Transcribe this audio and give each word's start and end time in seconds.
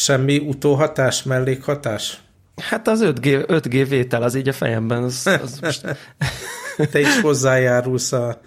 semmi 0.00 0.38
utóhatás, 0.38 1.22
mellékhatás? 1.22 2.20
Hát 2.56 2.88
az 2.88 3.00
5G, 3.04 3.44
5G 3.46 3.86
vétel 3.88 4.22
az 4.22 4.34
így 4.34 4.48
a 4.48 4.52
fejemben. 4.52 5.02
Az, 5.02 5.26
az 5.42 5.58
most... 5.60 5.96
Te 6.90 7.00
is 7.00 7.20
hozzájárulsz 7.20 8.12
a, 8.12 8.40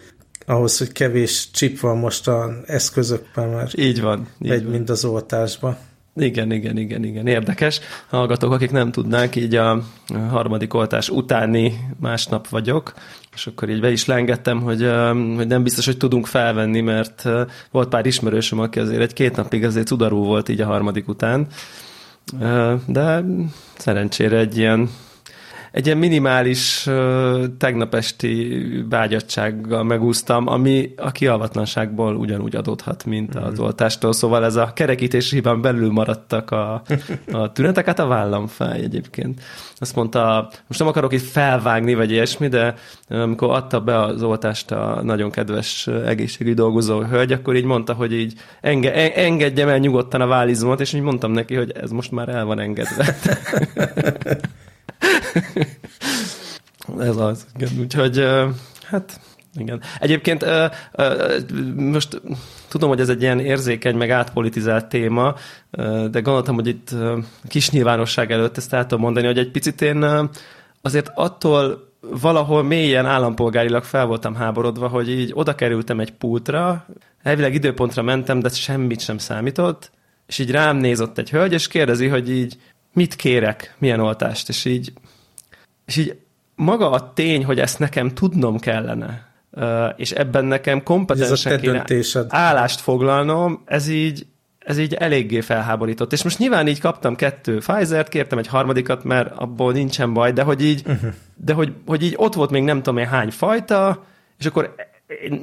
ahhoz, 0.46 0.78
hogy 0.78 0.92
kevés 0.92 1.50
chip 1.52 1.80
van 1.80 1.98
most 1.98 2.28
az 2.28 2.52
eszközökben, 2.66 3.50
mert 3.50 3.78
így 3.78 4.02
van. 4.02 4.28
Így 4.42 4.50
megy 4.50 4.64
van. 4.64 4.72
mind 4.72 4.90
az 4.90 5.06
oltásba. 5.06 5.78
Igen, 6.16 6.52
igen, 6.52 6.78
igen, 6.78 7.04
igen. 7.04 7.28
Érdekes. 7.28 7.80
Hallgatók, 8.10 8.52
akik 8.52 8.72
nem 8.72 8.92
tudnánk, 8.92 9.36
így 9.36 9.56
a 9.56 9.84
harmadik 10.30 10.74
oltás 10.74 11.10
utáni 11.10 11.80
másnap 12.00 12.48
vagyok, 12.48 12.94
és 13.36 13.48
akkor 13.48 13.70
így 13.70 13.80
be 13.80 13.92
is 13.92 14.06
lengettem, 14.06 14.62
hogy, 14.62 14.90
hogy 15.36 15.48
nem 15.48 15.64
biztos, 15.64 15.86
hogy 15.86 15.98
tudunk 15.98 16.28
felvenni, 16.28 16.82
mert 16.82 17.30
volt 17.72 17.90
pár 17.90 18.06
ismerősöm, 18.06 18.60
aki 18.60 18.80
azért 18.80 19.02
egy-két 19.02 19.36
napig 19.36 19.64
azért 19.64 19.88
cudarú 19.88 20.24
volt 20.24 20.50
így 20.50 20.62
a 20.62 20.66
harmadik 20.66 21.08
után, 21.08 21.48
de 22.86 23.24
szerencsére 23.78 24.38
egy 24.38 24.58
ilyen 24.58 24.90
egy 25.74 25.86
ilyen 25.86 25.98
minimális 25.98 26.90
tegnap 27.58 27.94
esti 27.94 28.64
vágyadsággal 28.90 29.84
megúsztam, 29.84 30.48
ami 30.48 30.94
a 30.98 31.12
kialvatlanságból 31.12 32.16
ugyanúgy 32.16 32.56
adódhat, 32.56 33.06
mint 33.06 33.36
az 33.36 33.54
mhm. 33.54 33.64
oltástól. 33.64 34.14
Szóval 34.14 34.46
ez 34.46 34.56
a 34.56 34.72
kerekítési 34.74 35.36
hibán 35.36 35.62
belül 35.62 35.92
maradtak 35.92 36.52
a, 36.52 36.82
a 37.32 37.52
tünetek, 37.52 37.86
hát 37.86 38.00
a 38.00 38.06
vállam 38.06 38.48
fáj 38.48 38.82
egyébként. 38.82 39.42
Azt 39.76 39.96
mondta, 39.96 40.50
most 40.68 40.80
nem 40.80 40.90
akarok 40.90 41.14
itt 41.14 41.26
felvágni, 41.26 41.94
vagy 41.94 42.12
ilyesmi, 42.12 42.48
de 42.48 42.76
amikor 43.10 43.50
adta 43.52 43.82
be 43.82 44.00
az 44.00 44.24
oltást 44.24 44.72
a 44.72 45.00
nagyon 45.04 45.32
kedves 45.32 45.88
egészségügyi 45.88 46.56
dolgozó 46.56 47.02
hölgy, 47.02 47.32
akkor 47.32 47.56
így 47.56 47.66
mondta, 47.66 47.94
hogy 47.94 48.14
így 48.14 48.34
enge, 48.62 49.14
engedjem 49.16 49.68
el 49.68 49.78
nyugodtan 49.78 50.22
a 50.22 50.28
válizmot, 50.28 50.80
és 50.80 50.94
így 50.94 51.02
mondtam 51.02 51.32
neki, 51.32 51.56
hogy 51.56 51.72
ez 51.72 51.92
most 51.92 52.12
már 52.12 52.30
el 52.30 52.46
van 52.46 52.60
engedve. 52.60 53.16
Ez 57.00 57.18
az, 57.18 57.46
igen. 57.56 57.70
Úgyhogy, 57.80 58.28
hát 58.86 59.20
igen. 59.56 59.82
Egyébként 60.00 60.46
most 61.76 62.22
tudom, 62.68 62.90
hogy 62.90 63.00
ez 63.00 63.10
egy 63.10 63.22
ilyen 63.22 63.40
érzékeny, 63.40 63.96
meg 63.96 64.10
átpolitizált 64.10 64.86
téma, 64.86 65.36
de 66.12 66.20
gondoltam, 66.20 66.56
hogy 66.56 66.68
itt 66.68 66.90
kis 67.48 67.70
nyilvánosság 67.70 68.32
előtt 68.32 68.58
ezt 68.58 68.74
el 68.74 68.86
tudom 68.86 69.04
mondani, 69.04 69.26
hogy 69.26 69.38
egy 69.38 69.52
picit 69.52 69.82
én 69.82 70.30
azért 70.82 71.12
attól 71.16 71.92
valahol 72.00 72.64
mélyen 72.64 73.06
állampolgárilag 73.06 73.84
fel 73.84 74.06
voltam 74.06 74.36
háborodva, 74.36 74.88
hogy 74.88 75.10
így 75.10 75.32
oda 75.34 75.56
kerültem 75.56 76.00
egy 76.00 76.12
pultra, 76.12 76.86
elvileg 77.24 77.54
időpontra 77.54 78.02
mentem, 78.02 78.40
de 78.40 78.50
semmit 78.50 79.00
sem 79.00 79.18
számított, 79.18 79.92
és 80.28 80.40
így 80.40 80.52
rám 80.52 80.78
nézott 80.78 81.18
egy 81.18 81.30
hölgy, 81.30 81.54
és 81.54 81.68
kérdezi, 81.68 82.08
hogy 82.08 82.30
így 82.30 82.58
mit 82.94 83.16
kérek, 83.16 83.76
milyen 83.78 84.00
oltást, 84.00 84.50
és 84.50 84.66
így, 84.66 84.94
és 85.86 85.98
így 85.98 86.18
maga 86.56 86.92
a 86.92 87.14
tény, 87.14 87.46
hogy 87.46 87.60
ezt 87.60 87.80
nekem 87.80 88.10
tudnom 88.10 88.60
kellene, 88.60 89.32
és 89.96 90.12
ebben 90.12 90.46
nekem 90.46 90.84
kompetensen 90.84 91.60
kéne 91.60 91.86
állást 92.28 92.80
foglalnom, 92.80 93.62
ez 93.66 93.88
így, 93.88 94.26
ez 94.60 94.78
így 94.78 94.94
eléggé 94.94 95.42
felháborított. 95.42 96.14
És 96.14 96.24
most 96.24 96.38
nyilván 96.38 96.68
így 96.68 96.80
kaptam 96.80 97.16
kettő 97.16 97.58
Pfizer-t, 97.58 98.10
kértem 98.10 98.38
egy 98.38 98.48
harmadikat, 98.48 99.04
mert 99.04 99.32
abból 99.36 99.72
nincsen 99.74 100.14
baj, 100.14 100.32
de 100.32 100.44
hogy 100.44 100.64
így, 100.64 100.82
uh-huh. 100.86 101.14
de 101.36 101.54
hogy, 101.54 101.74
hogy 101.86 102.04
így 102.04 102.14
ott 102.18 102.34
volt 102.34 102.50
még 102.50 102.64
nem 102.64 102.78
tudom 102.78 102.98
én 102.98 103.08
hány 103.08 103.32
fajta, 103.32 104.04
és 104.40 104.46
akkor 104.46 104.76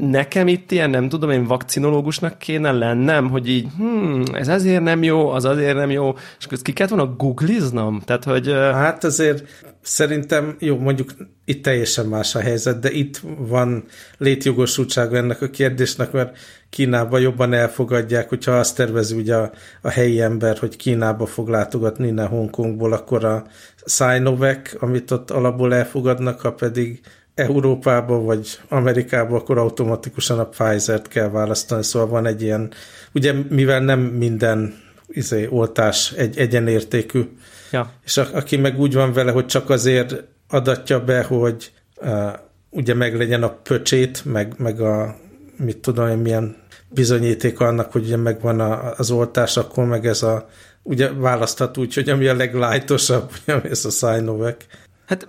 nekem 0.00 0.48
itt 0.48 0.70
ilyen, 0.70 0.90
nem 0.90 1.08
tudom, 1.08 1.30
én 1.30 1.44
vakcinológusnak 1.44 2.38
kéne 2.38 2.72
lennem, 2.72 3.28
hogy 3.28 3.48
így, 3.48 3.66
hmm, 3.76 4.22
ez 4.32 4.48
azért 4.48 4.82
nem 4.82 5.02
jó, 5.02 5.28
az 5.28 5.44
azért 5.44 5.74
nem 5.74 5.90
jó, 5.90 6.14
és 6.38 6.44
akkor 6.44 6.58
ki 6.58 6.72
kellett 6.72 6.92
volna 6.92 7.14
googliznom? 7.16 8.00
Tehát, 8.04 8.24
hogy... 8.24 8.52
Hát 8.52 9.04
azért 9.04 9.44
szerintem, 9.82 10.56
jó, 10.58 10.78
mondjuk 10.78 11.10
itt 11.44 11.62
teljesen 11.62 12.06
más 12.06 12.34
a 12.34 12.40
helyzet, 12.40 12.78
de 12.78 12.90
itt 12.90 13.20
van 13.38 13.84
létjogosultsága 14.18 15.16
ennek 15.16 15.42
a 15.42 15.50
kérdésnek, 15.50 16.12
mert 16.12 16.38
Kínába 16.70 17.18
jobban 17.18 17.52
elfogadják, 17.52 18.28
hogyha 18.28 18.52
azt 18.52 18.76
tervezi 18.76 19.16
ugye 19.16 19.36
a, 19.36 19.50
a 19.80 19.88
helyi 19.88 20.20
ember, 20.20 20.58
hogy 20.58 20.76
Kínába 20.76 21.26
fog 21.26 21.48
látogatni 21.48 22.06
innen 22.06 22.26
Hongkongból, 22.26 22.92
akkor 22.92 23.24
a 23.24 23.46
Sinovac, 23.84 24.82
amit 24.82 25.10
ott 25.10 25.30
alapból 25.30 25.74
elfogadnak, 25.74 26.40
ha 26.40 26.52
pedig 26.52 27.00
Európába 27.40 28.20
vagy 28.20 28.58
Amerikába, 28.68 29.36
akkor 29.36 29.58
automatikusan 29.58 30.38
a 30.38 30.48
Pfizer-t 30.48 31.08
kell 31.08 31.28
választani, 31.28 31.82
szóval 31.82 32.08
van 32.08 32.26
egy 32.26 32.42
ilyen, 32.42 32.72
ugye 33.14 33.32
mivel 33.48 33.80
nem 33.80 34.00
minden 34.00 34.74
izé, 35.08 35.46
oltás 35.50 36.12
egy 36.12 36.38
egyenértékű, 36.38 37.22
ja. 37.70 37.92
és 38.04 38.16
a, 38.16 38.26
aki 38.32 38.56
meg 38.56 38.78
úgy 38.78 38.94
van 38.94 39.12
vele, 39.12 39.32
hogy 39.32 39.46
csak 39.46 39.70
azért 39.70 40.24
adatja 40.48 41.04
be, 41.04 41.22
hogy 41.22 41.72
uh, 41.96 42.32
ugye 42.70 42.94
meglegyen 42.94 43.42
a 43.42 43.48
pöcsét, 43.48 44.24
meg, 44.24 44.54
meg 44.56 44.80
a 44.80 45.16
mit 45.56 45.78
tudom 45.78 46.08
én, 46.08 46.18
milyen 46.18 46.56
bizonyíték 46.88 47.60
annak, 47.60 47.92
hogy 47.92 48.04
ugye 48.04 48.16
megvan 48.16 48.60
a, 48.60 48.92
az 48.96 49.10
oltás, 49.10 49.56
akkor 49.56 49.84
meg 49.84 50.06
ez 50.06 50.22
a 50.22 50.48
ugye 50.82 51.12
választhat 51.12 51.78
úgy, 51.78 51.94
hogy 51.94 52.08
ami 52.08 52.26
a 52.26 52.34
leglájtosabb, 52.34 53.30
ugye 53.46 53.60
ez 53.62 53.84
a 53.84 53.90
Sinovac. 53.90 54.64
Hát 55.06 55.28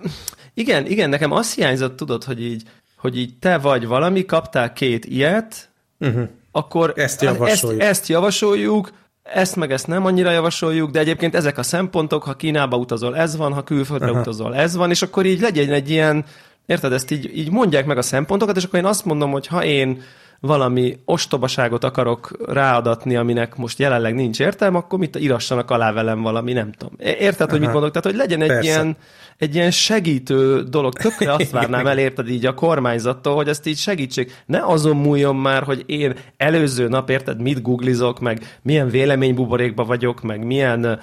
igen, 0.54 0.86
igen, 0.86 1.08
nekem 1.08 1.32
azt 1.32 1.54
hiányzott, 1.54 1.96
tudod, 1.96 2.24
hogy 2.24 2.42
így, 2.42 2.62
hogy 2.96 3.18
így 3.18 3.38
te 3.38 3.58
vagy 3.58 3.86
valami, 3.86 4.24
kaptál 4.24 4.72
két 4.72 5.04
ilyet, 5.04 5.70
uh-huh. 6.00 6.28
akkor 6.52 6.92
ezt 6.96 7.22
javasoljuk. 7.22 7.80
Ezt, 7.80 7.90
ezt 7.90 8.08
javasoljuk, 8.08 8.92
ezt 9.22 9.56
meg 9.56 9.72
ezt 9.72 9.86
nem 9.86 10.04
annyira 10.04 10.30
javasoljuk, 10.30 10.90
de 10.90 10.98
egyébként 10.98 11.34
ezek 11.34 11.58
a 11.58 11.62
szempontok, 11.62 12.22
ha 12.22 12.34
Kínába 12.34 12.76
utazol, 12.76 13.16
ez 13.16 13.36
van, 13.36 13.52
ha 13.52 13.62
külföldre 13.62 14.10
Aha. 14.10 14.20
utazol, 14.20 14.54
ez 14.54 14.76
van, 14.76 14.90
és 14.90 15.02
akkor 15.02 15.26
így 15.26 15.40
legyen 15.40 15.72
egy 15.72 15.90
ilyen, 15.90 16.24
érted, 16.66 16.92
ezt 16.92 17.10
így, 17.10 17.36
így 17.36 17.50
mondják 17.50 17.86
meg 17.86 17.98
a 17.98 18.02
szempontokat, 18.02 18.56
és 18.56 18.64
akkor 18.64 18.78
én 18.78 18.84
azt 18.84 19.04
mondom, 19.04 19.30
hogy 19.30 19.46
ha 19.46 19.64
én 19.64 20.02
valami 20.42 20.98
ostobaságot 21.04 21.84
akarok 21.84 22.30
ráadatni, 22.46 23.16
aminek 23.16 23.56
most 23.56 23.78
jelenleg 23.78 24.14
nincs 24.14 24.40
értelme, 24.40 24.78
akkor 24.78 24.98
mit 24.98 25.16
írassanak 25.16 25.70
alá 25.70 25.92
velem 25.92 26.22
valami, 26.22 26.52
nem 26.52 26.72
tudom. 26.72 26.94
Érted, 26.98 27.40
Aha. 27.40 27.50
hogy 27.50 27.60
mit 27.60 27.72
mondok? 27.72 27.90
Tehát, 27.90 28.06
hogy 28.06 28.16
legyen 28.16 28.42
egy 28.42 28.48
Persze. 28.48 28.68
ilyen 28.68 28.96
egy 29.38 29.54
ilyen 29.54 29.70
segítő 29.70 30.62
dolog. 30.62 30.92
Tökre 30.92 31.32
azt 31.38 31.50
várnám 31.50 31.86
el, 31.86 31.98
érted 31.98 32.28
így 32.28 32.46
a 32.46 32.54
kormányzattól, 32.54 33.34
hogy 33.34 33.48
ezt 33.48 33.66
így 33.66 33.76
segítsék. 33.76 34.42
Ne 34.46 34.64
azon 34.64 34.96
múljon 34.96 35.36
már, 35.36 35.62
hogy 35.62 35.82
én 35.86 36.14
előző 36.36 36.88
nap, 36.88 37.10
érted, 37.10 37.40
mit 37.40 37.62
googlizok, 37.62 38.20
meg 38.20 38.58
milyen 38.62 38.88
véleménybuborékba 38.88 39.84
vagyok, 39.84 40.22
meg 40.22 40.44
milyen 40.44 41.00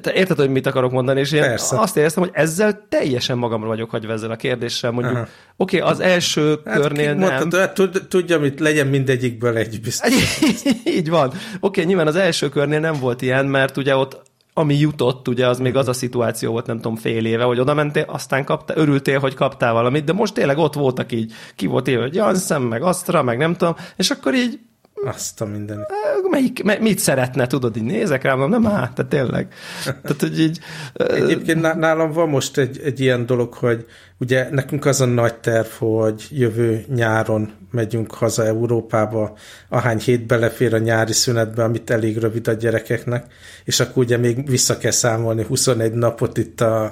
te 0.00 0.12
érted, 0.12 0.36
hogy 0.36 0.50
mit 0.50 0.66
akarok 0.66 0.92
mondani, 0.92 1.20
és 1.20 1.32
én 1.32 1.40
Persze. 1.40 1.78
azt 1.78 1.96
éreztem, 1.96 2.22
hogy 2.22 2.32
ezzel 2.34 2.86
teljesen 2.88 3.38
magamra 3.38 3.66
vagyok 3.66 3.90
hagyva 3.90 4.12
ezzel 4.12 4.30
a 4.30 4.36
kérdéssel. 4.36 4.90
Mondjuk, 4.90 5.28
oké, 5.56 5.78
okay, 5.78 5.90
az 5.90 6.00
első 6.00 6.60
hát 6.64 6.80
körnél 6.80 7.14
nem. 7.14 7.38
Mondtad, 7.38 7.60
hát 7.60 8.06
tudja, 8.08 8.38
mit 8.38 8.60
legyen 8.60 8.86
mindegyikből 8.86 9.56
egy 9.56 9.80
biztos. 9.80 10.14
Így 10.98 11.08
van. 11.08 11.26
Oké, 11.28 11.36
okay, 11.60 11.84
nyilván 11.84 12.06
az 12.06 12.16
első 12.16 12.48
körnél 12.48 12.80
nem 12.80 12.98
volt 13.00 13.22
ilyen, 13.22 13.46
mert 13.46 13.76
ugye 13.76 13.96
ott 13.96 14.28
ami 14.54 14.78
jutott, 14.78 15.28
ugye 15.28 15.46
az 15.46 15.58
még 15.58 15.76
az 15.76 15.88
a 15.88 15.92
szituáció 15.92 16.50
volt, 16.50 16.66
nem 16.66 16.76
tudom, 16.76 16.96
fél 16.96 17.26
éve, 17.26 17.42
hogy 17.42 17.60
oda 17.60 17.74
mentél, 17.74 18.04
aztán 18.06 18.44
kaptál, 18.44 18.76
örültél, 18.76 19.18
hogy 19.18 19.34
kaptál 19.34 19.72
valamit, 19.72 20.04
de 20.04 20.12
most 20.12 20.34
tényleg 20.34 20.58
ott 20.58 20.74
voltak 20.74 21.12
így, 21.12 21.32
ki 21.56 21.66
volt 21.66 21.88
éve, 21.88 22.02
hogy 22.02 22.14
Janssen, 22.14 22.62
meg 22.62 22.82
Astra, 22.82 23.22
meg 23.22 23.38
nem 23.38 23.54
tudom, 23.54 23.76
és 23.96 24.10
akkor 24.10 24.34
így 24.34 24.58
azt 25.04 25.40
a 25.40 25.44
minden. 25.44 25.86
Melyik, 26.30 26.80
mit 26.80 26.98
szeretne, 26.98 27.46
tudod, 27.46 27.76
így 27.76 27.82
nézek 27.82 28.22
rá, 28.22 28.34
nem 28.34 28.66
á, 28.66 28.92
tehát 28.94 29.06
tényleg. 29.08 29.52
Tehát, 29.84 30.20
hogy 30.20 30.40
így... 30.40 30.58
Egyébként 30.94 31.78
nálam 31.78 32.12
van 32.12 32.28
most 32.28 32.58
egy, 32.58 32.80
egy 32.84 33.00
ilyen 33.00 33.26
dolog, 33.26 33.54
hogy 33.54 33.86
ugye 34.18 34.48
nekünk 34.50 34.84
az 34.84 35.00
a 35.00 35.04
nagy 35.04 35.34
terv, 35.34 35.68
hogy 35.78 36.26
jövő 36.30 36.84
nyáron 36.94 37.52
megyünk 37.70 38.14
haza 38.14 38.44
Európába, 38.44 39.36
ahány 39.68 39.98
hét 39.98 40.26
belefér 40.26 40.74
a 40.74 40.78
nyári 40.78 41.12
szünetbe, 41.12 41.64
amit 41.64 41.90
elég 41.90 42.18
rövid 42.18 42.48
a 42.48 42.52
gyerekeknek, 42.52 43.32
és 43.64 43.80
akkor 43.80 44.02
ugye 44.02 44.16
még 44.16 44.48
vissza 44.48 44.78
kell 44.78 44.90
számolni 44.90 45.44
21 45.44 45.92
napot 45.92 46.38
itt 46.38 46.60
a, 46.60 46.84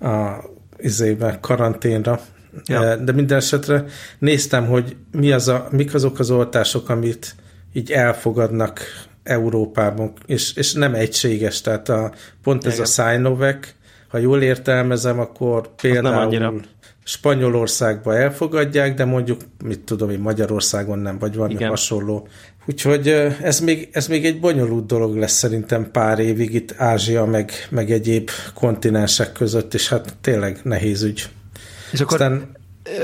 a 0.00 0.44
izébe, 0.78 1.38
karanténra, 1.40 2.20
Ja. 2.64 2.96
De 2.96 3.12
minden 3.12 3.38
esetre 3.38 3.84
néztem, 4.18 4.66
hogy 4.66 4.96
mi 5.12 5.32
az 5.32 5.48
a, 5.48 5.68
mik 5.70 5.94
azok 5.94 6.18
az 6.18 6.30
oltások, 6.30 6.88
amit 6.88 7.34
így 7.76 7.90
elfogadnak 7.90 8.80
Európában, 9.22 10.12
és, 10.26 10.54
és 10.54 10.72
nem 10.72 10.94
egységes, 10.94 11.60
tehát 11.60 11.88
a, 11.88 12.12
pont 12.42 12.64
Igen. 12.64 12.72
ez 12.72 12.78
a 12.78 12.84
Sinovac, 12.84 13.66
ha 14.08 14.18
jól 14.18 14.42
értelmezem, 14.42 15.20
akkor 15.20 15.74
például 15.74 16.62
Spanyolországban 17.04 18.16
elfogadják, 18.16 18.94
de 18.94 19.04
mondjuk, 19.04 19.40
mit 19.64 19.80
tudom 19.80 20.10
én, 20.10 20.18
Magyarországon 20.18 20.98
nem, 20.98 21.18
vagy 21.18 21.34
valami 21.34 21.54
Igen. 21.54 21.68
hasonló. 21.68 22.28
Úgyhogy 22.66 23.08
ez 23.42 23.60
még, 23.60 23.88
ez 23.92 24.06
még 24.06 24.24
egy 24.24 24.40
bonyolult 24.40 24.86
dolog 24.86 25.16
lesz 25.16 25.32
szerintem 25.32 25.90
pár 25.90 26.18
évig 26.18 26.54
itt 26.54 26.74
Ázsia, 26.76 27.24
meg, 27.24 27.50
meg 27.70 27.90
egyéb 27.90 28.30
kontinensek 28.54 29.32
között, 29.32 29.74
és 29.74 29.88
hát 29.88 30.16
tényleg 30.20 30.60
nehéz 30.62 31.02
ügy. 31.02 31.28
És 31.92 32.00
akkor 32.00 32.20
Aztán 32.20 32.55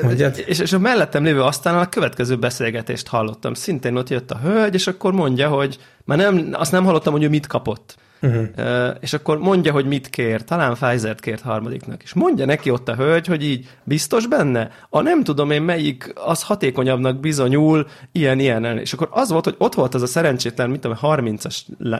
Mondjad. 0.02 0.42
És, 0.46 0.58
és 0.58 0.72
a 0.72 0.78
mellettem 0.78 1.24
lévő 1.24 1.42
asztalnál 1.42 1.82
a 1.82 1.88
következő 1.88 2.36
beszélgetést 2.36 3.08
hallottam. 3.08 3.54
Szintén 3.54 3.96
ott 3.96 4.08
jött 4.08 4.30
a 4.30 4.38
hölgy, 4.38 4.74
és 4.74 4.86
akkor 4.86 5.12
mondja, 5.12 5.48
hogy 5.48 5.78
már 6.04 6.18
nem, 6.18 6.48
azt 6.52 6.72
nem 6.72 6.84
hallottam, 6.84 7.12
hogy 7.12 7.22
ő 7.22 7.28
mit 7.28 7.46
kapott. 7.46 7.96
uh-huh. 8.22 8.96
és 9.00 9.12
akkor 9.12 9.38
mondja, 9.38 9.72
hogy 9.72 9.86
mit 9.86 10.08
kér, 10.08 10.44
talán 10.44 10.74
Pfizer-t 10.74 11.20
kért 11.20 11.42
harmadiknak, 11.42 12.02
és 12.02 12.12
mondja 12.12 12.44
neki 12.44 12.70
ott 12.70 12.88
a 12.88 12.94
hölgy, 12.94 13.26
hogy 13.26 13.44
így 13.44 13.68
biztos 13.84 14.26
benne? 14.26 14.70
A 14.90 15.00
nem 15.00 15.24
tudom 15.24 15.50
én 15.50 15.62
melyik, 15.62 16.12
az 16.14 16.42
hatékonyabbnak 16.42 17.20
bizonyul 17.20 17.86
ilyen, 18.12 18.38
ilyen, 18.38 18.78
és 18.78 18.92
akkor 18.92 19.08
az 19.10 19.30
volt, 19.30 19.44
hogy 19.44 19.54
ott 19.58 19.74
volt 19.74 19.94
az 19.94 20.02
a 20.02 20.06
szerencsétlen, 20.06 20.70
mit 20.70 20.80
tudom, 20.80 20.98
30-as 21.02 21.56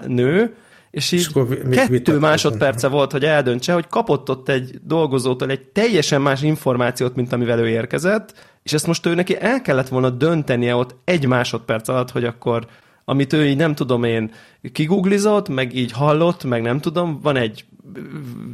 nő, 0.06 0.54
és 0.92 1.12
így 1.12 1.20
és 1.20 1.26
akkor 1.26 1.58
kettő 1.70 2.18
másodperce 2.18 2.88
volt, 2.88 3.12
hogy 3.12 3.24
eldöntse, 3.24 3.72
hogy 3.72 3.86
kapott 3.86 4.30
ott 4.30 4.48
egy 4.48 4.78
dolgozótól 4.82 5.50
egy 5.50 5.60
teljesen 5.60 6.22
más 6.22 6.42
információt, 6.42 7.14
mint 7.14 7.32
amivel 7.32 7.58
ő 7.58 7.68
érkezett, 7.68 8.34
és 8.62 8.72
ezt 8.72 8.86
most 8.86 9.06
ő 9.06 9.14
neki 9.14 9.36
el 9.40 9.62
kellett 9.62 9.88
volna 9.88 10.10
döntenie 10.10 10.74
ott 10.74 10.96
egy 11.04 11.26
másodperc 11.26 11.88
alatt, 11.88 12.10
hogy 12.10 12.24
akkor 12.24 12.66
amit 13.04 13.32
ő 13.32 13.46
így 13.46 13.56
nem 13.56 13.74
tudom 13.74 14.04
én 14.04 14.30
kiguglizott, 14.72 15.48
meg 15.48 15.74
így 15.74 15.92
hallott, 15.92 16.44
meg 16.44 16.62
nem 16.62 16.80
tudom, 16.80 17.20
van 17.22 17.36
egy 17.36 17.64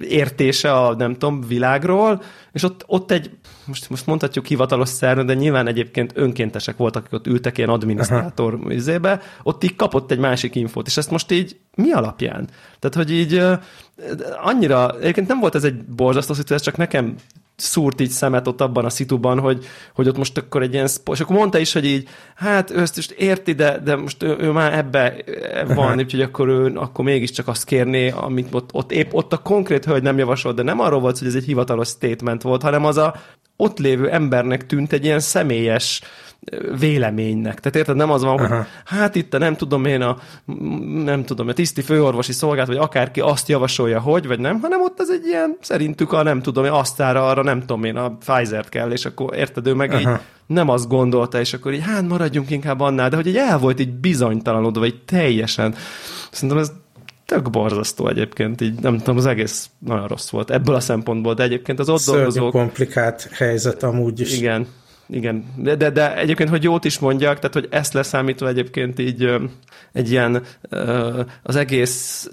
értése 0.01 0.73
a 0.73 0.95
nem 0.95 1.13
tudom, 1.13 1.41
világról, 1.41 2.23
és 2.53 2.63
ott, 2.63 2.85
ott 2.87 3.11
egy, 3.11 3.31
most, 3.65 3.91
most 3.91 4.07
mondhatjuk 4.07 4.47
hivatalos 4.47 4.89
szerv, 4.89 5.21
de 5.21 5.35
nyilván 5.35 5.67
egyébként 5.67 6.13
önkéntesek 6.15 6.77
voltak, 6.77 7.03
akik 7.03 7.19
ott 7.19 7.27
ültek 7.27 7.59
ilyen 7.59 7.71
adminisztrátor 7.71 8.59
izébe, 8.69 9.21
ott 9.43 9.65
így 9.65 9.77
kapott 9.77 10.11
egy 10.11 10.19
másik 10.19 10.55
infót, 10.55 10.87
és 10.87 10.97
ezt 10.97 11.11
most 11.11 11.31
így 11.31 11.57
mi 11.75 11.91
alapján? 11.91 12.49
Tehát, 12.79 12.97
hogy 12.97 13.11
így 13.11 13.43
annyira, 14.43 14.99
egyébként 15.01 15.29
nem 15.29 15.41
volt 15.41 15.55
ez 15.55 15.65
egy 15.65 15.85
borzasztó 15.85 16.55
ez 16.55 16.63
csak 16.63 16.77
nekem 16.77 17.15
szúrt 17.61 18.01
így 18.01 18.11
szemet 18.11 18.47
ott 18.47 18.61
abban 18.61 18.85
a 18.85 18.91
szituban, 18.91 19.39
hogy, 19.39 19.67
hogy 19.95 20.09
ott 20.09 20.17
most 20.17 20.39
akkor 20.39 20.63
egy 20.63 20.73
ilyen, 20.73 20.89
és 21.13 21.21
akkor 21.21 21.37
mondta 21.37 21.59
is, 21.59 21.73
hogy 21.73 21.85
így, 21.85 22.09
hát 22.35 22.71
ő 22.71 22.81
ezt 22.81 22.99
is 22.99 23.07
érti, 23.07 23.53
de, 23.53 23.79
de 23.79 23.97
most 23.97 24.23
ő, 24.23 24.37
ő 24.41 24.51
már 24.51 24.73
ebbe 24.73 25.17
van, 25.67 25.99
úgyhogy 25.99 26.21
akkor 26.21 26.49
ő 26.49 26.73
akkor 26.75 27.05
mégiscsak 27.05 27.49
azt 27.49 27.65
kérné, 27.65 28.11
amit 28.11 28.55
ott, 28.55 28.71
ott 28.73 28.93
épp 28.93 29.13
ott 29.13 29.33
a 29.33 29.39
konkrét 29.39 29.85
hölgy 29.85 30.03
nem 30.03 30.19
javasolt, 30.19 30.57
de 30.57 30.63
nem 30.63 30.81
arról 30.81 31.01
volt, 31.01 31.19
hogy 31.19 31.29
ez 31.29 31.35
egy 31.35 31.45
hivatalos 31.45 31.89
statement 31.89 32.43
volt, 32.43 32.63
hanem 32.63 32.85
az 32.85 32.97
a 32.97 33.15
ott 33.57 33.79
lévő 33.79 34.11
embernek 34.11 34.67
tűnt 34.67 34.93
egy 34.93 35.05
ilyen 35.05 35.21
személyes 35.21 36.01
véleménynek. 36.79 37.61
Tehát 37.61 37.77
érted, 37.77 37.97
nem 37.97 38.11
az 38.11 38.23
van, 38.23 38.39
Aha. 38.39 38.57
hogy 38.57 38.67
hát 38.85 39.15
itt 39.15 39.39
nem 39.39 39.57
tudom 39.57 39.85
én 39.85 40.01
a 40.01 40.17
nem 41.05 41.25
tudom, 41.25 41.49
a 41.49 41.53
tiszti 41.53 41.83
főorvosi 41.83 42.33
szolgált, 42.33 42.69
vagy 42.69 42.77
akárki 42.77 43.21
azt 43.21 43.49
javasolja, 43.49 44.01
hogy, 44.01 44.27
vagy 44.27 44.39
nem, 44.39 44.61
hanem 44.61 44.81
ott 44.81 45.01
az 45.01 45.11
egy 45.11 45.27
ilyen, 45.27 45.57
szerintük 45.61 46.13
a 46.13 46.23
nem 46.23 46.43
tudom, 46.43 46.73
asztára 46.73 47.29
arra 47.29 47.43
nem 47.43 47.61
tudom 47.61 47.85
én, 47.85 47.97
a 47.97 48.17
Pfizer-t 48.17 48.69
kell, 48.69 48.91
és 48.91 49.05
akkor 49.05 49.37
érted, 49.37 49.67
ő 49.67 49.75
meg 49.75 49.91
Aha. 49.91 50.01
így 50.01 50.09
nem 50.47 50.69
azt 50.69 50.89
gondolta, 50.89 51.41
és 51.41 51.53
akkor 51.53 51.73
így 51.73 51.83
hát 51.83 52.09
maradjunk 52.09 52.51
inkább 52.51 52.81
annál, 52.81 53.09
de 53.09 53.17
hogy 53.17 53.29
egy 53.29 53.37
el 53.37 53.59
volt 53.59 53.81
így 53.81 53.93
bizonytalanodva, 53.93 54.81
vagy 54.81 55.03
teljesen. 55.05 55.75
Szerintem 56.31 56.59
ez 56.59 56.73
tök 57.27 57.51
borzasztó 57.51 58.09
egyébként, 58.09 58.61
így 58.61 58.81
nem 58.81 58.99
tudom, 58.99 59.17
az 59.17 59.27
egész 59.27 59.71
nagyon 59.79 60.07
rossz 60.07 60.31
volt 60.31 60.51
ebből 60.51 60.75
a 60.75 60.81
szempontból, 60.81 61.35
de 61.35 61.43
egyébként 61.43 61.79
az 61.79 61.89
ott 61.89 62.01
Szörnyű 62.01 62.23
dolgozók... 62.23 62.51
komplikált 62.51 63.29
helyzet 63.33 63.83
amúgy 63.83 64.21
is. 64.21 64.39
Igen, 64.39 64.67
igen. 65.09 65.45
De, 65.57 65.75
de, 65.75 65.91
de 65.91 66.17
egyébként, 66.17 66.49
hogy 66.49 66.63
jót 66.63 66.85
is 66.85 66.99
mondjak, 66.99 67.39
tehát, 67.39 67.53
hogy 67.53 67.69
ezt 67.71 67.93
leszámítva 67.93 68.49
egyébként 68.49 68.99
így 68.99 69.35
egy 69.93 70.11
ilyen 70.11 70.43
az 71.43 71.57
egész 71.57 72.31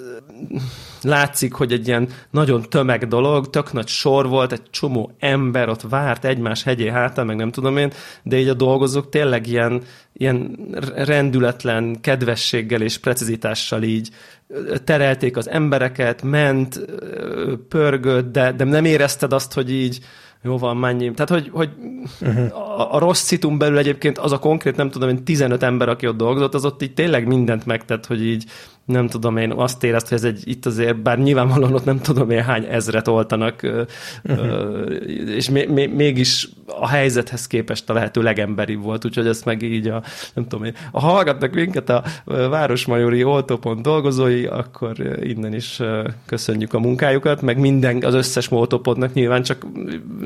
látszik, 1.01 1.53
hogy 1.53 1.71
egy 1.71 1.87
ilyen 1.87 2.09
nagyon 2.31 2.61
tömeg 2.69 3.07
dolog, 3.07 3.49
tök 3.49 3.73
nagy 3.73 3.87
sor 3.87 4.27
volt, 4.27 4.51
egy 4.51 4.69
csomó 4.69 5.11
ember 5.19 5.69
ott 5.69 5.81
várt 5.81 6.25
egymás 6.25 6.63
hegyé 6.63 6.89
hátán, 6.89 7.25
meg 7.25 7.35
nem 7.35 7.51
tudom 7.51 7.77
én, 7.77 7.91
de 8.23 8.37
így 8.37 8.49
a 8.49 8.53
dolgozók 8.53 9.09
tényleg 9.09 9.47
ilyen, 9.47 9.81
ilyen 10.13 10.57
rendületlen 10.95 12.01
kedvességgel 12.01 12.81
és 12.81 12.97
precizitással 12.97 13.83
így 13.83 14.09
terelték 14.83 15.37
az 15.37 15.49
embereket, 15.49 16.23
ment, 16.23 16.85
pörgött, 17.69 18.31
de, 18.31 18.51
de 18.51 18.63
nem 18.63 18.85
érezted 18.85 19.33
azt, 19.33 19.53
hogy 19.53 19.71
így 19.71 19.99
jó 20.45 20.57
van, 20.57 20.77
mennyi. 20.77 21.11
Tehát, 21.11 21.29
hogy, 21.29 21.49
hogy 21.53 21.69
uh-huh. 22.21 22.79
a, 22.79 22.95
a 22.95 22.99
rossz 22.99 23.21
szitum 23.21 23.57
belül 23.57 23.77
egyébként 23.77 24.17
az 24.17 24.31
a 24.31 24.39
konkrét, 24.39 24.75
nem 24.75 24.89
tudom 24.89 25.09
én, 25.09 25.23
15 25.23 25.63
ember, 25.63 25.89
aki 25.89 26.07
ott 26.07 26.17
dolgozott, 26.17 26.53
az 26.53 26.65
ott 26.65 26.81
így 26.81 26.93
tényleg 26.93 27.27
mindent 27.27 27.65
megtett, 27.65 28.05
hogy 28.05 28.25
így 28.25 28.45
nem 28.85 29.07
tudom 29.07 29.37
én, 29.37 29.51
azt 29.51 29.83
érezt, 29.83 30.07
hogy 30.07 30.17
ez 30.17 30.23
egy, 30.23 30.41
itt 30.43 30.65
azért, 30.65 31.01
bár 31.01 31.19
nyilvánvalóan 31.19 31.73
ott 31.73 31.85
nem 31.85 31.99
tudom 31.99 32.29
én 32.29 32.43
hány 32.43 32.65
ezret 32.69 33.07
oltanak, 33.07 33.85
uh-huh. 34.23 35.35
és 35.35 35.49
még, 35.49 35.69
még, 35.69 35.93
mégis 35.93 36.49
a 36.65 36.87
helyzethez 36.87 37.47
képest 37.47 37.89
a 37.89 37.93
lehető 37.93 38.21
legemberibb 38.21 38.81
volt, 38.81 39.05
úgyhogy 39.05 39.27
ezt 39.27 39.45
meg 39.45 39.61
így 39.61 39.87
a, 39.87 40.03
nem 40.33 40.47
tudom 40.47 40.65
én, 40.65 40.73
ha 40.91 40.99
hallgatnak 40.99 41.53
minket 41.53 41.89
a 41.89 42.03
Városmajori 42.25 43.23
oltópont 43.23 43.81
dolgozói, 43.81 44.45
akkor 44.45 45.19
innen 45.21 45.53
is 45.53 45.81
köszönjük 46.25 46.73
a 46.73 46.79
munkájukat, 46.79 47.41
meg 47.41 47.59
minden, 47.59 48.03
az 48.03 48.13
összes 48.13 48.51
oltópontnak 48.51 49.13
nyilván 49.13 49.43
csak 49.43 49.65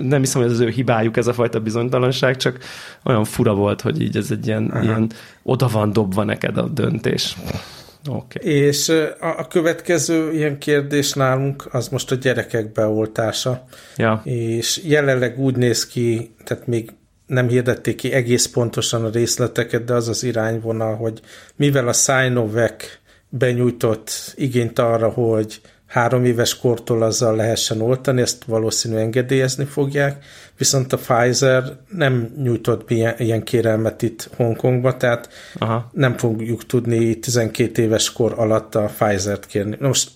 nem 0.01 0.19
hiszem, 0.19 0.41
hogy 0.41 0.49
ez 0.49 0.55
az 0.57 0.65
ő 0.65 0.69
hibájuk 0.69 1.17
ez 1.17 1.27
a 1.27 1.33
fajta 1.33 1.59
bizonytalanság, 1.59 2.35
csak 2.35 2.59
olyan 3.03 3.23
fura 3.23 3.53
volt, 3.53 3.81
hogy 3.81 4.01
így 4.01 4.17
ez 4.17 4.31
egy 4.31 4.47
ilyen, 4.47 4.79
ilyen 4.81 5.11
oda 5.43 5.67
van 5.67 5.93
dobva 5.93 6.23
neked 6.23 6.57
a 6.57 6.67
döntés. 6.67 7.37
Okay. 8.09 8.51
És 8.53 8.89
a 9.19 9.47
következő 9.47 10.31
ilyen 10.31 10.57
kérdés 10.57 11.13
nálunk 11.13 11.67
az 11.71 11.87
most 11.87 12.11
a 12.11 12.15
gyerekek 12.15 12.71
beoltása. 12.71 13.63
Ja. 13.97 14.21
És 14.23 14.81
jelenleg 14.83 15.39
úgy 15.39 15.55
néz 15.55 15.87
ki, 15.87 16.35
tehát 16.43 16.67
még 16.67 16.89
nem 17.25 17.47
hirdették 17.47 17.95
ki 17.95 18.11
egész 18.11 18.47
pontosan 18.47 19.05
a 19.05 19.09
részleteket, 19.09 19.83
de 19.83 19.93
az 19.93 20.07
az 20.07 20.23
irányvonal, 20.23 20.95
hogy 20.95 21.19
mivel 21.55 21.87
a 21.87 21.93
Sinovac 21.93 22.83
benyújtott 23.29 24.33
igényt 24.35 24.79
arra, 24.79 25.09
hogy 25.09 25.61
három 25.89 26.25
éves 26.25 26.57
kortól 26.57 27.03
azzal 27.03 27.35
lehessen 27.35 27.81
oltani, 27.81 28.21
ezt 28.21 28.43
valószínűleg 28.43 29.03
engedélyezni 29.03 29.65
fogják, 29.65 30.23
viszont 30.57 30.93
a 30.93 30.97
Pfizer 30.97 31.63
nem 31.89 32.33
nyújtott 32.43 32.89
ilyen, 32.89 33.15
ilyen 33.17 33.43
kérelmet 33.43 34.01
itt 34.01 34.29
Hongkongba, 34.35 34.97
tehát 34.97 35.29
Aha. 35.55 35.89
nem 35.93 36.17
fogjuk 36.17 36.65
tudni 36.65 37.19
12 37.19 37.81
éves 37.81 38.11
kor 38.11 38.33
alatt 38.37 38.75
a 38.75 38.91
Pfizer-t 38.97 39.45
kérni. 39.45 39.77
Most 39.79 40.09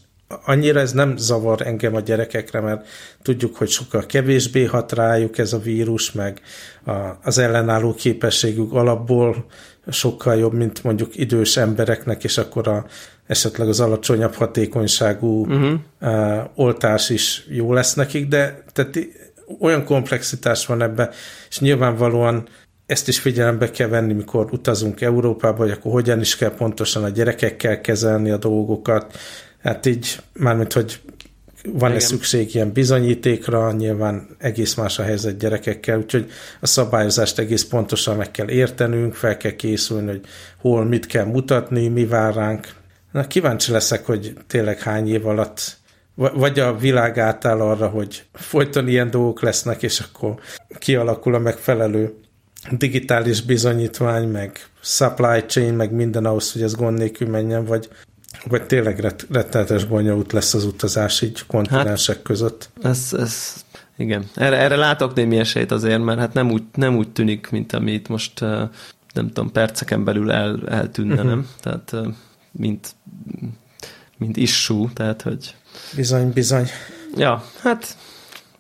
annyira 0.46 0.80
ez 0.80 0.92
nem 0.92 1.18
zavar 1.18 1.62
engem 1.62 1.96
a 1.96 2.00
gyerekekre, 2.00 2.60
mert 2.60 2.88
tudjuk, 3.22 3.56
hogy 3.56 3.70
sokkal 3.70 4.06
kevésbé 4.06 4.64
hat 4.64 4.92
rájuk 4.92 5.38
ez 5.38 5.54
a 5.54 5.60
vírus, 5.60 6.12
meg 6.12 6.42
a, 6.86 6.92
az 7.24 7.38
ellenálló 7.38 7.94
képességük 7.94 8.74
alapból 8.74 9.46
sokkal 9.88 10.36
jobb, 10.36 10.54
mint 10.54 10.84
mondjuk 10.84 11.18
idős 11.18 11.58
embereknek, 11.58 12.24
és 12.24 12.38
akkor 12.38 12.68
a, 12.68 12.86
esetleg 13.28 13.68
az 13.68 13.80
alacsonyabb 13.80 14.34
hatékonyságú 14.34 15.46
uh-huh. 15.46 15.80
uh, 16.02 16.44
oltás 16.56 17.10
is 17.10 17.46
jó 17.50 17.74
lesz 17.74 17.94
nekik, 17.94 18.28
de 18.28 18.64
tehát 18.74 19.00
olyan 19.60 19.86
komplexitás 19.86 20.66
van 20.66 20.82
ebben, 20.82 21.10
és 21.50 21.60
nyilvánvalóan 21.60 22.48
ezt 22.86 23.08
is 23.08 23.20
figyelembe 23.20 23.72
kell 23.72 23.88
venni, 23.88 24.14
mikor 24.14 24.48
utazunk 24.52 25.02
Európába, 25.02 25.58
hogy 25.58 25.72
akkor 25.72 25.92
hogyan 25.92 26.20
is 26.20 26.36
kell 26.36 26.56
pontosan 26.56 27.04
a 27.04 27.10
gyerekekkel 27.10 27.82
kezelni 27.82 28.30
a 28.30 28.38
dolgokat. 28.38 29.18
Hát 29.62 29.86
így, 29.86 30.20
mármint, 30.34 30.74
hogy 30.74 31.02
van-e 31.72 32.00
szükség 32.00 32.56
ilyen 32.56 32.72
bizonyítékra, 32.72 33.72
nyilván 33.72 34.28
egész 34.38 34.74
más 34.74 35.00
a 35.00 35.04
helyzet 35.04 35.38
gyerekekkel, 35.38 35.98
úgyhogy 35.98 36.32
a 36.60 36.68
szabályozást 36.68 37.40
egész 37.40 37.64
pontosan 37.64 38.18
meg 38.18 38.32
kell 38.32 38.50
értenünk, 38.50 39.14
fel 39.14 39.38
kell 39.38 39.52
készülni, 39.52 40.10
hogy 40.10 40.22
hol 40.58 40.86
mit 40.86 41.06
kell 41.06 41.26
mutatni, 41.26 41.88
mi 41.88 42.06
vár 42.06 42.34
ránk. 42.34 42.68
Na, 43.14 43.28
kíváncsi 43.28 43.72
leszek, 43.72 44.06
hogy 44.06 44.34
tényleg 44.48 44.80
hány 44.80 45.08
év 45.08 45.28
alatt 45.28 45.82
vagy 46.16 46.60
a 46.60 46.78
világ 46.78 47.18
átáll 47.18 47.62
arra, 47.62 47.88
hogy 47.88 48.24
folyton 48.34 48.88
ilyen 48.88 49.10
dolgok 49.10 49.42
lesznek, 49.42 49.84
és 49.84 50.00
akkor 50.00 50.40
kialakul 50.78 51.36
a 51.36 51.40
megfelelő 51.40 52.14
digitális 52.72 53.42
bizonyítvány, 53.42 54.28
meg 54.28 54.66
supply 54.82 55.46
chain, 55.48 55.74
meg 55.74 55.92
minden 55.92 56.26
ahhoz, 56.26 56.52
hogy 56.52 56.62
ez 56.62 56.76
gond 56.76 56.98
nélkül 56.98 57.28
menjen, 57.28 57.66
vagy, 57.66 57.90
vagy 58.46 58.64
tényleg 58.64 59.00
ret, 59.00 59.26
rettenetes 59.32 59.86
bonyolult 59.86 60.32
lesz 60.32 60.54
az 60.54 60.66
utazás 60.66 61.22
így 61.22 61.46
kontinensek 61.48 62.16
hát, 62.16 62.26
között. 62.26 62.70
Ez, 62.82 63.10
ez, 63.20 63.64
igen. 63.98 64.26
Erre, 64.36 64.58
erre 64.58 64.76
látok 64.76 65.14
némi 65.14 65.38
esélyt 65.38 65.72
azért, 65.72 66.04
mert 66.04 66.20
hát 66.20 66.34
nem 66.34 66.52
úgy, 66.52 66.64
nem 66.74 66.98
úgy 66.98 67.12
tűnik, 67.12 67.50
mint 67.50 67.74
amit 67.74 68.08
most 68.08 68.40
nem 69.14 69.28
tudom, 69.28 69.52
perceken 69.52 70.04
belül 70.04 70.32
el, 70.32 70.60
eltűnne, 70.68 71.14
uh-huh. 71.14 71.30
nem? 71.30 71.48
Tehát 71.62 71.96
mint, 72.54 72.96
mint 74.18 74.38
issú, 74.38 74.90
tehát 74.94 75.22
hogy 75.22 75.56
Bizony, 75.96 76.32
bizony. 76.34 76.68
Ja, 77.18 77.44
hát 77.62 77.98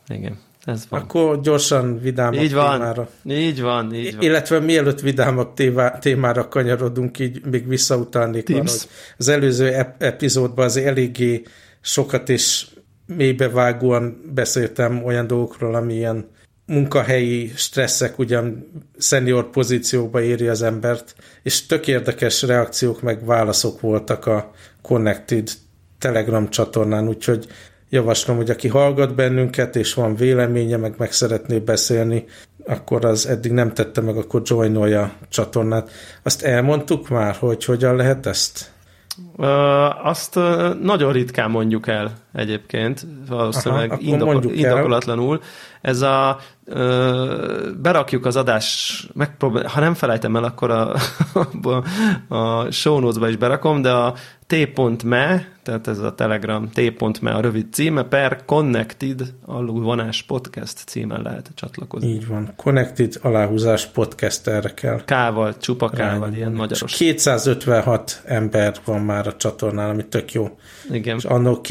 igen. 0.07 0.39
Ez 0.65 0.85
van. 0.89 1.01
Akkor 1.01 1.41
gyorsan 1.41 2.00
vidámak 2.00 2.41
így 2.41 2.53
van, 2.53 2.77
témára. 2.77 3.09
Így 3.25 3.62
van, 3.62 3.93
így 3.93 4.15
van. 4.15 4.23
Illetve 4.23 4.59
mielőtt 4.59 5.00
vidámak 5.00 5.53
témára 6.00 6.47
kanyarodunk, 6.47 7.19
így 7.19 7.45
még 7.45 7.67
visszautalnék 7.67 8.50
arra, 8.50 8.59
hogy 8.59 8.88
az 9.17 9.27
előző 9.27 9.67
ep- 9.73 10.03
epizódban 10.03 10.65
az 10.65 10.77
eléggé 10.77 11.43
sokat 11.81 12.29
és 12.29 12.67
mélybevágóan 13.05 14.21
beszéltem 14.33 15.03
olyan 15.03 15.27
dolgokról, 15.27 15.75
ami 15.75 15.93
ilyen 15.93 16.29
munkahelyi 16.65 17.51
stresszek 17.55 18.20
ugyan 18.20 18.72
szenior 18.98 19.50
pozícióba 19.50 20.22
éri 20.22 20.48
az 20.48 20.62
embert, 20.62 21.15
és 21.43 21.65
tök 21.65 21.88
érdekes 21.88 22.41
reakciók 22.41 23.01
meg 23.01 23.25
válaszok 23.25 23.79
voltak 23.79 24.25
a 24.25 24.51
Connected 24.82 25.50
Telegram 26.00 26.50
csatornán, 26.50 27.08
úgyhogy 27.08 27.48
javaslom, 27.89 28.38
hogy 28.38 28.50
aki 28.50 28.67
hallgat 28.67 29.15
bennünket, 29.15 29.75
és 29.75 29.93
van 29.93 30.15
véleménye, 30.15 30.77
meg 30.77 30.93
meg 30.98 31.12
szeretné 31.12 31.60
beszélni, 31.60 32.25
akkor 32.65 33.05
az 33.05 33.27
eddig 33.27 33.51
nem 33.51 33.74
tette 33.74 34.01
meg, 34.01 34.17
akkor 34.17 34.41
joinolja 34.46 35.01
a 35.01 35.12
csatornát. 35.29 35.91
Azt 36.24 36.41
elmondtuk 36.41 37.10
már, 37.10 37.36
hogy 37.36 37.65
hogyan 37.65 37.96
lehet 37.96 38.25
ezt? 38.25 38.72
Uh, 39.38 40.08
azt 40.08 40.36
nagyon 40.82 41.12
ritkán 41.12 41.50
mondjuk 41.50 41.88
el 41.88 42.23
egyébként, 42.33 43.05
valószínűleg 43.27 43.91
Aha, 43.91 44.01
indokol, 44.01 44.43
indokolatlanul. 44.53 45.41
Ez 45.81 46.01
a 46.01 46.39
berakjuk 47.81 48.25
az 48.25 48.35
adás, 48.35 49.07
megpróbál, 49.13 49.67
ha 49.67 49.79
nem 49.79 49.93
felejtem 49.93 50.35
el, 50.35 50.43
akkor 50.43 50.71
a, 50.71 50.95
a 52.35 52.71
show 52.71 52.99
notes-ba 52.99 53.29
is 53.29 53.35
berakom, 53.35 53.81
de 53.81 53.91
a 53.91 54.13
t.me, 54.47 55.47
tehát 55.63 55.87
ez 55.87 55.99
a 55.99 56.15
Telegram 56.15 56.69
t.me 56.69 57.31
a 57.31 57.41
rövid 57.41 57.73
címe, 57.73 58.03
per 58.03 58.45
Connected 58.45 59.33
alulvonás 59.45 60.23
podcast 60.23 60.77
címen 60.85 61.21
lehet 61.21 61.49
csatlakozni. 61.55 62.09
Így 62.09 62.27
van. 62.27 62.53
Connected 62.55 63.15
aláhúzás 63.21 63.85
podcast 63.85 64.47
erre 64.47 64.73
kell. 64.73 65.01
Kával, 65.05 65.57
csupa 65.57 65.89
kával, 65.89 66.33
ilyen 66.33 66.51
magyaros. 66.51 66.93
256 66.93 68.21
ember 68.25 68.75
van 68.85 69.01
már 69.01 69.27
a 69.27 69.35
csatornán, 69.35 69.89
ami 69.89 70.05
tök 70.05 70.31
jó. 70.31 70.57
Igen. 70.91 71.17
És 71.17 71.23
annak 71.23 71.61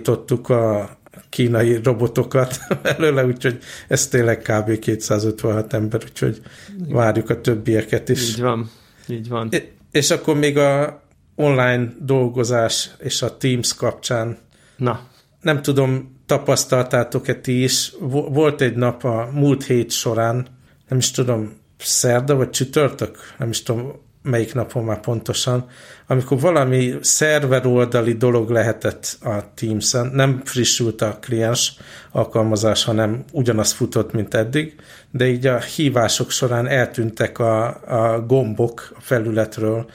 kitakarítottuk 0.00 0.48
a 0.48 0.98
kínai 1.28 1.80
robotokat 1.82 2.58
előle, 2.96 3.24
úgyhogy 3.24 3.58
ez 3.88 4.08
tényleg 4.08 4.38
kb. 4.38 4.78
256 4.78 5.72
ember, 5.72 6.02
úgyhogy 6.04 6.40
várjuk 6.88 7.30
a 7.30 7.40
többieket 7.40 8.08
is. 8.08 8.28
Így 8.28 8.40
van, 8.40 8.70
így 9.08 9.28
van. 9.28 9.48
És 9.90 10.10
akkor 10.10 10.36
még 10.36 10.58
a 10.58 11.02
online 11.34 11.92
dolgozás 11.98 12.90
és 12.98 13.22
a 13.22 13.36
Teams 13.36 13.74
kapcsán. 13.74 14.38
Na. 14.76 15.00
Nem 15.40 15.62
tudom, 15.62 16.18
tapasztaltátok-e 16.26 17.34
ti 17.34 17.62
is, 17.62 17.92
volt 18.30 18.60
egy 18.60 18.76
nap 18.76 19.04
a 19.04 19.28
múlt 19.32 19.64
hét 19.64 19.90
során, 19.90 20.46
nem 20.88 20.98
is 20.98 21.10
tudom, 21.10 21.52
szerda 21.78 22.34
vagy 22.34 22.50
csütörtök, 22.50 23.18
nem 23.38 23.48
is 23.48 23.62
tudom, 23.62 23.92
melyik 24.22 24.54
napon 24.54 24.84
már 24.84 25.00
pontosan, 25.00 25.68
amikor 26.06 26.40
valami 26.40 26.94
szerver 27.00 27.66
oldali 27.66 28.12
dolog 28.12 28.50
lehetett 28.50 29.16
a 29.20 29.54
Teams-en, 29.54 30.06
nem 30.06 30.40
frissült 30.44 31.02
a 31.02 31.18
kliens 31.20 31.76
alkalmazás, 32.12 32.84
hanem 32.84 33.24
ugyanaz 33.32 33.72
futott, 33.72 34.12
mint 34.12 34.34
eddig, 34.34 34.74
de 35.10 35.26
így 35.26 35.46
a 35.46 35.58
hívások 35.58 36.30
során 36.30 36.66
eltűntek 36.66 37.38
a, 37.38 37.66
a 37.86 38.24
gombok 38.26 38.92
a 38.96 39.00
felületről, 39.00 39.90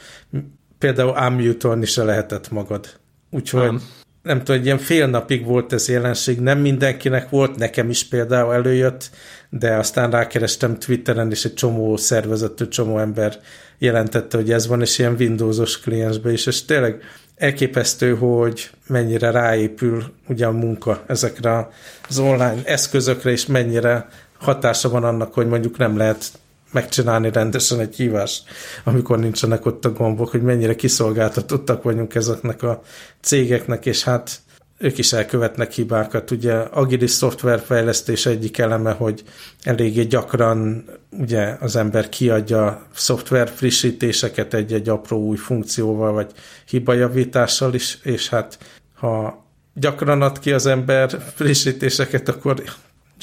például 0.78 1.18
unmute 1.30 1.86
se 1.86 2.04
lehetett 2.04 2.52
magad. 2.52 2.88
Úgyhogy 3.30 3.62
nem. 3.62 3.82
Nem 4.26 4.38
tudom, 4.38 4.56
egy 4.56 4.66
ilyen 4.66 4.78
fél 4.78 5.08
napig 5.08 5.46
volt 5.46 5.74
ez 5.74 5.88
jelenség, 5.88 6.40
nem 6.40 6.60
mindenkinek 6.60 7.30
volt, 7.30 7.56
nekem 7.56 7.90
is 7.90 8.08
például 8.08 8.54
előjött, 8.54 9.10
de 9.50 9.76
aztán 9.76 10.12
rákerestem 10.12 10.80
Twitteren, 10.80 11.32
és 11.32 11.46
egy 11.46 11.54
csomó 11.54 11.98
szervezetű, 11.98 12.68
csomó 12.68 13.00
ember 13.00 13.40
jelentette, 13.78 14.38
hogy 14.38 14.52
ez 14.52 14.68
van, 14.68 14.82
és 14.82 15.00
ilyen 15.00 15.16
Windowsos 15.20 15.80
kliensbe 15.80 16.32
is, 16.32 16.46
és 16.46 16.66
tényleg 16.66 17.02
elképesztő, 17.36 18.16
hogy 18.16 18.70
mennyire 18.88 19.32
ráépül 19.32 20.04
ugye 20.28 20.46
a 20.46 20.52
munka 20.52 21.04
ezekre 21.08 21.70
az 22.10 22.20
online 22.20 22.62
eszközökre, 22.64 23.32
és 23.32 23.46
mennyire 23.46 24.08
hatása 24.38 24.90
van 24.90 25.04
annak, 25.04 25.34
hogy 25.34 25.48
mondjuk 25.48 25.78
nem 25.78 25.98
lehet 25.98 26.32
megcsinálni 26.76 27.32
rendesen 27.32 27.80
egy 27.80 27.96
hívást, 27.96 28.44
amikor 28.84 29.20
nincsenek 29.20 29.66
ott 29.66 29.86
a 29.86 29.92
gombok, 29.92 30.30
hogy 30.30 30.42
mennyire 30.42 30.76
kiszolgáltatottak 30.76 31.84
vagyunk 31.84 32.16
ezeknek 32.16 32.64
a 32.64 32.82
cégeknek, 33.22 33.86
és 33.86 34.04
hát 34.04 34.40
ők 34.78 34.98
is 34.98 35.14
elkövetnek 35.14 35.72
hibákat. 35.72 36.32
Ugye 36.32 36.54
agilis 36.54 37.12
szoftverfejlesztés 37.12 38.26
egyik 38.26 38.58
eleme, 38.58 38.92
hogy 38.92 39.24
eléggé 39.64 40.04
gyakran 40.04 40.86
ugye 41.12 41.58
az 41.60 41.76
ember 41.76 42.10
kiadja 42.10 42.88
szoftver 42.94 43.50
frissítéseket 43.50 44.54
egy-egy 44.54 44.90
apró 44.90 45.20
új 45.20 45.38
funkcióval, 45.38 46.12
vagy 46.12 46.32
hibajavítással 46.68 47.74
is, 47.74 48.00
és 48.04 48.30
hát 48.30 48.58
ha 48.94 49.46
gyakran 49.74 50.22
ad 50.22 50.40
ki 50.40 50.52
az 50.52 50.66
ember 50.66 51.10
frissítéseket, 51.36 52.30
akkor 52.30 52.64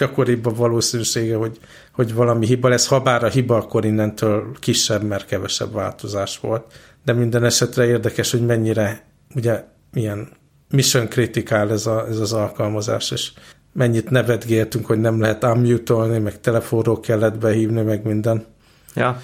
gyakoribb 0.02 0.46
a 0.46 0.54
valószínűsége, 0.54 1.36
hogy, 1.36 1.58
hogy 1.92 2.14
valami 2.14 2.46
hiba 2.46 2.68
lesz, 2.68 2.86
ha 2.86 3.00
bár 3.00 3.24
a 3.24 3.28
hiba 3.28 3.56
akkor 3.56 3.84
innentől 3.84 4.52
kisebb, 4.58 5.02
mert 5.02 5.26
kevesebb 5.26 5.72
változás 5.72 6.38
volt. 6.40 6.72
De 7.04 7.12
minden 7.12 7.44
esetre 7.44 7.86
érdekes, 7.86 8.30
hogy 8.30 8.46
mennyire 8.46 9.06
ugye 9.34 9.64
milyen 9.92 10.28
mission 10.70 11.08
kritikál 11.08 11.70
ez, 11.70 11.86
a, 11.86 12.06
ez 12.08 12.18
az 12.18 12.32
alkalmazás, 12.32 13.10
és 13.10 13.32
mennyit 13.72 14.10
nevetgéltünk, 14.10 14.86
hogy 14.86 15.00
nem 15.00 15.20
lehet 15.20 15.44
unmute 15.44 16.18
meg 16.18 16.40
telefonról 16.40 17.00
kellett 17.00 17.38
behívni, 17.38 17.82
meg 17.82 18.04
minden. 18.04 18.44
Ja. 18.94 19.20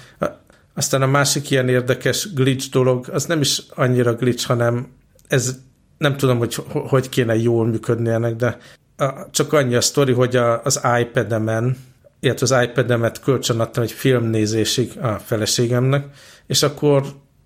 Aztán 0.73 1.01
a 1.01 1.07
másik 1.07 1.49
ilyen 1.49 1.69
érdekes 1.69 2.33
glitch 2.33 2.69
dolog, 2.69 3.09
az 3.11 3.25
nem 3.25 3.41
is 3.41 3.61
annyira 3.69 4.13
glitch, 4.13 4.47
hanem 4.47 4.87
ez 5.27 5.59
nem 5.97 6.17
tudom, 6.17 6.37
hogy 6.37 6.55
hogy 6.71 7.09
kéne 7.09 7.35
jól 7.35 7.67
működni 7.67 8.09
ennek, 8.09 8.35
de 8.35 8.57
csak 9.31 9.53
annyi 9.53 9.75
a 9.75 9.81
sztori, 9.81 10.11
hogy 10.11 10.35
a, 10.35 10.61
az 10.63 10.81
iPad-emen, 10.99 11.77
illetve 12.19 12.55
az 12.55 12.63
iPad-emet 12.63 13.21
kölcsön 13.21 13.59
adtam 13.59 13.83
egy 13.83 13.91
filmnézésig 13.91 14.91
a 15.01 15.07
feleségemnek, 15.07 16.05
és 16.47 16.63
akkor 16.63 17.03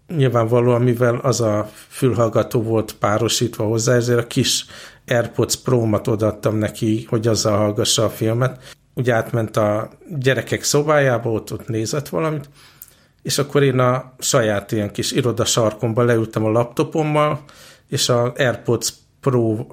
nyilvánvalóan, 0.07 0.81
mivel 0.81 1.15
az 1.15 1.41
a 1.41 1.69
fülhallgató 1.87 2.61
volt 2.61 2.93
párosítva 2.93 3.63
hozzá, 3.63 3.93
ezért 3.95 4.19
a 4.19 4.27
kis 4.27 4.65
AirPods 5.07 5.55
Pro-mat 5.55 6.07
odaadtam 6.07 6.55
neki, 6.55 7.05
hogy 7.09 7.27
azzal 7.27 7.57
hallgassa 7.57 8.03
a 8.03 8.09
filmet. 8.09 8.75
Ugye 8.93 9.13
átment 9.13 9.57
a 9.57 9.89
gyerekek 10.19 10.63
szobájába, 10.63 11.31
ott, 11.31 11.53
ott 11.53 11.67
nézett 11.67 12.09
valamit, 12.09 12.49
és 13.21 13.37
akkor 13.37 13.63
én 13.63 13.79
a 13.79 14.13
saját 14.19 14.71
ilyen 14.71 14.91
kis 14.91 15.11
irodasarkomba 15.11 16.03
leültem 16.03 16.45
a 16.45 16.51
laptopommal, 16.51 17.43
és 17.89 18.09
a 18.09 18.33
AirPods 18.35 18.93
Pro 19.21 19.65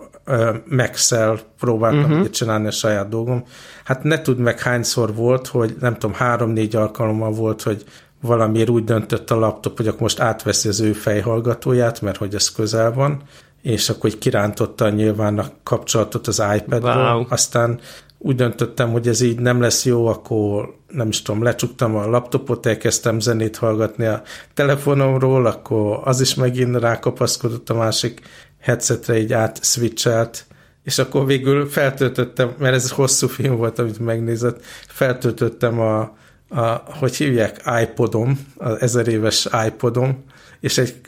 Max-el 0.69 1.41
próbáltam 1.59 2.11
uh-huh. 2.11 2.31
csinálni 2.31 2.67
a 2.67 2.71
saját 2.71 3.09
dolgom. 3.09 3.45
Hát 3.85 4.03
ne 4.03 4.21
tudd 4.21 4.37
meg 4.37 4.61
hányszor 4.61 5.15
volt, 5.15 5.47
hogy 5.47 5.77
nem 5.81 5.93
tudom, 5.93 6.17
három-négy 6.17 6.77
alkalommal 6.77 7.31
volt, 7.31 7.63
hogy 7.63 7.85
valamiért 8.21 8.69
úgy 8.69 8.85
döntött 8.85 9.31
a 9.31 9.39
laptop, 9.39 9.77
hogy 9.77 9.89
akkor 9.89 10.01
most 10.01 10.21
átveszi 10.21 10.69
az 10.69 10.81
ő 10.81 10.93
fejhallgatóját, 10.93 12.01
mert 12.01 12.17
hogy 12.17 12.35
ez 12.35 12.53
közel 12.53 12.93
van, 12.93 13.23
és 13.63 13.89
akkor 13.89 14.11
hogy 14.11 14.19
kirántotta 14.19 14.89
nyilván 14.91 15.39
a 15.39 15.47
kapcsolatot 15.63 16.27
az 16.27 16.43
iPad-ról, 16.57 17.13
wow. 17.13 17.25
aztán 17.29 17.81
úgy 18.19 18.35
döntöttem, 18.37 18.91
hogy 18.91 19.09
ez 19.09 19.21
így 19.21 19.39
nem 19.39 19.61
lesz 19.61 19.85
jó, 19.85 20.07
akkor 20.07 20.75
nem 20.89 21.09
is 21.09 21.23
tudom, 21.23 21.43
lecsuktam 21.43 21.97
a 21.97 22.07
laptopot, 22.07 22.67
elkezdtem 22.67 23.21
zenét 23.21 23.57
hallgatni 23.57 24.07
a 24.07 24.23
telefonomról, 24.55 25.47
akkor 25.47 26.01
az 26.05 26.21
is 26.21 26.35
megint 26.35 26.77
rákapaszkodott 26.77 27.71
a 27.71 27.75
másik 27.75 28.21
headsetre, 28.61 29.19
így 29.19 29.33
át 29.33 29.65
switchelt, 29.65 30.45
és 30.85 30.99
akkor 30.99 31.27
végül 31.27 31.69
feltöltöttem, 31.69 32.55
mert 32.59 32.75
ez 32.75 32.91
hosszú 32.91 33.27
film 33.27 33.57
volt, 33.57 33.79
amit 33.79 33.99
megnézett, 33.99 34.65
feltöltöttem 34.87 35.81
a, 35.81 36.01
a 36.49 36.83
hogy 36.87 37.17
hívják, 37.17 37.63
iPodom, 37.83 38.47
az 38.57 38.81
ezer 38.81 39.09
éves 39.09 39.49
iPodom, 39.67 40.25
és 40.61 40.79
egy 40.79 41.01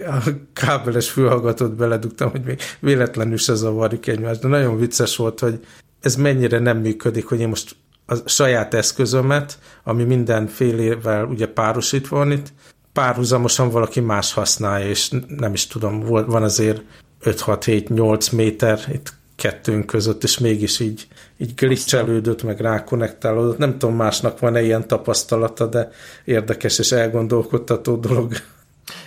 kábeles 0.52 1.11
fülhallgatót 1.11 1.75
beledugtam, 1.75 2.30
hogy 2.30 2.42
még 2.44 2.61
véletlenül 2.80 3.37
se 3.37 3.54
zavarjuk 3.54 4.06
egymást, 4.06 4.40
de 4.40 4.49
nagyon 4.49 4.78
vicces 4.78 5.16
volt, 5.16 5.40
hogy 5.40 5.66
ez 6.00 6.16
mennyire 6.16 6.59
nem 6.59 6.78
működik, 6.78 7.26
hogy 7.26 7.40
én 7.40 7.49
most 7.49 7.76
a 8.06 8.28
saját 8.28 8.75
eszközömet, 8.75 9.59
ami 9.85 10.04
minden 10.04 10.47
fél 10.47 10.78
évvel 10.78 11.25
ugye 11.25 11.47
párosítva 11.47 12.16
van 12.16 12.30
itt, 12.32 12.52
párhuzamosan 12.92 13.71
valaki 13.71 14.00
más 14.00 14.32
használja, 14.32 14.88
és 14.88 15.11
nem 15.26 15.52
is 15.52 15.66
tudom, 15.66 16.00
van 16.00 16.42
azért 16.42 16.82
5-6-7-8 17.25 18.33
méter 18.33 18.81
itt 18.93 19.12
kettőnk 19.37 19.87
között, 19.87 20.23
és 20.23 20.38
mégis 20.38 20.81
így, 20.81 21.07
így 21.37 21.55
glitchelődött, 21.55 22.43
meg 22.43 22.61
rákonektálódott. 22.61 23.59
Nem 23.59 23.79
tudom, 23.79 23.97
másnak 23.97 24.38
van-e 24.38 24.62
ilyen 24.62 24.87
tapasztalata, 24.87 25.67
de 25.67 25.91
érdekes 26.25 26.79
és 26.79 26.93
elgondolkodtató 26.93 27.97
dolog. 27.97 28.33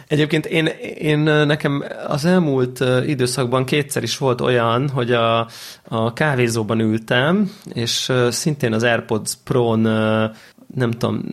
Egyébként 0.07 0.45
én, 0.45 0.65
én 0.98 1.19
nekem 1.19 1.84
az 2.07 2.25
elmúlt 2.25 2.84
időszakban 3.05 3.65
kétszer 3.65 4.03
is 4.03 4.17
volt 4.17 4.41
olyan, 4.41 4.89
hogy 4.89 5.12
a, 5.12 5.48
a 5.84 6.13
kávézóban 6.13 6.79
ültem, 6.79 7.51
és 7.74 8.12
szintén 8.29 8.74
az 8.74 8.84
AirPods 8.84 9.34
Pro-n 9.43 9.88
nem 10.75 10.91
tudom, 10.91 11.24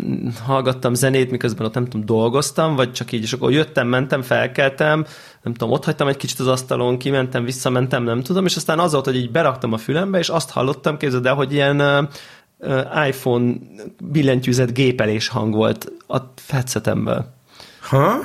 hallgattam 0.44 0.94
zenét, 0.94 1.30
miközben 1.30 1.66
ott 1.66 1.74
nem 1.74 1.84
tudom, 1.84 2.06
dolgoztam, 2.06 2.74
vagy 2.74 2.92
csak 2.92 3.12
így, 3.12 3.22
és 3.22 3.32
akkor 3.32 3.52
jöttem, 3.52 3.88
mentem, 3.88 4.22
felkeltem, 4.22 5.06
nem 5.42 5.52
tudom, 5.52 5.70
ott 5.70 5.84
hagytam 5.84 6.08
egy 6.08 6.16
kicsit 6.16 6.38
az 6.38 6.46
asztalon, 6.46 6.98
kimentem, 6.98 7.44
visszamentem, 7.44 8.02
nem 8.02 8.22
tudom, 8.22 8.46
és 8.46 8.56
aztán 8.56 8.78
az 8.78 8.92
volt, 8.92 9.04
hogy 9.04 9.16
így 9.16 9.30
beraktam 9.30 9.72
a 9.72 9.78
fülembe, 9.78 10.18
és 10.18 10.28
azt 10.28 10.50
hallottam, 10.50 10.96
képzeld 10.96 11.26
el, 11.26 11.34
hogy 11.34 11.52
ilyen 11.52 12.08
iPhone 13.06 13.52
billentyűzet 14.04 14.72
gépelés 14.72 15.28
hang 15.28 15.54
volt 15.54 15.92
a 16.08 16.18
headsetemből. 16.48 17.26
Ha? 17.80 18.18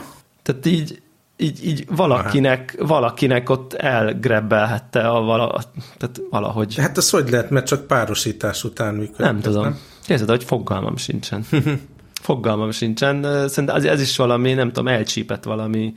Tehát 0.44 0.66
így 0.66 1.02
így, 1.38 1.66
így 1.66 1.86
valakinek, 1.90 2.76
Aha. 2.78 2.88
valakinek 2.88 3.50
ott 3.50 3.74
elgrebbelhette 3.74 5.08
a 5.08 5.22
vala, 5.22 5.64
tehát 5.98 6.22
valahogy. 6.30 6.76
Hát 6.76 6.98
az 6.98 7.10
hogy 7.10 7.30
lehet, 7.30 7.50
mert 7.50 7.66
csak 7.66 7.88
párosítás 7.88 8.64
után 8.64 8.94
működik. 8.94 9.18
Nem 9.18 9.40
tudom. 9.40 9.64
Nem? 9.64 9.78
Képzeld, 10.06 10.30
hogy 10.30 10.44
fogalmam 10.44 10.98
sincsen. 10.98 11.46
fogalmam 12.22 12.72
sincsen. 12.72 13.22
Szerintem 13.48 13.76
ez, 13.76 13.84
ez 13.84 14.02
is 14.02 14.18
valami, 14.18 14.54
nem 14.54 14.68
tudom, 14.68 14.88
elcsípett 14.88 15.44
valami. 15.44 15.94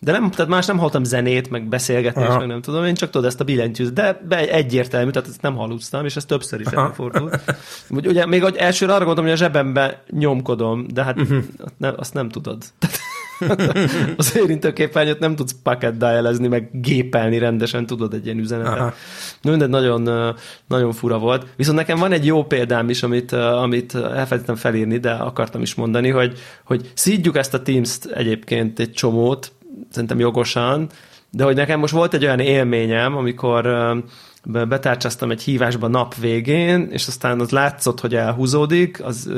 De 0.00 0.12
nem, 0.12 0.30
tehát 0.30 0.50
más 0.50 0.66
nem 0.66 0.78
hallottam 0.78 1.04
zenét, 1.04 1.50
meg 1.50 1.68
beszélgetést, 1.68 2.38
meg 2.38 2.46
nem 2.46 2.60
tudom, 2.60 2.84
én 2.84 2.94
csak 2.94 3.10
tudod 3.10 3.26
ezt 3.26 3.40
a 3.40 3.44
billentyűt, 3.44 3.92
de 3.92 4.20
be 4.28 4.48
egyértelmű, 4.48 5.10
tehát 5.10 5.28
ezt 5.28 5.42
nem 5.42 5.56
hallottam, 5.56 6.04
és 6.04 6.16
ez 6.16 6.24
többször 6.24 6.60
is 6.60 6.66
előfordult. 6.66 7.40
Ugye 7.88 8.26
még 8.26 8.42
hogy 8.42 8.56
elsőre 8.56 8.94
arra 8.94 9.04
gondolom, 9.04 9.30
hogy 9.30 9.40
a 9.40 9.44
zsebembe 9.44 10.02
nyomkodom, 10.10 10.86
de 10.92 11.04
hát 11.04 11.20
uh-huh. 11.20 11.44
azt 11.96 12.14
nem 12.14 12.28
tudod. 12.28 12.62
az 14.16 14.36
érintőképernyőt 14.36 15.18
nem 15.18 15.36
tudsz 15.36 15.56
packet 15.62 15.96
dialezni, 15.96 16.48
meg 16.48 16.68
gépelni 16.72 17.38
rendesen, 17.38 17.86
tudod 17.86 18.14
egy 18.14 18.24
ilyen 18.24 18.38
üzenetet. 18.38 18.94
No, 19.40 19.56
de 19.56 19.66
nagyon, 19.66 20.34
nagyon 20.68 20.92
fura 20.92 21.18
volt. 21.18 21.46
Viszont 21.56 21.76
nekem 21.76 21.98
van 21.98 22.12
egy 22.12 22.26
jó 22.26 22.44
példám 22.44 22.88
is, 22.88 23.02
amit, 23.02 23.32
amit 23.32 23.94
elfelejtettem 23.94 24.56
felírni, 24.56 24.98
de 24.98 25.10
akartam 25.10 25.62
is 25.62 25.74
mondani, 25.74 26.08
hogy, 26.08 26.38
hogy 26.64 26.90
szídjuk 26.94 27.36
ezt 27.36 27.54
a 27.54 27.62
Teams-t 27.62 28.06
egyébként 28.06 28.78
egy 28.78 28.92
csomót, 28.92 29.52
szerintem 29.90 30.18
jogosan, 30.18 30.88
de 31.30 31.44
hogy 31.44 31.56
nekem 31.56 31.78
most 31.78 31.92
volt 31.92 32.14
egy 32.14 32.24
olyan 32.24 32.40
élményem, 32.40 33.16
amikor 33.16 33.62
betárcsáztam 34.44 35.30
egy 35.30 35.42
hívásba 35.42 35.88
nap 35.88 36.14
végén, 36.14 36.88
és 36.90 37.06
aztán 37.06 37.40
az 37.40 37.50
látszott, 37.50 38.00
hogy 38.00 38.14
elhúzódik, 38.14 39.04
az, 39.04 39.30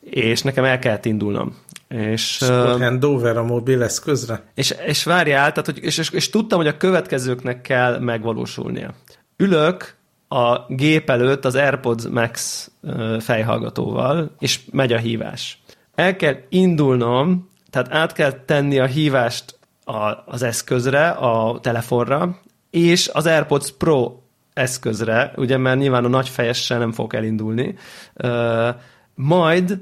és 0.00 0.42
nekem 0.42 0.64
el 0.64 0.78
kellett 0.78 1.04
indulnom. 1.04 1.56
És, 1.88 2.40
uh, 2.40 2.80
handover 2.80 3.36
a 3.36 3.44
mobil 3.44 3.82
eszközre? 3.82 4.42
És, 4.54 4.74
és 4.86 5.04
várjál, 5.04 5.50
tehát, 5.50 5.64
hogy, 5.64 5.78
és, 5.82 5.98
és, 5.98 6.10
és 6.10 6.30
tudtam, 6.30 6.58
hogy 6.58 6.68
a 6.68 6.76
következőknek 6.76 7.60
kell 7.60 7.98
megvalósulnia. 7.98 8.94
Ülök 9.36 9.96
a 10.28 10.74
gép 10.74 11.10
előtt 11.10 11.44
az 11.44 11.54
AirPods 11.54 12.04
Max 12.08 12.70
fejhallgatóval, 13.20 14.34
és 14.38 14.60
megy 14.70 14.92
a 14.92 14.98
hívás. 14.98 15.62
El 15.94 16.16
kell 16.16 16.36
indulnom, 16.48 17.50
tehát 17.70 17.92
át 17.92 18.12
kell 18.12 18.32
tenni 18.32 18.78
a 18.78 18.86
hívást 18.86 19.58
a, 19.84 20.22
az 20.26 20.42
eszközre, 20.42 21.08
a 21.08 21.60
telefonra, 21.60 22.38
és 22.70 23.08
az 23.12 23.26
AirPods 23.26 23.72
Pro 23.78 24.16
eszközre, 24.52 25.32
ugye, 25.36 25.56
mert 25.56 25.78
nyilván 25.78 26.04
a 26.04 26.08
nagy 26.08 26.28
fejessel 26.28 26.78
nem 26.78 26.92
fog 26.92 27.14
elindulni, 27.14 27.74
majd 29.20 29.78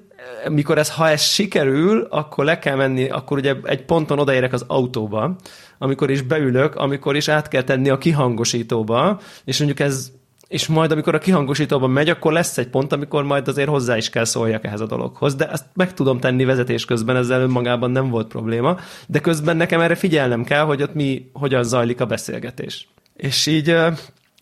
mikor 0.48 0.78
ez, 0.78 0.90
ha 0.90 1.08
ez 1.08 1.22
sikerül, 1.22 2.06
akkor 2.10 2.44
le 2.44 2.58
kell 2.58 2.76
menni, 2.76 3.08
akkor 3.08 3.38
ugye 3.38 3.54
egy 3.62 3.84
ponton 3.84 4.18
odaérek 4.18 4.52
az 4.52 4.64
autóba, 4.66 5.36
amikor 5.78 6.10
is 6.10 6.22
beülök, 6.22 6.74
amikor 6.74 7.16
is 7.16 7.28
át 7.28 7.48
kell 7.48 7.62
tenni 7.62 7.88
a 7.88 7.98
kihangosítóba, 7.98 9.20
és 9.44 9.58
mondjuk 9.58 9.80
ez 9.80 10.10
és 10.48 10.66
majd 10.66 10.92
amikor 10.92 11.14
a 11.14 11.18
kihangosítóban 11.18 11.90
megy, 11.90 12.08
akkor 12.08 12.32
lesz 12.32 12.58
egy 12.58 12.68
pont, 12.68 12.92
amikor 12.92 13.24
majd 13.24 13.48
azért 13.48 13.68
hozzá 13.68 13.96
is 13.96 14.10
kell 14.10 14.24
szóljak 14.24 14.64
ehhez 14.64 14.80
a 14.80 14.86
dologhoz, 14.86 15.34
de 15.34 15.50
ezt 15.50 15.64
meg 15.74 15.94
tudom 15.94 16.20
tenni 16.20 16.44
vezetés 16.44 16.84
közben, 16.84 17.16
ezzel 17.16 17.40
önmagában 17.40 17.90
nem 17.90 18.10
volt 18.10 18.26
probléma, 18.26 18.78
de 19.06 19.18
közben 19.18 19.56
nekem 19.56 19.80
erre 19.80 19.94
figyelnem 19.94 20.44
kell, 20.44 20.64
hogy 20.64 20.82
ott 20.82 20.94
mi, 20.94 21.30
hogyan 21.32 21.62
zajlik 21.64 22.00
a 22.00 22.06
beszélgetés. 22.06 22.88
És 23.16 23.46
így 23.46 23.76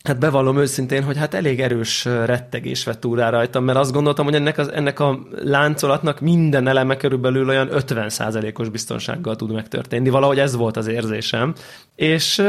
Hát 0.04 0.18
bevallom 0.18 0.58
őszintén, 0.58 1.02
hogy 1.02 1.16
hát 1.16 1.34
elég 1.34 1.60
erős 1.60 2.04
rettegés 2.04 2.84
vett 2.84 3.04
rá 3.14 3.30
rajtam, 3.30 3.64
mert 3.64 3.78
azt 3.78 3.92
gondoltam, 3.92 4.24
hogy 4.24 4.34
ennek, 4.34 4.58
az, 4.58 4.72
ennek 4.72 5.00
a 5.00 5.18
láncolatnak 5.30 6.20
minden 6.20 6.68
eleme 6.68 6.96
körülbelül 6.96 7.48
olyan 7.48 7.68
50%-os 7.70 8.68
biztonsággal 8.68 9.36
tud 9.36 9.52
megtörténni. 9.52 10.08
Valahogy 10.08 10.38
ez 10.38 10.56
volt 10.56 10.76
az 10.76 10.86
érzésem. 10.86 11.54
És 11.96 12.42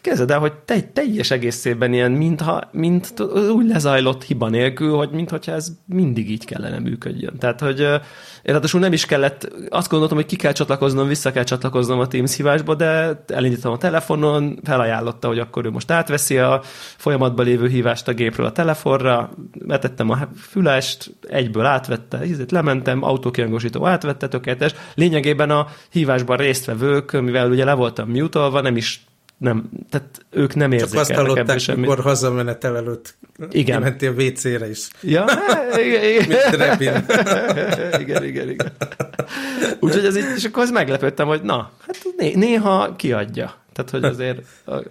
kezded 0.00 0.30
el, 0.30 0.38
hogy 0.38 0.52
te, 0.52 0.80
teljes 0.80 1.30
egészében 1.30 1.92
ilyen, 1.92 2.12
mintha, 2.12 2.68
mint 2.72 3.20
úgy 3.52 3.66
lezajlott 3.66 4.24
hiba 4.24 4.48
nélkül, 4.48 4.96
hogy 4.96 5.10
mintha 5.10 5.52
ez 5.52 5.68
mindig 5.86 6.30
így 6.30 6.44
kellene 6.44 6.78
működjön. 6.78 7.38
Tehát, 7.38 7.60
hogy 7.60 7.86
ráadásul 8.42 8.80
nem 8.80 8.92
is 8.92 9.06
kellett, 9.06 9.52
azt 9.68 9.88
gondoltam, 9.88 10.16
hogy 10.16 10.26
ki 10.26 10.36
kell 10.36 10.52
csatlakoznom, 10.52 11.08
vissza 11.08 11.32
kell 11.32 11.44
csatlakoznom 11.44 11.98
a 11.98 12.06
Teams 12.06 12.36
hívásba, 12.36 12.74
de 12.74 13.22
elindítom 13.26 13.72
a 13.72 13.76
telefonon, 13.76 14.58
felajánlotta, 14.64 15.28
hogy 15.28 15.38
akkor 15.38 15.64
ő 15.64 15.70
most 15.70 15.90
átveszi 15.90 16.38
a 16.38 16.60
folyamatban 16.96 17.44
lévő 17.44 17.68
hívást 17.68 18.08
a 18.08 18.12
gépről 18.14 18.46
a 18.46 18.52
telefonra, 18.52 19.30
betettem 19.66 20.10
a 20.10 20.18
fülest, 20.36 21.14
egyből 21.28 21.64
átvette, 21.64 22.24
ízét 22.24 22.50
lementem, 22.50 23.02
autókiangosító 23.02 23.86
átvette, 23.86 24.28
tökéletes. 24.28 24.74
Lényegében 24.94 25.50
a 25.50 25.66
hívásban 25.90 26.36
résztvevők, 26.36 27.20
mivel 27.20 27.50
ugye 27.50 27.64
le 27.64 27.74
voltam 27.74 28.08
mutolva, 28.08 28.60
nem 28.60 28.76
is 28.76 29.06
nem, 29.38 29.68
tehát 29.90 30.26
ők 30.30 30.54
nem 30.54 30.72
érzékelnek 30.72 31.06
Csak 31.08 31.18
azt 31.18 31.26
hallották, 31.28 31.58
semmit. 31.58 31.80
mikor 31.80 32.00
hazamenetel 32.00 32.76
előtt 32.76 33.14
igen. 33.50 33.80
mentél 33.80 34.14
a 34.18 34.22
WC-re 34.22 34.68
is. 34.68 34.88
Ja, 35.00 35.24
igen. 35.84 36.30
igen, 38.00 38.24
igen, 38.24 38.48
igen. 38.48 38.72
Úgyhogy 39.80 40.04
ez 40.04 40.16
így, 40.16 40.24
és 40.36 40.44
akkor 40.44 40.62
az 40.62 40.70
meglepődtem, 40.70 41.26
hogy 41.26 41.42
na, 41.42 41.72
hát 41.86 41.96
né- 42.16 42.34
néha 42.34 42.96
kiadja. 42.96 43.54
Tehát, 43.72 43.90
hogy 43.90 44.04
azért... 44.04 44.38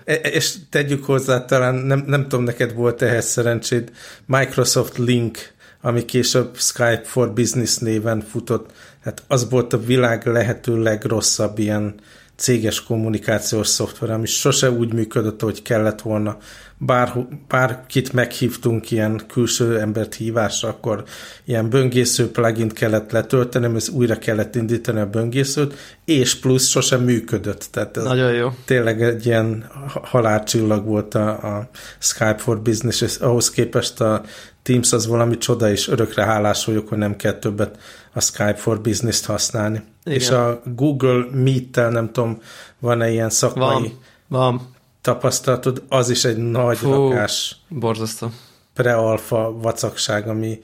E, 0.06 0.14
és 0.14 0.56
tegyük 0.70 1.06
hozzá, 1.06 1.46
talán 1.46 1.76
nem, 1.76 2.04
nem 2.08 2.22
tudom, 2.22 2.44
neked 2.44 2.74
volt 2.74 3.02
ehhez 3.02 3.26
szerencséd, 3.26 3.92
Microsoft 4.26 4.98
Link, 4.98 5.38
ami 5.82 6.06
később 6.06 6.58
Skype 6.58 7.02
for 7.04 7.34
Business 7.34 7.78
néven 7.78 8.22
futott, 8.22 8.72
hát 9.04 9.24
az 9.28 9.50
volt 9.50 9.74
a 9.74 9.80
világ 9.80 10.26
lehető 10.26 10.82
legrosszabb 10.82 11.60
ilyen 11.60 11.96
céges 12.38 12.84
kommunikációs 12.84 13.68
szoftver, 13.68 14.10
ami 14.10 14.26
sose 14.26 14.72
úgy 14.72 14.94
működött, 14.94 15.42
hogy 15.42 15.62
kellett 15.62 16.02
volna. 16.02 16.38
Bár, 16.78 17.28
bárkit 17.48 18.14
meghívtunk 18.14 18.92
ilyen 18.92 19.22
külső 19.28 19.80
embert 19.80 20.16
hívásra, 20.16 20.70
akkor 20.70 21.04
ilyen 21.46 21.70
böngésző 21.70 22.32
plugin 22.32 22.70
kellett 22.70 23.12
letölteni, 23.12 23.76
ez 23.76 23.90
újra 23.90 24.18
kellett 24.18 24.56
indítani 24.56 25.00
a 25.00 25.10
böngészőt, 25.10 25.74
és 26.06 26.36
plusz 26.36 26.68
sosem 26.68 27.04
működött. 27.04 27.68
Tehát 27.72 27.98
ez 27.98 28.04
Nagyon 28.04 28.34
jó. 28.34 28.50
Tényleg 28.66 29.02
egy 29.02 29.26
ilyen 29.26 29.70
halálcsillag 30.04 30.86
volt 30.86 31.16
a, 31.16 31.30
a 31.30 31.70
Skype 32.00 32.38
for 32.38 32.62
Business, 32.62 33.02
és 33.02 33.16
ahhoz 33.16 33.50
képest 33.50 34.02
a 34.02 34.22
Teams 34.64 34.94
az 34.94 35.08
valami 35.08 35.38
csoda, 35.38 35.70
és 35.70 35.88
örökre 35.88 36.24
hálás 36.24 36.66
vagyok, 36.66 36.88
hogy 36.88 36.98
nem 36.98 37.16
kell 37.16 37.34
többet 37.34 37.78
a 38.14 38.22
Skype 38.22 38.56
for 38.56 38.82
Business-t 38.82 39.26
használni. 39.26 39.82
Igen. 40.08 40.20
És 40.20 40.30
a 40.30 40.62
Google 40.76 41.26
Meet-tel, 41.32 41.90
nem 41.90 42.12
tudom, 42.12 42.42
van-e 42.80 43.12
ilyen 43.12 43.30
szakmai 43.30 43.66
van, 43.68 43.92
van. 44.28 44.76
tapasztalatod, 45.02 45.84
az 45.90 46.10
is 46.10 46.26
egy 46.26 46.38
nagy 46.38 46.78
Fú, 46.78 46.92
rakás 46.92 47.56
borzasztó. 47.70 48.32
pre-alfa 48.74 49.52
vacakság, 49.62 50.28
ami 50.28 50.60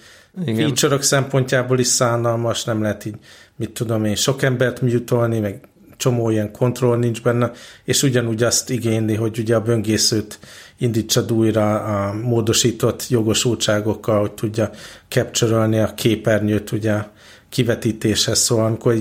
Igen. 0.45 0.55
feature 0.55 1.01
szempontjából 1.01 1.79
is 1.79 1.87
szánalmas, 1.87 2.63
nem 2.63 2.81
lehet 2.81 3.05
így, 3.05 3.15
mit 3.55 3.71
tudom 3.71 4.05
én, 4.05 4.15
sok 4.15 4.41
embert 4.41 4.81
mutolni, 4.81 5.39
meg 5.39 5.67
csomó 5.97 6.29
ilyen 6.29 6.51
kontroll 6.51 6.97
nincs 6.97 7.21
benne, 7.21 7.51
és 7.83 8.03
ugyanúgy 8.03 8.43
azt 8.43 8.69
igényli, 8.69 9.15
hogy 9.15 9.39
ugye 9.39 9.55
a 9.55 9.61
böngészőt 9.61 10.39
indítsad 10.77 11.31
újra 11.31 11.83
a 11.83 12.13
módosított 12.13 13.07
jogosultságokkal, 13.09 14.19
hogy 14.19 14.31
tudja 14.31 14.69
capture 15.07 15.83
a 15.83 15.93
képernyőt 15.93 16.71
ugye 16.71 17.03
kivetítéshez, 17.49 18.39
szóval 18.39 18.65
amikor 18.65 18.95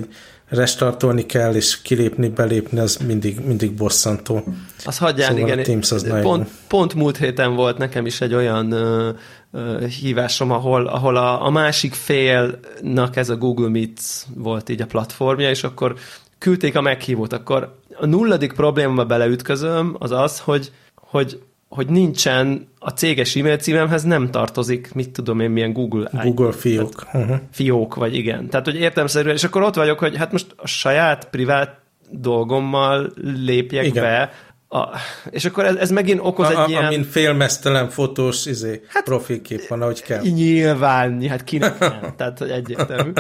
restartolni 0.53 1.27
kell, 1.27 1.55
és 1.55 1.83
kilépni, 1.83 2.29
belépni, 2.29 2.79
az 2.79 2.97
mindig, 3.07 3.41
mindig 3.47 3.73
bosszantó. 3.73 4.45
Az 4.85 4.99
hagyján, 4.99 5.31
szóval 5.31 5.49
igen. 5.49 5.63
Teams 5.63 5.93
az 5.93 6.21
pont, 6.23 6.49
pont 6.69 6.95
múlt 6.95 7.17
héten 7.17 7.55
volt 7.55 7.79
nekem 7.79 8.07
is 8.07 8.21
egy 8.21 8.35
olyan 8.35 8.73
uh, 8.73 9.15
uh, 9.51 9.85
hívásom, 9.85 10.51
ahol, 10.51 10.87
ahol 10.87 11.17
a, 11.17 11.47
a 11.47 11.51
másik 11.51 11.95
félnak 11.95 13.17
ez 13.17 13.29
a 13.29 13.37
Google 13.37 13.69
Meet 13.69 14.01
volt 14.35 14.69
így 14.69 14.83
a 14.83 14.87
platformja, 14.87 15.51
és 15.51 15.65
akkor 15.65 15.95
küldték 16.39 16.77
a 16.77 16.81
meghívót, 16.81 17.33
akkor 17.33 17.79
a 17.95 18.07
nulladik 18.07 18.53
problémába 18.53 19.05
beleütközöm, 19.05 19.97
az 19.99 20.11
az, 20.11 20.39
hogy, 20.39 20.73
hogy 20.95 21.41
hogy 21.75 21.89
nincsen 21.89 22.69
a 22.79 22.91
céges 22.91 23.37
e-mail 23.37 23.57
címemhez 23.57 24.03
nem 24.03 24.31
tartozik, 24.31 24.95
mit 24.95 25.11
tudom 25.11 25.41
én, 25.41 25.51
milyen 25.51 25.73
Google 25.73 26.11
Google 26.23 26.53
fiók. 26.53 27.07
Uh-huh. 27.13 27.37
Fiók, 27.51 27.95
vagy 27.95 28.15
igen. 28.17 28.49
Tehát, 28.49 28.67
hogy 28.67 28.77
értelmszerűen, 28.77 29.35
és 29.35 29.45
akkor 29.45 29.63
ott 29.63 29.75
vagyok, 29.75 29.99
hogy 29.99 30.17
hát 30.17 30.33
most 30.33 30.47
a 30.57 30.67
saját 30.67 31.29
privát 31.31 31.81
dolgommal 32.11 33.13
lépjek 33.45 33.87
igen. 33.87 34.03
be 34.03 34.33
a, 34.73 34.89
és 35.31 35.45
akkor 35.45 35.65
ez, 35.65 35.75
ez 35.75 35.91
megint 35.91 36.21
okoz 36.23 36.47
a, 36.47 36.51
egy 36.51 36.57
a, 36.57 36.65
ilyen... 36.69 36.85
Amin 36.85 37.05
félmeztelen 37.05 37.89
fotós 37.89 38.47
izé, 38.47 38.83
hát, 38.89 39.05
profilkép 39.05 39.67
van, 39.69 39.83
ahogy 39.83 40.03
kell. 40.03 40.23
Nyilván, 40.23 41.29
hát 41.29 41.45
kinek 41.45 41.79
nem, 41.81 42.15
tehát 42.17 42.39
hogy 42.39 42.51
egyértelmű. 42.51 43.13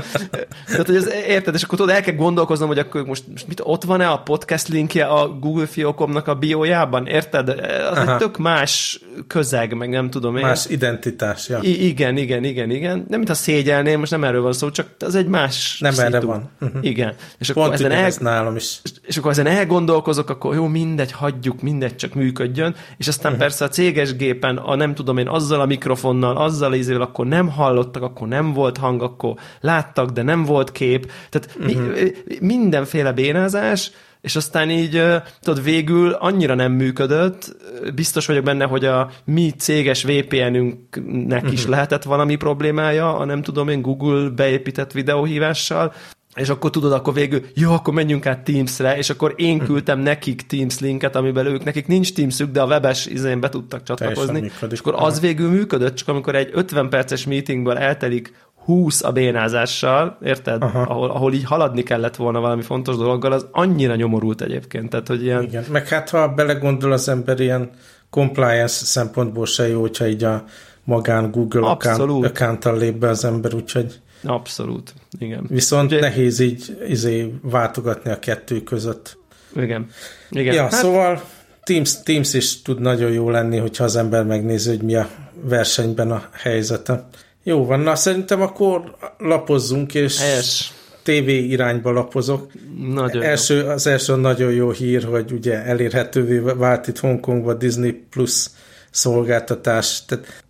tehát, 0.67 0.87
hogy 0.87 0.97
ez, 0.97 1.13
érted, 1.27 1.55
és 1.55 1.63
akkor 1.63 1.79
tudod, 1.79 1.95
el 1.95 2.03
kell 2.03 2.15
gondolkoznom, 2.15 2.69
hogy 2.69 2.79
akkor 2.79 3.05
most, 3.05 3.25
most 3.31 3.49
mit, 3.49 3.61
ott 3.65 3.85
van-e 3.85 4.09
a 4.09 4.19
podcast 4.19 4.69
linkje 4.69 5.05
a 5.05 5.29
Google 5.29 5.67
Fiókomnak 5.67 6.27
a 6.29 6.35
biójában, 6.35 7.07
érted? 7.07 7.49
Az 7.49 7.99
Aha. 7.99 8.13
egy 8.13 8.19
tök 8.19 8.39
más 8.39 9.01
közeg, 9.27 9.75
meg 9.75 9.89
nem 9.89 10.11
tudom 10.11 10.37
én. 10.37 10.43
Más 10.43 10.67
identitás, 10.67 11.49
ja. 11.49 11.59
I- 11.63 11.87
igen, 11.87 12.17
igen, 12.17 12.45
igen, 12.45 12.71
igen. 12.71 13.05
Nem, 13.09 13.19
mint 13.19 13.31
a 13.31 13.35
szégyelném, 13.35 13.99
most 13.99 14.11
nem 14.11 14.25
erről 14.25 14.43
van 14.43 14.53
szó, 14.53 14.71
csak 14.71 14.87
az 14.99 15.15
egy 15.15 15.27
más 15.27 15.79
Nem 15.81 15.93
szitu. 15.93 16.07
erre 16.07 16.21
van. 16.21 16.51
Uh-huh. 16.61 16.85
Igen. 16.85 17.15
És 17.39 17.51
akkor 17.51 17.63
Pont 17.63 17.75
ezen 17.75 17.91
el... 17.91 18.11
nálam 18.19 18.57
is. 18.57 18.81
És, 18.83 18.91
és 19.07 19.17
akkor 19.17 19.31
ezen 19.31 19.47
elgondolkozok, 19.47 20.31
akkor 20.31 20.55
jó, 20.55 20.67
mindegy, 20.67 21.13
hagy 21.13 21.41
hagyjuk, 21.43 21.63
mindegy, 21.63 21.97
csak 21.97 22.15
működjön, 22.15 22.75
és 22.97 23.09
aztán 23.09 23.33
uh-huh. 23.33 23.47
persze 23.47 23.65
a 23.65 23.69
céges 23.69 24.17
gépen, 24.17 24.57
a 24.57 24.75
nem 24.75 24.95
tudom 24.95 25.19
én, 25.19 25.29
azzal 25.29 25.61
a 25.61 25.67
mikrofonnal, 25.67 26.37
azzal 26.37 26.75
ízével, 26.75 27.03
akkor 27.03 27.27
nem 27.27 27.49
hallottak, 27.49 28.03
akkor 28.03 28.29
nem 28.29 28.53
volt 28.53 28.77
hang, 28.77 29.03
akkor 29.03 29.35
láttak, 29.61 30.11
de 30.11 30.23
nem 30.23 30.45
volt 30.45 30.73
kép, 30.73 31.11
tehát 31.31 31.57
uh-huh. 31.59 31.93
mi, 32.27 32.37
mindenféle 32.41 33.13
bénázás, 33.13 33.91
és 34.21 34.37
aztán 34.37 34.71
így, 34.71 35.03
tudod, 35.41 35.65
végül 35.65 36.13
annyira 36.13 36.55
nem 36.55 36.73
működött, 36.73 37.57
biztos 37.95 38.27
vagyok 38.27 38.45
benne, 38.45 38.65
hogy 38.65 38.85
a 38.85 39.11
mi 39.25 39.51
céges 39.51 40.05
VPN-ünknek 40.05 41.39
uh-huh. 41.39 41.53
is 41.53 41.63
mhm. 41.63 41.71
lehetett 41.71 42.03
valami 42.03 42.37
problémája, 42.37 43.17
a 43.17 43.25
nem 43.25 43.43
tudom 43.43 43.69
én 43.69 43.83
Google 43.83 44.29
beépített 44.29 44.93
videóhívással, 44.93 45.93
és 46.35 46.49
akkor 46.49 46.71
tudod, 46.71 46.93
akkor 46.93 47.15
végül, 47.15 47.43
jó, 47.55 47.73
akkor 47.73 47.95
menjünk 47.95 48.27
át 48.27 48.45
Teams-re, 48.45 48.97
és 48.97 49.11
akkor 49.11 49.35
én 49.37 49.59
hm. 49.59 49.65
küldtem 49.65 49.99
nekik 49.99 50.47
Teams 50.47 50.79
linket, 50.79 51.17
amiben 51.17 51.47
ők, 51.47 51.65
nekik 51.65 51.87
nincs 51.87 52.13
Teamsük, 52.13 52.51
de 52.51 52.63
a 52.63 52.67
webes 52.67 53.07
izén 53.07 53.41
be 53.41 53.49
tudtak 53.49 53.83
csatlakozni, 53.83 54.51
és 54.71 54.79
akkor 54.79 54.95
az 54.97 55.21
végül 55.21 55.51
működött, 55.51 55.95
csak 55.95 56.09
amikor 56.09 56.35
egy 56.35 56.51
50 56.53 56.89
perces 56.89 57.27
meetingből 57.27 57.79
eltelik 57.79 58.35
20 58.65 59.03
a 59.03 59.13
bénázással, 59.13 60.19
érted? 60.23 60.63
Ahol, 60.63 61.11
ahol 61.11 61.33
így 61.33 61.45
haladni 61.45 61.83
kellett 61.83 62.17
volna 62.17 62.41
valami 62.41 62.63
fontos 62.63 62.97
dologgal, 62.97 63.33
az 63.33 63.47
annyira 63.51 63.95
nyomorult 63.95 64.41
egyébként. 64.41 64.91
Tehát, 64.91 65.09
hogy 65.09 65.23
ilyen... 65.25 65.43
Igen, 65.43 65.65
meg 65.71 65.89
hát 65.89 66.11
ha 66.11 66.29
belegondol 66.29 66.93
az 66.93 67.09
ember 67.09 67.41
ilyen 67.41 67.71
compliance 68.11 68.85
szempontból 68.85 69.47
se 69.47 69.69
jó, 69.69 69.81
hogyha 69.81 70.07
így 70.07 70.25
a 70.25 70.45
magán 70.85 71.31
Google 71.31 71.67
account, 71.67 72.25
account 72.25 72.65
lép 72.65 72.95
be 72.95 73.09
az 73.09 73.25
ember, 73.25 73.55
úgyhogy 73.55 74.01
Abszolút, 74.23 74.95
igen. 75.19 75.47
Viszont 75.49 75.91
Ugye... 75.91 76.01
nehéz 76.01 76.39
így 76.39 76.77
izé, 76.89 77.35
váltogatni 77.43 78.11
a 78.11 78.19
kettő 78.19 78.63
között. 78.63 79.19
Igen. 79.57 79.87
igen. 80.31 80.55
Ja, 80.55 80.63
hát... 80.63 80.73
szóval 80.73 81.23
Teams, 81.63 82.03
Teams 82.03 82.35
is 82.35 82.63
tud 82.63 82.81
nagyon 82.81 83.11
jó 83.11 83.31
lenni, 83.31 83.57
hogyha 83.57 83.85
az 83.85 83.97
ember 83.97 84.25
megnézi, 84.25 84.69
hogy 84.69 84.83
mi 84.83 84.95
a 84.95 85.09
versenyben 85.43 86.11
a 86.11 86.29
helyzete. 86.33 87.09
Jó 87.43 87.65
van, 87.67 87.81
na 87.81 87.95
szerintem 87.95 88.41
akkor 88.41 88.97
lapozzunk, 89.19 89.95
és 89.95 90.21
Helyes. 90.21 90.73
TV 91.03 91.29
irányba 91.29 91.91
lapozok. 91.91 92.53
Nagyon 92.93 93.23
első, 93.23 93.57
jó. 93.57 93.69
Az 93.69 93.87
első 93.87 94.17
nagyon 94.17 94.53
jó 94.53 94.71
hír, 94.71 95.05
hogy 95.05 95.33
ugye 95.33 95.63
elérhetővé 95.63 96.39
vált 96.39 96.89
itt 96.89 96.99
Hongkongban 96.99 97.59
Disney 97.59 97.93
Plus 97.93 98.47
szolgáltatás. 98.91 100.05
Tehát 100.05 100.43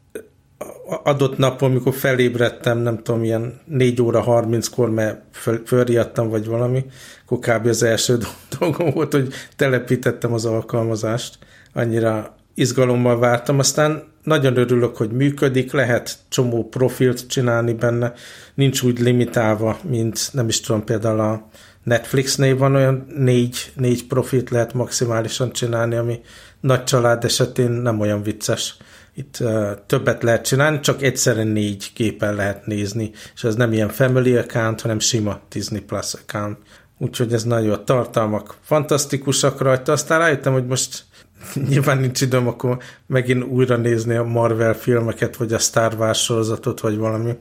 adott 1.02 1.38
napon, 1.38 1.70
amikor 1.70 1.94
felébredtem, 1.94 2.78
nem 2.78 3.02
tudom, 3.02 3.24
ilyen 3.24 3.60
4 3.64 4.02
óra 4.02 4.24
30-kor, 4.26 4.90
mert 4.90 5.20
föl, 5.32 5.62
fölriadtam, 5.66 6.28
vagy 6.28 6.46
valami, 6.46 6.84
akkor 7.24 7.38
kb. 7.38 7.66
az 7.66 7.82
első 7.82 8.18
dolgom 8.58 8.90
volt, 8.90 9.12
hogy 9.12 9.32
telepítettem 9.56 10.32
az 10.32 10.44
alkalmazást. 10.44 11.38
Annyira 11.72 12.36
izgalommal 12.54 13.18
vártam, 13.18 13.58
aztán 13.58 14.02
nagyon 14.22 14.56
örülök, 14.56 14.96
hogy 14.96 15.10
működik, 15.10 15.72
lehet 15.72 16.18
csomó 16.28 16.68
profilt 16.68 17.26
csinálni 17.26 17.72
benne, 17.72 18.12
nincs 18.54 18.82
úgy 18.82 18.98
limitálva, 19.00 19.78
mint 19.88 20.28
nem 20.32 20.48
is 20.48 20.60
tudom, 20.60 20.84
például 20.84 21.20
a 21.20 21.48
Netflixnél 21.82 22.56
van 22.56 22.74
olyan 22.74 23.06
négy, 23.16 23.72
négy 23.76 24.06
profilt 24.06 24.50
lehet 24.50 24.74
maximálisan 24.74 25.52
csinálni, 25.52 25.94
ami 25.94 26.20
nagy 26.60 26.84
család 26.84 27.24
esetén 27.24 27.70
nem 27.70 28.00
olyan 28.00 28.22
vicces 28.22 28.76
itt 29.14 29.42
többet 29.86 30.22
lehet 30.22 30.46
csinálni, 30.46 30.80
csak 30.80 31.02
egyszerűen 31.02 31.46
négy 31.46 31.92
képen 31.92 32.34
lehet 32.34 32.66
nézni, 32.66 33.10
és 33.34 33.44
ez 33.44 33.54
nem 33.54 33.72
ilyen 33.72 33.88
family 33.88 34.36
account, 34.36 34.80
hanem 34.80 34.98
sima 34.98 35.40
Disney 35.50 35.80
Plus 35.80 36.14
account. 36.14 36.58
Úgyhogy 36.98 37.32
ez 37.32 37.44
nagyon 37.44 37.72
a 37.72 37.84
tartalmak 37.84 38.54
fantasztikusak 38.60 39.60
rajta. 39.60 39.92
Aztán 39.92 40.18
rájöttem, 40.18 40.52
hogy 40.52 40.66
most 40.66 41.04
nyilván 41.68 41.98
nincs 41.98 42.20
időm, 42.20 42.48
akkor 42.48 42.78
megint 43.06 43.44
újra 43.44 43.76
nézni 43.76 44.14
a 44.14 44.24
Marvel 44.24 44.74
filmeket, 44.74 45.36
vagy 45.36 45.52
a 45.52 45.58
Star 45.58 45.94
Wars 45.98 46.22
sorozatot, 46.22 46.80
vagy 46.80 46.96
valami. 46.96 47.36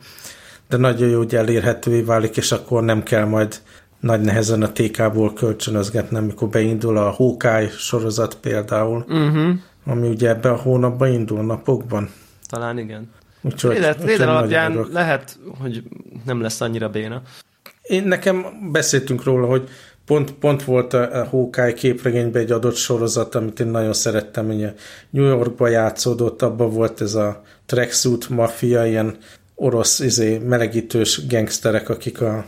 De 0.70 0.78
nagyon 0.78 1.10
jó, 1.10 1.18
hogy 1.18 1.36
elérhetővé 1.36 2.02
válik, 2.02 2.38
és 2.38 2.52
akkor 2.52 2.84
nem 2.84 3.04
kell 3.04 3.26
majd 3.26 3.62
nagy 4.00 4.22
nehezen 4.22 4.62
a 4.62 4.72
TK-ból 4.72 5.34
kölcsönözgetnem, 5.34 6.24
mikor 6.24 6.50
beindul 6.50 6.98
a 6.98 7.10
Hawkeye 7.10 7.70
sorozat 7.70 8.36
például. 8.36 9.06
Uh-huh 9.08 9.54
ami 9.86 10.08
ugye 10.08 10.30
ebben 10.30 10.52
a 10.52 10.58
hónapban 10.58 11.12
indul 11.12 11.44
napokban. 11.44 12.10
Talán 12.50 12.78
igen. 12.78 13.10
Úgyhogy, 13.42 13.76
Trailer, 13.76 14.30
alapján 14.30 14.88
lehet, 14.92 15.40
hogy 15.60 15.84
nem 16.26 16.42
lesz 16.42 16.62
annyira 16.62 16.90
béna. 16.90 17.22
Én 17.82 18.04
nekem 18.04 18.46
beszéltünk 18.72 19.24
róla, 19.24 19.48
hogy 19.48 19.70
pont, 20.06 20.34
pont 20.34 20.64
volt 20.64 20.94
a 20.94 21.28
Hawkeye 21.30 21.74
képregényben 21.74 22.42
egy 22.42 22.52
adott 22.52 22.76
sorozat, 22.76 23.36
amit 23.36 23.60
én 23.60 23.68
nagyon 23.68 23.94
szerettem, 23.94 24.50
ugye 24.50 24.74
New 25.10 25.26
Yorkba 25.26 25.68
játszódott, 25.68 26.42
abban 26.42 26.70
volt 26.70 27.02
ez 27.02 27.16
a 27.16 27.42
tracksuit 27.66 28.30
mafia, 28.30 28.86
ilyen 28.86 29.18
orosz 29.56 30.00
izé, 30.00 30.38
melegítős 30.38 31.28
gangsterek, 31.28 31.90
akik 31.90 32.22
a, 32.22 32.46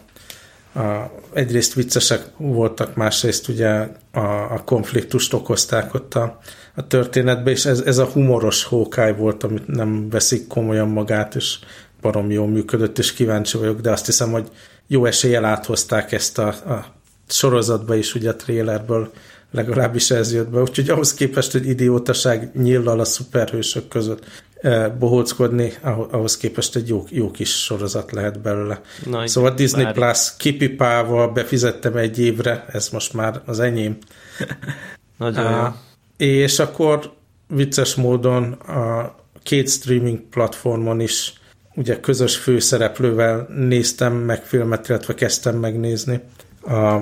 a, 0.73 1.11
egyrészt 1.33 1.73
viccesek 1.73 2.25
voltak, 2.37 2.95
másrészt 2.95 3.47
ugye 3.47 3.87
a, 4.11 4.19
a 4.53 4.61
konfliktust 4.65 5.33
okozták 5.33 5.93
ott 5.93 6.13
a, 6.13 6.39
a 6.75 6.87
történetbe, 6.87 7.51
és 7.51 7.65
ez, 7.65 7.79
ez 7.79 7.97
a 7.97 8.05
humoros 8.05 8.63
hókály 8.63 9.15
volt, 9.15 9.43
amit 9.43 9.67
nem 9.67 10.09
veszik 10.09 10.47
komolyan 10.47 10.87
magát, 10.87 11.35
és 11.35 11.59
barom 12.01 12.31
jól 12.31 12.47
működött, 12.47 12.97
és 12.97 13.13
kíváncsi 13.13 13.57
vagyok, 13.57 13.81
de 13.81 13.91
azt 13.91 14.05
hiszem, 14.05 14.31
hogy 14.31 14.47
jó 14.87 15.05
eséllyel 15.05 15.45
áthozták 15.45 16.11
ezt 16.11 16.37
a, 16.37 16.47
a 16.47 16.85
sorozatba 17.27 17.95
is, 17.95 18.15
ugye 18.15 18.29
a 18.29 18.35
trailerből 18.35 19.11
legalábbis 19.51 20.11
ez 20.11 20.33
jött 20.33 20.49
be, 20.49 20.61
úgyhogy 20.61 20.89
ahhoz 20.89 21.13
képest, 21.13 21.51
hogy 21.51 21.67
idiótaság 21.67 22.51
nyillal 22.53 22.99
a 22.99 23.05
szuperhősök 23.05 23.87
között 23.87 24.25
eh, 24.61 24.91
bohóckodni, 24.99 25.73
ahhoz 26.11 26.37
képest 26.37 26.75
egy 26.75 26.87
jó, 26.87 27.05
jó 27.09 27.31
kis 27.31 27.63
sorozat 27.63 28.11
lehet 28.11 28.41
belőle. 28.41 28.81
Na, 29.05 29.27
szóval 29.27 29.53
Disney 29.53 29.83
Plus 29.83 29.93
Plus 29.93 30.33
kipipával 30.37 31.31
befizettem 31.31 31.95
egy 31.95 32.19
évre, 32.19 32.65
ez 32.71 32.89
most 32.89 33.13
már 33.13 33.41
az 33.45 33.59
enyém. 33.59 33.97
Nagyon 35.17 35.51
jó 35.51 35.67
és 36.17 36.59
akkor 36.59 37.13
vicces 37.47 37.95
módon 37.95 38.51
a 38.51 39.15
két 39.43 39.69
streaming 39.69 40.19
platformon 40.19 40.99
is 40.99 41.33
ugye 41.75 41.99
közös 41.99 42.37
főszereplővel 42.37 43.47
néztem 43.49 44.13
meg 44.13 44.43
filmet, 44.43 44.89
illetve 44.89 45.13
kezdtem 45.13 45.55
megnézni. 45.55 46.21
A 46.61 46.97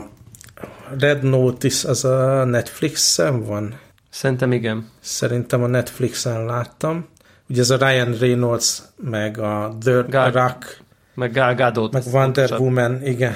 Red 1.00 1.24
Notice 1.24 1.90
az 1.90 2.06
a 2.06 2.44
Netflixen 2.44 3.46
van? 3.46 3.80
Szerintem 4.10 4.52
igen. 4.52 4.90
Szerintem 5.00 5.64
a 5.64 5.68
Netflixen 5.68 6.46
láttam. 6.46 7.08
Ugye 7.50 7.62
ez 7.62 7.70
a 7.70 7.78
Ryan 7.78 8.18
Reynolds, 8.20 8.82
meg 8.96 9.40
a 9.40 9.76
The 9.80 10.06
Gal- 10.10 10.34
Rock, 10.34 10.82
meg 11.14 11.32
Gal 11.34 11.56
Gadot. 11.56 11.94
Meg 11.94 12.04
Wonder 12.12 12.52
Woman, 12.60 13.06
igen, 13.06 13.34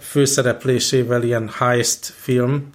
főszereplésével 0.00 1.22
ilyen 1.22 1.48
heist 1.58 2.04
film, 2.04 2.70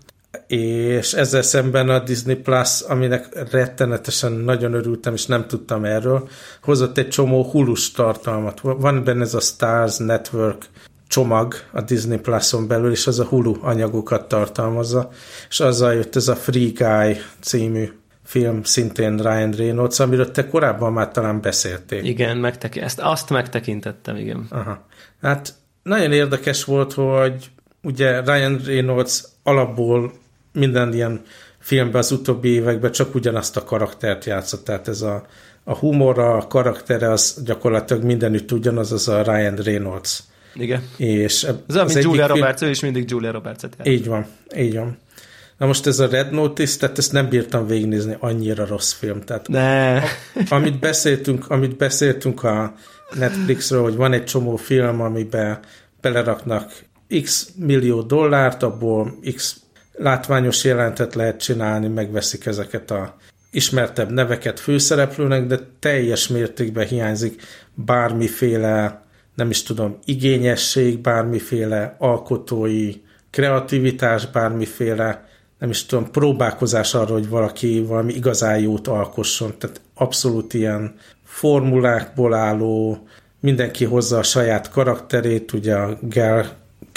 és 0.47 1.13
ezzel 1.13 1.41
szemben 1.41 1.89
a 1.89 1.99
Disney 1.99 2.35
Plus, 2.35 2.81
aminek 2.81 3.51
rettenetesen 3.51 4.31
nagyon 4.31 4.73
örültem, 4.73 5.13
és 5.13 5.25
nem 5.25 5.47
tudtam 5.47 5.85
erről, 5.85 6.29
hozott 6.61 6.97
egy 6.97 7.09
csomó 7.09 7.43
hulus 7.43 7.91
tartalmat. 7.91 8.59
Van 8.61 9.03
benne 9.03 9.21
ez 9.21 9.33
a 9.33 9.39
Stars 9.39 9.97
Network 9.97 10.69
csomag 11.07 11.53
a 11.71 11.81
Disney 11.81 12.17
Plus-on 12.17 12.67
belül, 12.67 12.91
és 12.91 13.07
az 13.07 13.19
a 13.19 13.25
Hulu 13.25 13.55
anyagokat 13.61 14.27
tartalmazza, 14.27 15.09
és 15.49 15.59
azzal 15.59 15.93
jött 15.93 16.15
ez 16.15 16.27
a 16.27 16.35
Free 16.35 16.69
Guy 16.75 17.17
című 17.39 17.91
film, 18.23 18.63
szintén 18.63 19.17
Ryan 19.17 19.51
Reynolds, 19.51 19.99
amiről 19.99 20.31
te 20.31 20.47
korábban 20.47 20.93
már 20.93 21.11
talán 21.11 21.41
beszéltél. 21.41 22.03
Igen, 22.03 22.37
megtek- 22.37 22.77
ezt, 22.77 22.99
azt 22.99 23.29
megtekintettem, 23.29 24.15
igen. 24.15 24.45
Aha. 24.49 24.85
Hát 25.21 25.53
nagyon 25.83 26.11
érdekes 26.11 26.63
volt, 26.63 26.93
hogy 26.93 27.51
ugye 27.81 28.21
Ryan 28.21 28.61
Reynolds 28.65 29.23
alapból 29.43 30.11
minden 30.53 30.93
ilyen 30.93 31.21
filmben 31.59 32.01
az 32.01 32.11
utóbbi 32.11 32.49
években 32.49 32.91
csak 32.91 33.15
ugyanazt 33.15 33.57
a 33.57 33.63
karaktert 33.63 34.25
játszott, 34.25 34.63
tehát 34.63 34.87
ez 34.87 35.01
a, 35.01 35.25
a 35.63 35.75
humora, 35.75 36.35
a 36.35 36.47
karaktere 36.47 37.11
az 37.11 37.41
gyakorlatilag 37.45 38.03
mindenütt 38.03 38.51
ugyanaz, 38.51 38.91
az 38.91 39.07
a 39.07 39.21
Ryan 39.21 39.55
Reynolds. 39.55 40.23
Igen. 40.53 40.83
És 40.97 41.43
ez 41.67 41.75
az, 41.75 41.93
mint 41.93 42.05
Julia 42.05 42.25
film... 42.25 42.37
Roberts, 42.37 42.61
ő 42.61 42.69
is 42.69 42.79
mindig 42.79 43.09
Julia 43.09 43.31
Roberts-et 43.31 43.77
Így 43.83 44.07
van, 44.07 44.25
így 44.55 44.75
van. 44.75 44.97
Na 45.57 45.65
most 45.67 45.87
ez 45.87 45.99
a 45.99 46.07
Red 46.07 46.31
Notice, 46.31 46.77
tehát 46.77 46.97
ezt 46.97 47.11
nem 47.11 47.29
bírtam 47.29 47.67
végignézni, 47.67 48.15
annyira 48.19 48.65
rossz 48.65 48.91
film. 48.91 49.21
Tehát 49.21 49.47
ne. 49.47 49.95
A, 49.97 50.03
amit 50.49 50.79
beszéltünk, 50.79 51.49
amit 51.49 51.77
beszéltünk 51.77 52.43
a 52.43 52.73
Netflixről, 53.13 53.81
hogy 53.81 53.95
van 53.95 54.13
egy 54.13 54.23
csomó 54.23 54.55
film, 54.55 55.01
amiben 55.01 55.59
beleraknak 56.01 56.73
x 57.21 57.49
millió 57.55 58.01
dollárt, 58.01 58.63
abból 58.63 59.19
x 59.35 59.55
látványos 59.93 60.63
jelentet 60.63 61.15
lehet 61.15 61.41
csinálni, 61.41 61.87
megveszik 61.87 62.45
ezeket 62.45 62.91
a 62.91 63.17
ismertebb 63.51 64.11
neveket 64.11 64.59
főszereplőnek, 64.59 65.45
de 65.45 65.59
teljes 65.79 66.27
mértékben 66.27 66.87
hiányzik 66.87 67.41
bármiféle, 67.73 69.01
nem 69.35 69.49
is 69.49 69.63
tudom, 69.63 69.97
igényesség, 70.05 70.99
bármiféle 70.99 71.95
alkotói 71.97 72.93
kreativitás, 73.29 74.25
bármiféle, 74.25 75.29
nem 75.59 75.69
is 75.69 75.85
tudom, 75.85 76.11
próbálkozás 76.11 76.93
arra, 76.93 77.13
hogy 77.13 77.29
valaki 77.29 77.79
valami 77.87 78.13
igazán 78.13 78.59
jót 78.59 78.87
alkosson. 78.87 79.53
Tehát 79.57 79.81
abszolút 79.93 80.53
ilyen 80.53 80.95
formulákból 81.23 82.33
álló, 82.33 83.07
mindenki 83.39 83.85
hozza 83.85 84.17
a 84.17 84.23
saját 84.23 84.69
karakterét, 84.69 85.53
ugye 85.53 85.75
a 85.75 85.97
Gal 86.01 86.45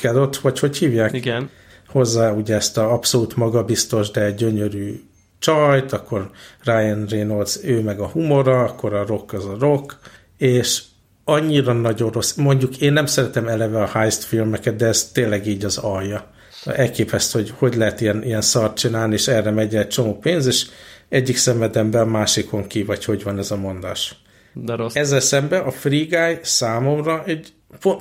Gadot, 0.03 0.37
vagy 0.37 0.59
hogy 0.59 0.77
hívják? 0.77 1.13
Igen. 1.13 1.51
Hozzá 1.95 2.33
ugye 2.33 2.55
ezt 2.55 2.79
a 2.79 2.93
abszolút 2.93 3.37
magabiztos, 3.37 4.11
de 4.11 4.31
gyönyörű 4.31 5.01
csajt, 5.39 5.93
akkor 5.93 6.31
Ryan 6.65 7.07
Reynolds, 7.07 7.59
ő 7.65 7.81
meg 7.83 8.01
a 8.01 8.07
humora, 8.07 8.63
akkor 8.63 8.95
a 8.95 9.07
rock 9.07 9.33
az 9.33 9.45
a 9.45 9.57
rock, 9.59 9.99
és 10.39 10.83
annyira 11.25 11.73
nagyon 11.73 12.11
rossz. 12.11 12.35
Mondjuk 12.35 12.81
én 12.81 12.93
nem 12.93 13.07
szeretem 13.07 13.49
eleve 13.49 13.83
a 13.83 13.87
heist 13.87 14.25
filmeket, 14.25 14.77
de 14.77 14.87
ez 14.87 15.11
tényleg 15.13 15.47
így 15.47 15.65
az 15.65 15.79
alja. 15.79 16.31
Elképesztő, 16.65 17.39
hogy 17.39 17.53
hogy 17.57 17.75
lehet 17.75 18.01
ilyen, 18.01 18.23
ilyen 18.23 18.41
szart 18.41 18.77
csinálni, 18.77 19.15
és 19.15 19.29
erre 19.29 19.51
megy 19.51 19.77
egy 19.77 19.89
csomó 19.89 20.19
pénz, 20.19 20.47
és 20.47 20.67
egyik 21.09 21.37
szemedemben 21.37 22.09
másikon 22.09 22.67
ki, 22.67 22.83
vagy 22.83 23.05
hogy 23.05 23.23
van 23.23 23.39
ez 23.39 23.51
a 23.51 23.57
mondás. 23.57 24.17
De 24.53 24.75
rossz. 24.75 24.95
Ezzel 24.95 25.21
szemben 25.21 25.63
a 25.63 25.71
Free 25.71 26.05
Guy 26.05 26.39
számomra 26.43 27.25
egy, 27.25 27.53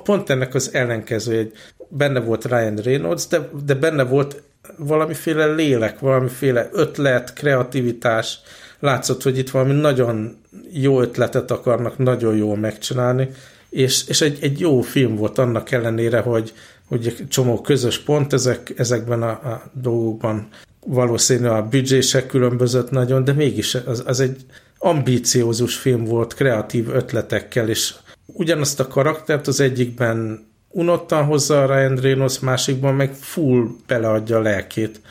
pont 0.03 0.29
ennek 0.29 0.53
az 0.53 0.69
ellenkező, 0.73 1.37
egy, 1.37 1.51
benne 1.87 2.19
volt 2.19 2.45
Ryan 2.45 2.75
Reynolds, 2.75 3.27
de, 3.27 3.49
de 3.65 3.73
benne 3.73 4.03
volt 4.03 4.41
valamiféle 4.77 5.45
lélek, 5.45 5.99
valamiféle 5.99 6.69
ötlet, 6.71 7.33
kreativitás. 7.33 8.39
Látszott, 8.79 9.23
hogy 9.23 9.37
itt 9.37 9.49
valami 9.49 9.73
nagyon 9.73 10.37
jó 10.71 11.01
ötletet 11.01 11.51
akarnak 11.51 11.97
nagyon 11.97 12.35
jól 12.35 12.57
megcsinálni, 12.57 13.29
és, 13.69 14.07
és 14.07 14.21
egy, 14.21 14.37
egy 14.41 14.59
jó 14.59 14.81
film 14.81 15.15
volt 15.15 15.37
annak 15.37 15.71
ellenére, 15.71 16.19
hogy, 16.19 16.53
hogy 16.87 17.25
csomó 17.29 17.61
közös 17.61 17.99
pont 17.99 18.33
ezek, 18.33 18.73
ezekben 18.77 19.21
a, 19.21 19.29
a 19.29 19.63
dolgokban 19.73 20.47
valószínű 20.85 21.47
a 21.47 21.67
büdzsések 21.67 22.25
különbözött 22.25 22.91
nagyon, 22.91 23.23
de 23.23 23.33
mégis 23.33 23.75
az, 23.75 24.03
az 24.05 24.19
egy 24.19 24.45
ambíciózus 24.77 25.75
film 25.75 26.03
volt, 26.03 26.33
kreatív 26.33 26.89
ötletekkel, 26.89 27.69
és 27.69 27.93
ugyanazt 28.25 28.79
a 28.79 28.87
karaktert 28.87 29.47
az 29.47 29.59
egyikben 29.59 30.47
unottan 30.69 31.25
hozza 31.25 31.63
a 31.63 31.65
Ryan 31.65 31.95
Reynolds, 31.95 32.39
másikban 32.39 32.95
meg 32.95 33.13
full 33.13 33.67
beleadja 33.87 34.37
a 34.37 34.41
lelkét. 34.41 35.01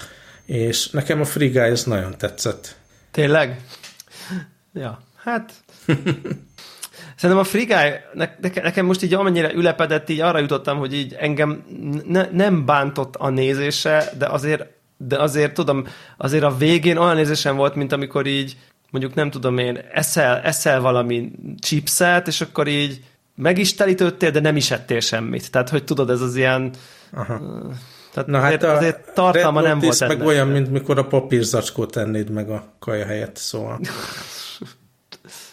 És 0.45 0.91
nekem 0.91 1.21
a 1.21 1.25
Free 1.25 1.49
Guy 1.49 1.59
ez 1.59 1.85
nagyon 1.85 2.15
tetszett. 2.19 2.77
Tényleg? 3.11 3.61
Ja, 4.73 5.03
hát... 5.17 5.53
Szerintem 7.17 7.45
a 7.45 7.49
Free 7.49 7.65
Guy, 7.65 8.01
ne, 8.13 8.51
nekem 8.63 8.87
most 8.87 9.03
így 9.03 9.15
amennyire 9.15 9.53
ülepedett, 9.53 10.09
így 10.09 10.21
arra 10.21 10.39
jutottam, 10.39 10.79
hogy 10.79 10.95
így 10.95 11.17
engem 11.19 11.65
ne, 12.07 12.29
nem 12.31 12.65
bántott 12.65 13.17
a 13.17 13.29
nézése, 13.29 14.13
de 14.19 14.27
azért, 14.27 14.67
de 14.97 15.17
azért 15.17 15.55
tudom, 15.55 15.87
azért 16.17 16.43
a 16.43 16.57
végén 16.57 16.97
olyan 16.97 17.15
nézésem 17.15 17.57
volt, 17.57 17.75
mint 17.75 17.93
amikor 17.93 18.27
így 18.27 18.57
mondjuk 18.93 19.15
nem 19.15 19.31
tudom 19.31 19.59
én, 19.59 19.79
eszel, 19.93 20.41
eszel 20.41 20.81
valami 20.81 21.33
chipset, 21.59 22.27
és 22.27 22.41
akkor 22.41 22.69
így 22.69 23.05
meg 23.35 23.59
is 23.59 23.75
telítődtél, 23.75 24.31
de 24.31 24.41
nem 24.41 24.57
is 24.57 24.71
ettél 24.71 25.01
semmit. 25.01 25.51
Tehát, 25.51 25.69
hogy 25.69 25.85
tudod, 25.85 26.11
ez 26.11 26.21
az 26.21 26.37
ilyen... 26.37 26.71
Aha. 27.13 27.41
Tehát 28.13 28.29
Na 28.29 28.39
azért, 28.39 28.63
hát 28.63 28.77
azért 28.77 29.15
tartalma 29.15 29.61
nem 29.61 29.79
volt 29.79 30.01
meg 30.01 30.11
ennek. 30.11 30.27
olyan, 30.27 30.49
mint 30.49 30.71
mikor 30.71 30.99
a 30.99 31.07
papírzacskót 31.07 31.91
tennéd 31.91 32.31
meg 32.31 32.51
a 32.51 32.73
kaja 32.79 33.05
helyett, 33.05 33.37
szóval. 33.37 33.81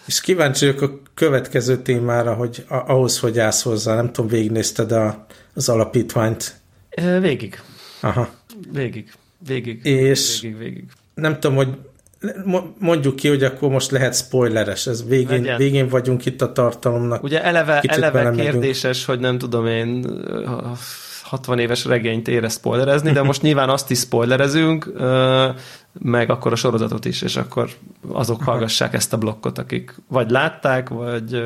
És 0.05 0.21
kíváncsi 0.21 0.65
vagyok 0.65 0.81
a 0.81 0.99
következő 1.13 1.77
témára, 1.77 2.33
hogy 2.33 2.65
ahhoz, 2.67 3.19
hogy 3.19 3.39
állsz 3.39 3.61
hozzá, 3.61 3.95
nem 3.95 4.11
tudom, 4.11 4.29
végignézted 4.29 4.91
a, 4.91 5.25
az 5.53 5.69
alapítványt? 5.69 6.55
Végig. 7.19 7.61
Aha. 7.99 8.29
Végig. 8.71 9.11
Végig. 9.47 9.85
És 9.85 10.39
végig, 10.41 10.57
végig. 10.57 10.85
nem 11.13 11.39
tudom, 11.39 11.55
hogy 11.55 11.77
mondjuk 12.79 13.15
ki, 13.15 13.27
hogy 13.27 13.43
akkor 13.43 13.69
most 13.69 13.91
lehet 13.91 14.15
spoileres, 14.15 14.87
ez 14.87 15.07
végén, 15.07 15.55
végén 15.57 15.87
vagyunk 15.87 16.25
itt 16.25 16.41
a 16.41 16.51
tartalomnak. 16.51 17.23
Ugye 17.23 17.43
eleve, 17.43 17.79
eleve 17.79 18.31
kérdéses, 18.31 19.05
hogy 19.05 19.19
nem 19.19 19.37
tudom 19.37 19.65
én 19.65 20.05
60 21.23 21.59
éves 21.59 21.85
regényt 21.85 22.27
ére 22.27 22.49
spoilerezni, 22.49 23.11
de 23.11 23.21
most 23.21 23.41
nyilván 23.41 23.69
azt 23.69 23.91
is 23.91 23.99
spoilerezünk, 23.99 24.91
meg 25.99 26.29
akkor 26.29 26.51
a 26.51 26.55
sorozatot 26.55 27.05
is, 27.05 27.21
és 27.21 27.35
akkor 27.35 27.69
azok 28.07 28.43
hallgassák 28.43 28.93
ezt 28.93 29.13
a 29.13 29.17
blokkot, 29.17 29.57
akik 29.57 29.95
vagy 30.07 30.29
látták, 30.29 30.89
vagy, 30.89 31.43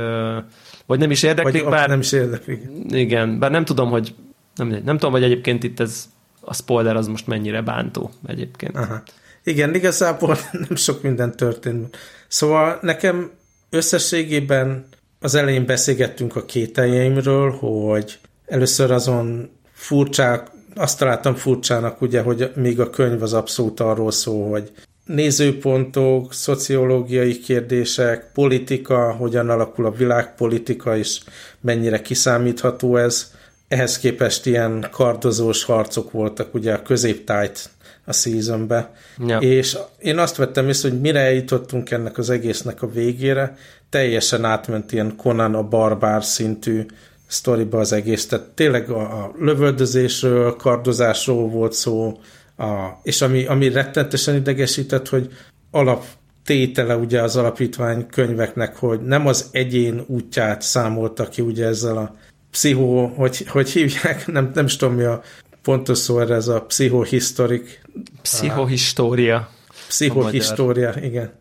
vagy 0.86 1.00
nem 1.00 1.12
is 1.12 1.24
érdeklik, 1.24 1.64
vagy 1.64 1.72
bár... 1.72 1.90
nem 1.90 2.00
is 2.00 2.12
érdeklik. 2.12 2.62
Igen, 2.90 3.40
bár 3.40 3.52
nem 3.52 3.66
tudom, 3.66 3.90
hogy 3.90 4.16
nem, 4.56 4.68
nem 4.68 4.98
tudom, 4.98 5.12
hogy 5.12 5.24
egyébként 5.24 5.64
itt 5.64 5.80
ez 5.80 6.10
a 6.42 6.54
spoiler 6.54 6.96
az 6.96 7.08
most 7.08 7.28
mennyire 7.28 7.62
bántó 7.62 8.12
egyébként. 8.28 8.78
Aha. 8.78 9.04
Igen, 9.44 9.76
igazából 9.76 10.38
nem 10.68 10.76
sok 10.76 11.02
minden 11.02 11.36
történt. 11.36 11.98
Szóval 12.28 12.80
nekem 12.82 13.32
összességében 13.70 14.86
az 15.20 15.36
elején 15.36 15.66
beszélgettünk 15.66 16.36
a 16.36 16.46
kételjeimről, 16.46 17.52
hogy 17.52 18.20
először 18.46 18.92
azon 18.92 19.50
furcsák, 19.74 20.52
azt 20.76 20.98
találtam 20.98 21.36
furcsának, 21.36 22.02
ugye, 22.02 22.22
hogy 22.22 22.52
még 22.56 22.80
a 22.80 22.90
könyv 22.90 23.22
az 23.22 23.34
abszolút 23.34 23.80
arról 23.80 24.12
szól, 24.12 24.50
hogy 24.50 24.72
nézőpontok, 25.06 26.34
szociológiai 26.34 27.40
kérdések, 27.40 28.32
politika, 28.34 29.12
hogyan 29.12 29.50
alakul 29.50 29.86
a 29.86 29.92
világpolitika, 29.92 30.98
és 30.98 31.20
mennyire 31.62 32.02
kiszámítható 32.02 32.98
ez. 32.98 33.32
Ehhez 33.68 34.00
képest 34.00 34.46
ilyen 34.46 34.88
kardozós 34.92 35.64
harcok 35.64 36.12
voltak 36.12 36.54
ugye 36.54 36.74
a 36.74 36.82
középtájt 36.82 37.70
a 38.06 38.14
seasonbe. 38.14 38.94
Ja. 39.26 39.38
És 39.38 39.78
én 40.00 40.18
azt 40.18 40.36
vettem 40.36 40.68
észre, 40.68 40.90
hogy 40.90 41.02
mire 41.02 41.20
eljutottunk 41.20 41.92
ennek 41.92 42.18
az 42.18 42.30
egésznek 42.30 42.82
a 42.82 42.88
végére, 42.88 43.58
teljesen 43.90 44.46
átment 44.46 44.92
ilyen 44.92 45.16
Conan 45.16 45.56
a 45.56 45.64
barbár 45.64 46.24
szintű 46.24 46.86
sztoriba 47.28 47.80
az 47.80 47.92
egész. 47.92 48.28
Tehát 48.28 48.46
tényleg 48.46 48.90
a, 48.90 49.24
a 49.24 49.32
lövöldözésről, 49.40 50.56
kardozásról 50.56 51.50
volt 51.50 51.74
szó, 51.74 52.20
a, 52.58 53.00
és 53.04 53.22
ami, 53.22 53.46
ami 53.46 53.70
rettentesen 53.70 54.36
idegesített, 54.36 55.10
hogy 55.10 55.32
alap 55.72 56.04
tétele 56.46 56.96
ugye 56.96 57.22
az 57.22 57.36
alapítvány 57.36 58.08
könyveknek, 58.08 58.76
hogy 58.76 59.02
nem 59.02 59.28
az 59.28 59.50
egyén 59.52 60.04
útját 60.08 60.62
számolta 60.62 61.30
ki 61.30 61.42
ugye 61.42 61.66
ezzel 61.66 61.98
a 61.98 62.16
pszichó, 62.52 63.06
hogy, 63.06 63.48
hogy 63.48 63.70
hívják, 63.70 64.28
nem, 64.32 64.52
nem 64.54 64.66
is 64.66 64.76
tudom 64.76 64.96
mi 64.96 65.04
a 65.04 65.22
pontos 65.64 65.98
szó 65.98 66.20
erre, 66.20 66.36
ez 66.36 66.48
a 66.48 66.62
pszichohistorik. 66.62 67.82
Pszichohistória. 68.22 69.50
Pszichohistória, 69.88 70.94
igen. 71.02 71.32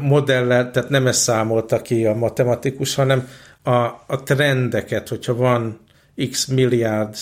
Modellel, 0.00 0.70
tehát 0.70 0.88
nem 0.88 1.06
ezt 1.06 1.20
számolta 1.20 1.82
ki 1.82 2.06
a 2.06 2.14
matematikus, 2.14 2.94
hanem 2.94 3.28
a, 3.62 3.70
a 4.06 4.22
trendeket, 4.24 5.08
hogyha 5.08 5.34
van 5.34 5.80
x 6.30 6.46
milliárd 6.46 7.16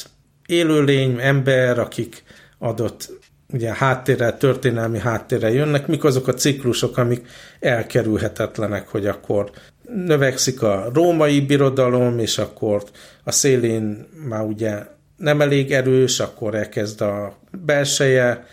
élőlény, 0.46 1.16
ember, 1.20 1.78
akik 1.78 2.22
adott 2.58 3.10
ugye 3.52 3.74
háttérrel, 3.74 4.36
történelmi 4.36 4.98
háttérrel 4.98 5.50
jönnek, 5.50 5.86
mik 5.86 6.04
azok 6.04 6.28
a 6.28 6.34
ciklusok, 6.34 6.96
amik 6.96 7.26
elkerülhetetlenek, 7.60 8.88
hogy 8.88 9.06
akkor 9.06 9.50
növekszik 9.94 10.62
a 10.62 10.90
római 10.94 11.40
birodalom, 11.40 12.18
és 12.18 12.38
akkor 12.38 12.82
a 13.24 13.30
szélén 13.32 14.06
már 14.28 14.42
ugye 14.42 14.82
nem 15.22 15.40
elég 15.40 15.72
erős, 15.72 16.20
akkor 16.20 16.54
elkezd 16.54 17.00
a 17.00 17.38
belseje 17.64 18.46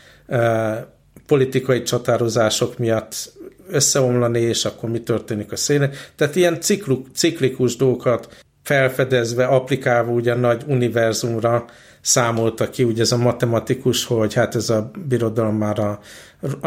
politikai 1.25 1.81
csatározások 1.81 2.77
miatt 2.77 3.33
összeomlani, 3.69 4.39
és 4.39 4.65
akkor 4.65 4.89
mi 4.89 4.99
történik 4.99 5.51
a 5.51 5.55
szélen. 5.55 5.91
Tehát 6.15 6.35
ilyen 6.35 6.61
ciklu, 6.61 7.01
ciklikus 7.13 7.75
dolgokat 7.75 8.37
felfedezve, 8.63 9.45
applikálva 9.45 10.11
ugye 10.11 10.35
nagy 10.35 10.63
univerzumra 10.67 11.65
számolta 12.01 12.69
ki, 12.69 12.83
ugye 12.83 13.01
ez 13.01 13.11
a 13.11 13.17
matematikus, 13.17 14.05
hogy 14.05 14.33
hát 14.33 14.55
ez 14.55 14.69
a 14.69 14.91
birodalom 15.07 15.55
már 15.55 15.79
a, 15.79 15.99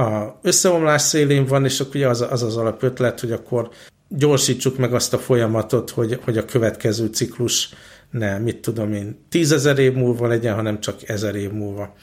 a 0.01 0.39
összeomlás 0.43 1.03
szélén 1.03 1.47
van, 1.47 1.65
és 1.65 1.81
akkor 1.81 1.97
ugye 1.97 2.09
az 2.09 2.27
az, 2.31 2.43
az 2.43 2.57
alapötlet, 2.57 3.21
hogy 3.21 3.33
akkor 3.33 3.71
gyorsítsuk 4.09 4.79
meg 4.79 4.95
azt 4.95 5.15
a 5.15 5.19
folyamatot, 5.19 5.91
hogy, 5.91 6.19
hogy 6.25 6.39
a 6.39 6.45
következő 6.45 7.07
ciklus 7.07 7.71
ne, 8.13 8.39
mit 8.39 8.57
tudom 8.57 8.93
én, 8.93 9.25
tízezer 9.29 9.79
év 9.79 9.93
múlva 9.93 10.27
legyen, 10.27 10.55
hanem 10.55 10.81
csak 10.81 11.09
ezer 11.09 11.35
év 11.35 11.51
múlva. 11.51 11.95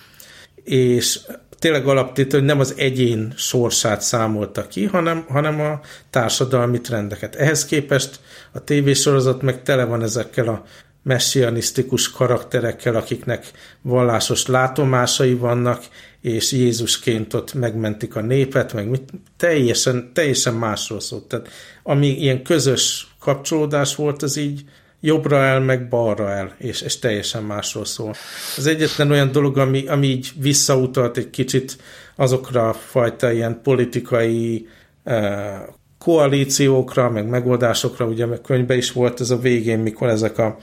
és 0.64 1.20
tényleg 1.60 1.88
alaptét, 1.88 2.32
hogy 2.32 2.44
nem 2.44 2.60
az 2.60 2.74
egyén 2.78 3.34
sorsát 3.36 4.02
számolta 4.02 4.68
ki, 4.68 4.86
hanem, 4.86 5.26
hanem 5.28 5.62
a 5.62 5.80
társadalmi 6.10 6.82
trendeket. 6.82 7.36
Ehhez 7.36 7.66
képest 7.66 8.20
a 8.52 8.64
tévésorozat 8.64 9.42
meg 9.42 9.64
tele 9.64 9.84
van 9.84 10.04
ezekkel 10.04 10.48
a 10.48 10.64
messianisztikus 11.04 12.12
karakterekkel, 12.12 12.96
akiknek 12.96 13.52
vallásos 13.82 14.46
látomásai 14.46 15.34
vannak, 15.34 15.84
és 16.22 16.52
Jézusként 16.52 17.34
ott 17.34 17.54
megmentik 17.54 18.16
a 18.16 18.22
népet, 18.22 18.74
meg 18.74 18.90
mit, 18.90 19.12
teljesen, 19.38 20.12
teljesen 20.14 20.54
másról 20.54 21.00
szólt. 21.00 21.24
Tehát 21.24 21.48
ami 21.84 22.08
ilyen 22.08 22.44
közös 22.44 23.08
kapcsolódás 23.20 23.96
volt, 23.96 24.22
az 24.22 24.38
így 24.38 24.64
jobbra 25.00 25.44
el, 25.44 25.60
meg 25.60 25.88
balra 25.88 26.32
el, 26.32 26.56
és, 26.58 26.82
és 26.82 27.00
teljesen 27.00 27.44
másról 27.44 27.86
szól. 27.86 28.14
Az 28.58 28.68
egyetlen 28.68 29.12
olyan 29.12 29.32
dolog, 29.32 29.58
ami, 29.58 29.88
ami 29.88 30.08
így 30.08 30.32
visszautalt 30.36 31.18
egy 31.18 31.30
kicsit 31.30 31.78
azokra 32.16 32.70
a 32.70 32.74
fajta 32.74 33.32
ilyen 33.32 33.60
politikai 33.64 34.68
eh, 35.04 35.62
koalíciókra, 35.98 37.10
meg 37.10 37.28
megoldásokra, 37.28 38.06
ugye 38.06 38.26
a 38.26 38.42
könyvben 38.42 38.78
is 38.78 38.92
volt 38.92 39.20
ez 39.20 39.30
a 39.30 39.38
végén, 39.38 39.80
mikor 39.80 40.10
ezek 40.10 40.38
a, 40.38 40.58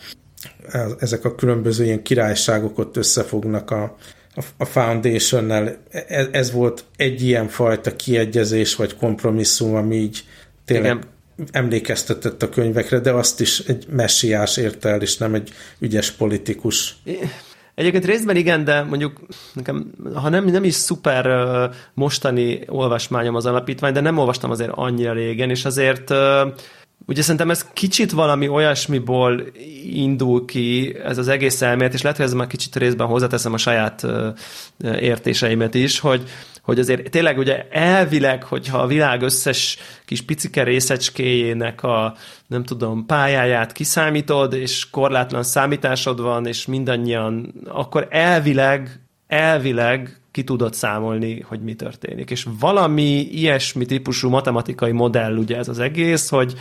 ezek 0.99 1.25
a 1.25 1.35
különböző 1.35 1.85
ilyen 1.85 2.03
királyságok 2.03 2.79
ott 2.79 2.97
összefognak 2.97 3.71
a, 3.71 3.97
a 4.57 4.65
Foundation-nel. 4.65 5.77
Ez, 5.91 6.27
ez 6.31 6.53
volt 6.53 6.85
egy 6.97 7.23
ilyen 7.23 7.49
fajta 7.49 7.97
kiegyezés, 7.97 8.77
vagy 8.77 8.97
kompromisszum, 8.97 9.75
ami 9.75 9.97
így 9.97 10.25
tényleg 10.65 10.95
Igen 10.95 11.15
emlékeztetett 11.51 12.43
a 12.43 12.49
könyvekre, 12.49 12.99
de 12.99 13.13
azt 13.13 13.41
is 13.41 13.59
egy 13.59 13.87
messiás 13.91 14.57
érte 14.57 14.89
el, 14.89 15.01
és 15.01 15.17
nem 15.17 15.35
egy 15.35 15.53
ügyes 15.79 16.11
politikus. 16.11 16.97
Egyébként 17.75 18.05
részben 18.05 18.37
igen, 18.37 18.65
de 18.65 18.83
mondjuk 18.83 19.21
nekem, 19.53 19.91
ha 20.15 20.29
nem, 20.29 20.45
nem 20.45 20.65
is 20.65 20.75
szuper 20.75 21.27
mostani 21.95 22.61
olvasmányom 22.67 23.35
az 23.35 23.47
alapítvány, 23.47 23.93
de 23.93 24.01
nem 24.01 24.19
olvastam 24.19 24.51
azért 24.51 24.71
annyira 24.75 25.13
régen, 25.13 25.51
és 25.51 25.65
azért 25.65 26.13
Ugye 27.09 27.23
szerintem 27.23 27.51
ez 27.51 27.65
kicsit 27.73 28.11
valami 28.11 28.49
olyasmiból 28.49 29.43
indul 29.93 30.45
ki, 30.45 30.97
ez 31.05 31.19
az 31.19 31.29
egész 31.29 31.63
elmélet, 31.63 31.95
és 31.95 32.03
lehet, 32.03 32.17
hogy 32.17 32.27
ez 32.27 32.33
már 32.33 32.47
kicsit 32.47 32.77
részben 32.77 33.07
hozzáteszem 33.07 33.53
a 33.53 33.59
saját 33.59 34.07
értéseimet 35.01 35.75
is, 35.75 35.99
hogy, 35.99 36.23
hogy 36.67 36.79
azért 36.79 37.11
tényleg 37.11 37.39
ugye 37.39 37.67
elvileg, 37.71 38.43
hogyha 38.43 38.79
a 38.79 38.87
világ 38.87 39.23
összes 39.23 39.79
kis 40.05 40.23
picike 40.23 40.63
részecskéjének 40.63 41.83
a 41.83 42.15
nem 42.47 42.65
tudom, 42.65 43.07
pályáját 43.07 43.73
kiszámítod, 43.73 44.53
és 44.53 44.91
korlátlan 44.91 45.43
számításod 45.43 46.21
van, 46.21 46.47
és 46.47 46.67
mindannyian, 46.67 47.55
akkor 47.69 48.07
elvileg, 48.11 49.01
elvileg 49.27 50.21
ki 50.31 50.45
tudod 50.45 50.75
számolni, 50.75 51.41
hogy 51.41 51.61
mi 51.61 51.75
történik. 51.75 52.31
És 52.31 52.47
valami 52.61 53.21
ilyesmi 53.21 53.85
típusú 53.85 54.29
matematikai 54.29 54.93
modell 54.93 55.37
ugye 55.37 55.57
ez 55.57 55.69
az 55.69 55.79
egész, 55.79 56.29
hogy, 56.29 56.55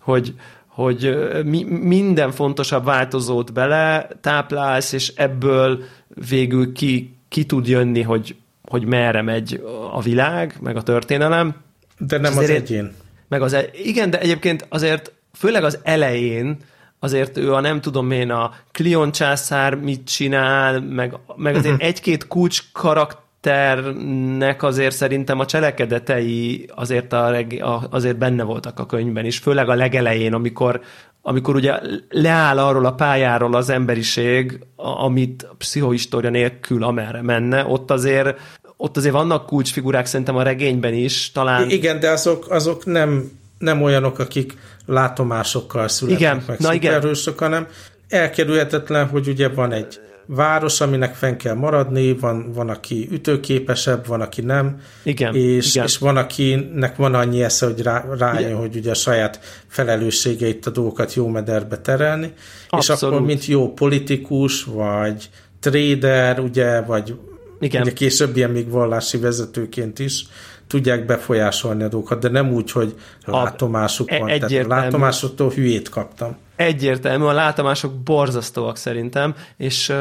hogy, 0.00 0.34
hogy 0.66 1.16
mi, 1.44 1.64
minden 1.64 2.30
fontosabb 2.30 2.84
változót 2.84 3.52
bele 3.52 4.08
táplálsz, 4.20 4.92
és 4.92 5.12
ebből 5.16 5.82
végül 6.28 6.72
ki, 6.72 7.16
ki 7.28 7.44
tud 7.44 7.68
jönni, 7.68 8.02
hogy 8.02 8.36
hogy 8.70 8.84
merre 8.84 9.22
megy 9.22 9.62
a 9.92 10.00
világ, 10.00 10.56
meg 10.60 10.76
a 10.76 10.82
történelem. 10.82 11.54
De 11.98 12.18
nem 12.18 12.36
az 12.36 12.50
egyén. 12.50 12.94
Meg 13.28 13.42
az, 13.42 13.52
e- 13.52 13.70
igen, 13.72 14.10
de 14.10 14.20
egyébként 14.20 14.66
azért 14.68 15.12
főleg 15.32 15.64
az 15.64 15.78
elején 15.82 16.56
azért 16.98 17.36
ő 17.36 17.54
a 17.54 17.60
nem 17.60 17.80
tudom 17.80 18.10
én, 18.10 18.30
a 18.30 18.54
Klion 18.72 19.12
császár 19.12 19.74
mit 19.74 20.06
csinál, 20.06 20.80
meg, 20.80 21.14
meg 21.36 21.54
azért 21.54 21.74
uh-huh. 21.74 21.88
egy-két 21.88 22.26
kulcs 22.26 22.62
karakternek 22.72 24.62
azért 24.62 24.94
szerintem 24.94 25.38
a 25.38 25.46
cselekedetei 25.46 26.68
azért, 26.74 27.12
a, 27.12 27.36
a, 27.38 27.86
azért 27.90 28.18
benne 28.18 28.42
voltak 28.42 28.78
a 28.78 28.86
könyvben 28.86 29.24
is, 29.24 29.38
főleg 29.38 29.68
a 29.68 29.74
legelején, 29.74 30.34
amikor, 30.34 30.80
amikor 31.28 31.54
ugye 31.54 31.78
leáll 32.10 32.58
arról 32.58 32.86
a 32.86 32.92
pályáról 32.92 33.54
az 33.54 33.68
emberiség, 33.68 34.58
amit 34.76 35.42
a 35.42 35.54
pszichohistória 35.58 36.30
nélkül 36.30 36.84
amerre 36.84 37.22
menne, 37.22 37.66
ott 37.66 37.90
azért 37.90 38.38
ott 38.76 38.96
azért 38.96 39.14
vannak 39.14 39.46
kulcsfigurák 39.46 40.06
szerintem 40.06 40.36
a 40.36 40.42
regényben 40.42 40.94
is, 40.94 41.32
talán... 41.32 41.70
Igen, 41.70 42.00
de 42.00 42.10
azok, 42.10 42.50
azok 42.50 42.84
nem, 42.84 43.30
nem 43.58 43.82
olyanok, 43.82 44.18
akik 44.18 44.56
látomásokkal 44.86 45.88
születnek 45.88 46.20
igen, 46.20 46.42
meg 46.46 46.58
na 46.58 46.72
szuperhősök, 46.72 47.38
hanem 47.38 47.66
elkerülhetetlen, 48.08 49.08
hogy 49.08 49.28
ugye 49.28 49.48
van 49.48 49.72
egy 49.72 50.00
város, 50.30 50.80
aminek 50.80 51.14
fenn 51.14 51.36
kell 51.36 51.54
maradni, 51.54 52.12
van, 52.12 52.52
van 52.52 52.68
aki 52.68 53.08
ütőképesebb, 53.12 54.06
van, 54.06 54.20
aki 54.20 54.40
nem, 54.40 54.80
igen, 55.02 55.34
és, 55.34 55.74
igen. 55.74 55.86
és 55.86 55.98
van, 55.98 56.16
akinek 56.16 56.96
van 56.96 57.14
annyi 57.14 57.42
esze, 57.42 57.66
hogy 57.66 57.82
rá, 57.82 58.04
rájön, 58.18 58.56
hogy 58.56 58.76
ugye 58.76 58.90
a 58.90 58.94
saját 58.94 59.40
felelősségeit 59.66 60.66
a 60.66 60.70
dolgokat 60.70 61.14
jó 61.14 61.28
mederbe 61.28 61.78
terelni, 61.78 62.32
Abszolút. 62.68 63.02
és 63.02 63.06
akkor 63.06 63.26
mint 63.26 63.46
jó 63.46 63.72
politikus, 63.72 64.64
vagy 64.64 65.30
trader, 65.60 66.40
ugye, 66.40 66.80
vagy 66.80 67.14
igen. 67.60 67.82
ugye 67.82 67.92
később 67.92 68.36
ilyen 68.36 68.50
még 68.50 68.70
vallási 68.70 69.18
vezetőként 69.18 69.98
is 69.98 70.24
tudják 70.68 71.06
befolyásolni 71.06 71.82
a 71.82 71.88
dolgokat, 71.88 72.20
de 72.20 72.28
nem 72.28 72.52
úgy, 72.52 72.72
hogy 72.72 72.94
látomásuk 73.24 74.10
van. 74.10 74.28
Egyértelmű. 74.28 74.68
Tehát 74.68 74.82
a 74.82 74.84
látomásoktól 74.84 75.50
hülyét 75.50 75.88
kaptam. 75.88 76.36
Egyértelmű, 76.56 77.24
a 77.24 77.32
látomások 77.32 77.94
borzasztóak 77.94 78.76
szerintem, 78.76 79.34
és, 79.56 79.92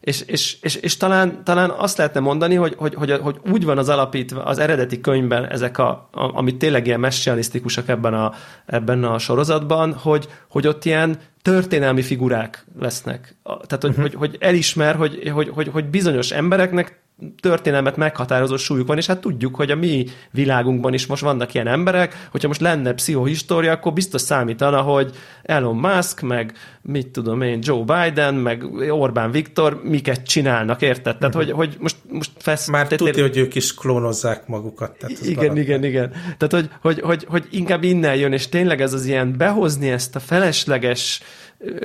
és, 0.00 0.20
és, 0.20 0.56
és, 0.60 0.74
és 0.74 0.96
talán, 0.96 1.44
talán 1.44 1.70
azt 1.70 1.96
lehetne 1.96 2.20
mondani, 2.20 2.54
hogy, 2.54 2.74
hogy, 2.76 2.94
hogy, 2.94 3.10
hogy 3.22 3.36
úgy 3.50 3.64
van 3.64 3.78
az 3.78 3.88
alapítva 3.88 4.42
az 4.42 4.58
eredeti 4.58 5.00
könyvben 5.00 5.44
ezek, 5.46 5.78
a, 5.78 5.88
a, 6.12 6.36
amit 6.36 6.56
tényleg 6.56 6.86
ilyen 6.86 7.00
messianisztikusak 7.00 7.88
ebben 7.88 8.14
a, 8.14 8.32
ebben 8.66 9.04
a 9.04 9.18
sorozatban, 9.18 9.92
hogy, 9.94 10.28
hogy 10.48 10.66
ott 10.66 10.84
ilyen 10.84 11.18
történelmi 11.42 12.02
figurák 12.02 12.64
lesznek. 12.78 13.36
Tehát, 13.44 13.80
hogy, 13.80 13.90
uh-huh. 13.90 14.04
hogy, 14.04 14.14
hogy 14.14 14.36
elismer, 14.40 14.94
hogy, 14.94 15.30
hogy, 15.34 15.48
hogy, 15.48 15.68
hogy 15.68 15.84
bizonyos 15.84 16.30
embereknek 16.30 17.00
történelmet 17.40 17.96
meghatározó 17.96 18.56
súlyuk 18.56 18.86
van, 18.86 18.96
és 18.96 19.06
hát 19.06 19.20
tudjuk, 19.20 19.54
hogy 19.54 19.70
a 19.70 19.76
mi 19.76 20.06
világunkban 20.30 20.94
is 20.94 21.06
most 21.06 21.22
vannak 21.22 21.54
ilyen 21.54 21.66
emberek, 21.66 22.26
hogyha 22.30 22.48
most 22.48 22.60
lenne 22.60 22.92
pszichohistória, 22.92 23.72
akkor 23.72 23.92
biztos 23.92 24.20
számítana, 24.20 24.80
hogy 24.80 25.10
Elon 25.42 25.76
Musk, 25.76 26.20
meg 26.20 26.52
mit 26.82 27.08
tudom 27.08 27.42
én, 27.42 27.58
Joe 27.62 27.84
Biden, 27.84 28.34
meg 28.34 28.64
Orbán 28.90 29.30
Viktor 29.30 29.80
miket 29.84 30.26
csinálnak, 30.26 30.82
érted? 30.82 31.18
Tehát, 31.18 31.34
uh-huh. 31.34 31.52
hogy, 31.52 31.68
hogy 31.68 31.76
most, 31.80 31.96
most 32.08 32.30
fesz... 32.38 32.68
Már 32.68 32.86
tudja, 32.86 33.22
hogy 33.22 33.36
ők 33.36 33.54
is 33.54 33.74
klónozzák 33.74 34.46
magukat. 34.46 34.98
Tehát 34.98 35.26
igen, 35.26 35.56
igen, 35.56 35.84
igen. 35.84 36.10
Tehát, 36.10 36.52
hogy, 36.52 36.68
hogy, 36.80 37.00
hogy, 37.00 37.24
hogy 37.28 37.46
inkább 37.50 37.82
innen 37.82 38.16
jön, 38.16 38.32
és 38.32 38.48
tényleg 38.48 38.80
ez 38.80 38.92
az 38.92 39.06
ilyen 39.06 39.34
behozni 39.36 39.90
ezt 39.90 40.16
a 40.16 40.20
felesleges 40.20 41.20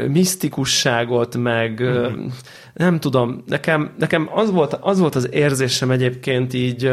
misztikusságot, 0.07 1.37
meg 1.37 1.79
uh-huh. 1.79 2.31
nem 2.73 2.99
tudom, 2.99 3.43
nekem, 3.47 3.91
nekem 3.97 4.29
az, 4.33 4.51
volt, 4.51 4.73
az 4.73 4.99
volt 4.99 5.15
az 5.15 5.29
érzésem 5.31 5.91
egyébként 5.91 6.53
így, 6.53 6.91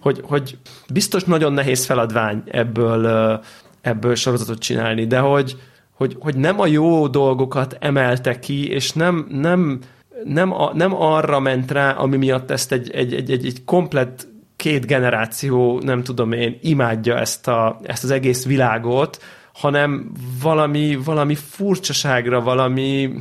hogy, 0.00 0.20
hogy 0.22 0.58
biztos 0.92 1.24
nagyon 1.24 1.52
nehéz 1.52 1.84
feladvány 1.84 2.42
ebből, 2.46 3.40
ebből 3.80 4.14
sorozatot 4.14 4.58
csinálni, 4.58 5.06
de 5.06 5.18
hogy, 5.18 5.56
hogy, 5.92 6.16
hogy 6.20 6.36
nem 6.36 6.60
a 6.60 6.66
jó 6.66 7.08
dolgokat 7.08 7.76
emelte 7.80 8.38
ki, 8.38 8.70
és 8.70 8.92
nem, 8.92 9.26
nem, 9.30 9.78
nem, 10.24 10.52
a, 10.52 10.70
nem 10.74 10.94
arra 10.94 11.40
ment 11.40 11.70
rá, 11.70 11.90
ami 11.90 12.16
miatt 12.16 12.50
ezt 12.50 12.72
egy, 12.72 12.90
egy, 12.90 13.14
egy, 13.14 13.30
egy, 13.30 13.46
egy 13.46 13.64
komplet 13.64 14.28
két 14.56 14.86
generáció, 14.86 15.80
nem 15.80 16.02
tudom 16.02 16.32
én, 16.32 16.58
imádja 16.60 17.18
ezt, 17.18 17.48
a, 17.48 17.80
ezt 17.82 18.04
az 18.04 18.10
egész 18.10 18.46
világot, 18.46 19.22
hanem 19.62 20.12
valami, 20.42 20.98
valami 21.04 21.34
furcsaságra, 21.34 22.40
valami 22.40 23.12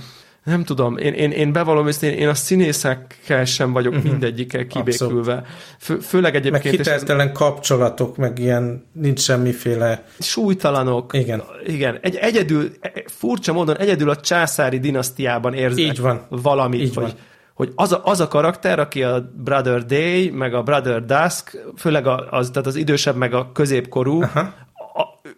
nem 0.43 0.63
tudom, 0.63 0.97
én, 0.97 1.13
én, 1.13 1.32
én 1.32 1.51
bevallom 1.51 1.88
őszintén, 1.88 2.19
én 2.19 2.27
a 2.27 2.34
színészekkel 2.34 3.45
sem 3.45 3.71
vagyok 3.71 3.93
uh-huh. 3.93 4.12
mindegyikkel 4.12 4.67
kibékülve. 4.67 5.43
Fő, 5.80 5.99
főleg 5.99 6.36
egyébként... 6.36 6.63
Meg 6.63 6.73
hiteltelen 6.73 7.27
ez... 7.27 7.38
kapcsolatok, 7.38 8.17
meg 8.17 8.39
ilyen 8.39 8.86
nincs 8.93 9.19
semmiféle... 9.19 10.04
Súlytalanok. 10.19 11.13
Igen. 11.13 11.44
Igen. 11.65 11.98
Egy, 12.02 12.15
egyedül, 12.15 12.69
furcsa 13.06 13.54
módon 13.54 13.77
egyedül 13.77 14.10
a 14.10 14.15
császári 14.15 14.79
dinasztiában 14.79 15.54
érzek 15.54 15.79
Így 15.79 16.00
van. 16.00 16.25
valamit, 16.29 16.81
Így 16.81 16.96
hogy, 16.96 17.04
van. 17.04 17.13
hogy 17.54 17.71
az 17.75 17.92
a, 17.92 18.02
az 18.04 18.19
a 18.19 18.27
karakter, 18.27 18.79
aki 18.79 19.04
a 19.04 19.31
Brother 19.44 19.85
Day, 19.85 20.29
meg 20.29 20.54
a 20.54 20.63
Brother 20.63 21.06
Dusk, 21.06 21.58
főleg 21.77 22.08
az, 22.29 22.50
tehát 22.50 22.67
az 22.67 22.75
idősebb, 22.75 23.15
meg 23.15 23.33
a 23.33 23.52
középkorú, 23.54 24.21
Aha 24.21 24.69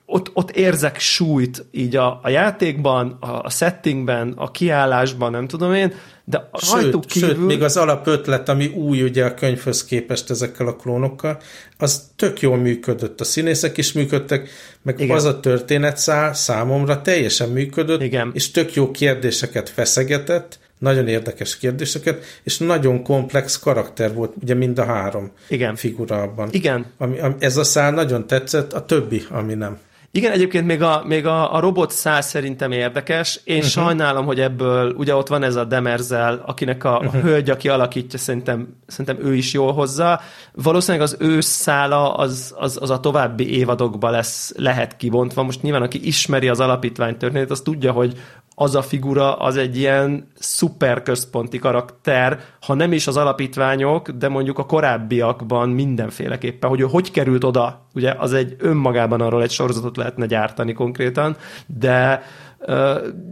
ott, 0.05 0.31
ott 0.33 0.51
érzek 0.51 0.99
súlyt 0.99 1.65
így 1.71 1.95
a, 1.95 2.19
a 2.23 2.29
játékban, 2.29 3.17
a, 3.19 3.41
a 3.43 3.49
settingben, 3.49 4.33
a 4.35 4.51
kiállásban, 4.51 5.31
nem 5.31 5.47
tudom 5.47 5.73
én, 5.73 5.93
de 6.25 6.49
sőt, 6.53 7.05
kívül... 7.05 7.29
sőt, 7.29 7.45
még 7.45 7.63
az 7.63 7.77
alapötlet, 7.77 8.49
ami 8.49 8.67
új 8.67 9.03
ugye 9.03 9.25
a 9.25 9.33
könyvhöz 9.33 9.85
képest 9.85 10.29
ezekkel 10.29 10.67
a 10.67 10.75
klónokkal, 10.75 11.41
az 11.77 12.11
tök 12.15 12.41
jól 12.41 12.57
működött. 12.57 13.21
A 13.21 13.23
színészek 13.23 13.77
is 13.77 13.91
működtek, 13.91 14.49
meg 14.81 14.99
Igen. 14.99 15.15
az 15.15 15.23
a 15.23 15.39
történet 15.39 15.97
szál 15.97 16.33
számomra 16.33 17.01
teljesen 17.01 17.49
működött, 17.49 18.01
Igen. 18.01 18.31
és 18.33 18.51
tök 18.51 18.73
jó 18.73 18.91
kérdéseket 18.91 19.69
feszegetett, 19.69 20.59
nagyon 20.79 21.07
érdekes 21.07 21.57
kérdéseket, 21.57 22.23
és 22.43 22.57
nagyon 22.57 23.03
komplex 23.03 23.59
karakter 23.59 24.13
volt, 24.13 24.33
ugye 24.41 24.53
mind 24.53 24.79
a 24.79 24.85
három 24.85 25.31
Igen. 25.47 25.75
figura 25.75 26.21
abban. 26.21 26.47
Igen. 26.51 26.85
Ami, 26.97 27.19
ami, 27.19 27.33
ez 27.39 27.57
a 27.57 27.63
szál 27.63 27.91
nagyon 27.91 28.27
tetszett, 28.27 28.73
a 28.73 28.85
többi, 28.85 29.25
ami 29.29 29.53
nem. 29.53 29.77
Igen, 30.15 30.31
egyébként 30.31 30.65
még 30.65 30.81
a, 30.81 31.03
még 31.07 31.25
a, 31.25 31.53
a 31.53 31.59
robot 31.59 31.91
szál 31.91 32.21
szerintem 32.21 32.71
érdekes. 32.71 33.39
Én 33.43 33.55
uh-huh. 33.55 33.71
sajnálom, 33.71 34.25
hogy 34.25 34.39
ebből, 34.39 34.93
ugye 34.97 35.15
ott 35.15 35.27
van 35.27 35.43
ez 35.43 35.55
a 35.55 35.63
Demerzel, 35.63 36.43
akinek 36.45 36.83
a, 36.83 36.97
uh-huh. 36.97 37.15
a 37.15 37.17
hölgy, 37.17 37.49
aki 37.49 37.69
alakítja, 37.69 38.19
szerintem, 38.19 38.75
szerintem 38.87 39.25
ő 39.25 39.35
is 39.35 39.53
jól 39.53 39.73
hozza. 39.73 40.21
Valószínűleg 40.51 41.07
az 41.07 41.17
ő 41.19 41.41
szála 41.41 42.13
az, 42.13 42.53
az, 42.57 42.77
az 42.81 42.89
a 42.89 42.99
további 42.99 43.57
évadokban 43.57 44.11
lesz, 44.11 44.53
lehet 44.57 44.97
kibontva. 44.97 45.43
Most 45.43 45.61
nyilván, 45.61 45.81
aki 45.81 46.07
ismeri 46.07 46.47
az 46.47 46.59
alapítvány 46.59 47.17
történetét, 47.17 47.51
az 47.51 47.61
tudja, 47.61 47.91
hogy 47.91 48.17
az 48.55 48.75
a 48.75 48.81
figura 48.81 49.35
az 49.35 49.57
egy 49.57 49.77
ilyen 49.77 50.27
szuper 50.33 51.01
központi 51.01 51.59
karakter, 51.59 52.39
ha 52.61 52.73
nem 52.73 52.91
is 52.91 53.07
az 53.07 53.17
alapítványok, 53.17 54.09
de 54.09 54.27
mondjuk 54.27 54.57
a 54.57 54.65
korábbiakban 54.65 55.69
mindenféleképpen, 55.69 56.69
hogy 56.69 56.79
ő 56.79 56.83
hogy 56.83 57.11
került 57.11 57.43
oda, 57.43 57.87
ugye 57.93 58.13
az 58.17 58.33
egy 58.33 58.55
önmagában 58.59 59.21
arról 59.21 59.41
egy 59.41 59.51
sorozatot 59.51 59.97
lehetne 59.97 60.25
gyártani 60.25 60.73
konkrétan, 60.73 61.35
de 61.65 62.23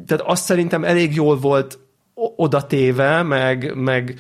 tehát 0.06 0.24
azt 0.26 0.44
szerintem 0.44 0.84
elég 0.84 1.16
jól 1.16 1.38
volt 1.38 1.80
oda 2.36 2.66
téve, 2.66 3.24
meg, 3.24 3.76
meg 3.76 4.20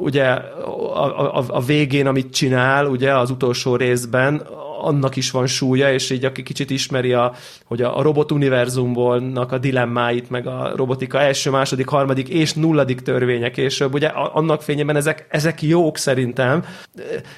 ugye 0.00 0.24
a, 0.24 1.38
a, 1.38 1.44
a 1.48 1.60
végén, 1.60 2.06
amit 2.06 2.32
csinál, 2.32 2.86
ugye 2.86 3.16
az 3.16 3.30
utolsó 3.30 3.76
részben, 3.76 4.46
annak 4.82 5.16
is 5.16 5.30
van 5.30 5.46
súlya, 5.46 5.92
és 5.92 6.10
így 6.10 6.24
aki 6.24 6.42
kicsit 6.42 6.70
ismeri, 6.70 7.12
a, 7.12 7.34
hogy 7.64 7.82
a, 7.82 7.98
a 7.98 8.02
robot 8.02 8.32
univerzumból 8.32 9.32
a 9.34 9.58
dilemmáit, 9.58 10.30
meg 10.30 10.46
a 10.46 10.72
robotika 10.76 11.20
első, 11.20 11.50
második, 11.50 11.88
harmadik 11.88 12.28
és 12.28 12.54
nulladik 12.54 13.00
törvények 13.00 13.52
később, 13.52 13.94
ugye 13.94 14.08
annak 14.08 14.62
fényében 14.62 14.96
ezek, 14.96 15.26
ezek 15.28 15.62
jók 15.62 15.96
szerintem, 15.96 16.64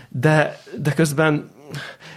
de, 0.09 0.59
de 0.83 0.93
közben 0.93 1.53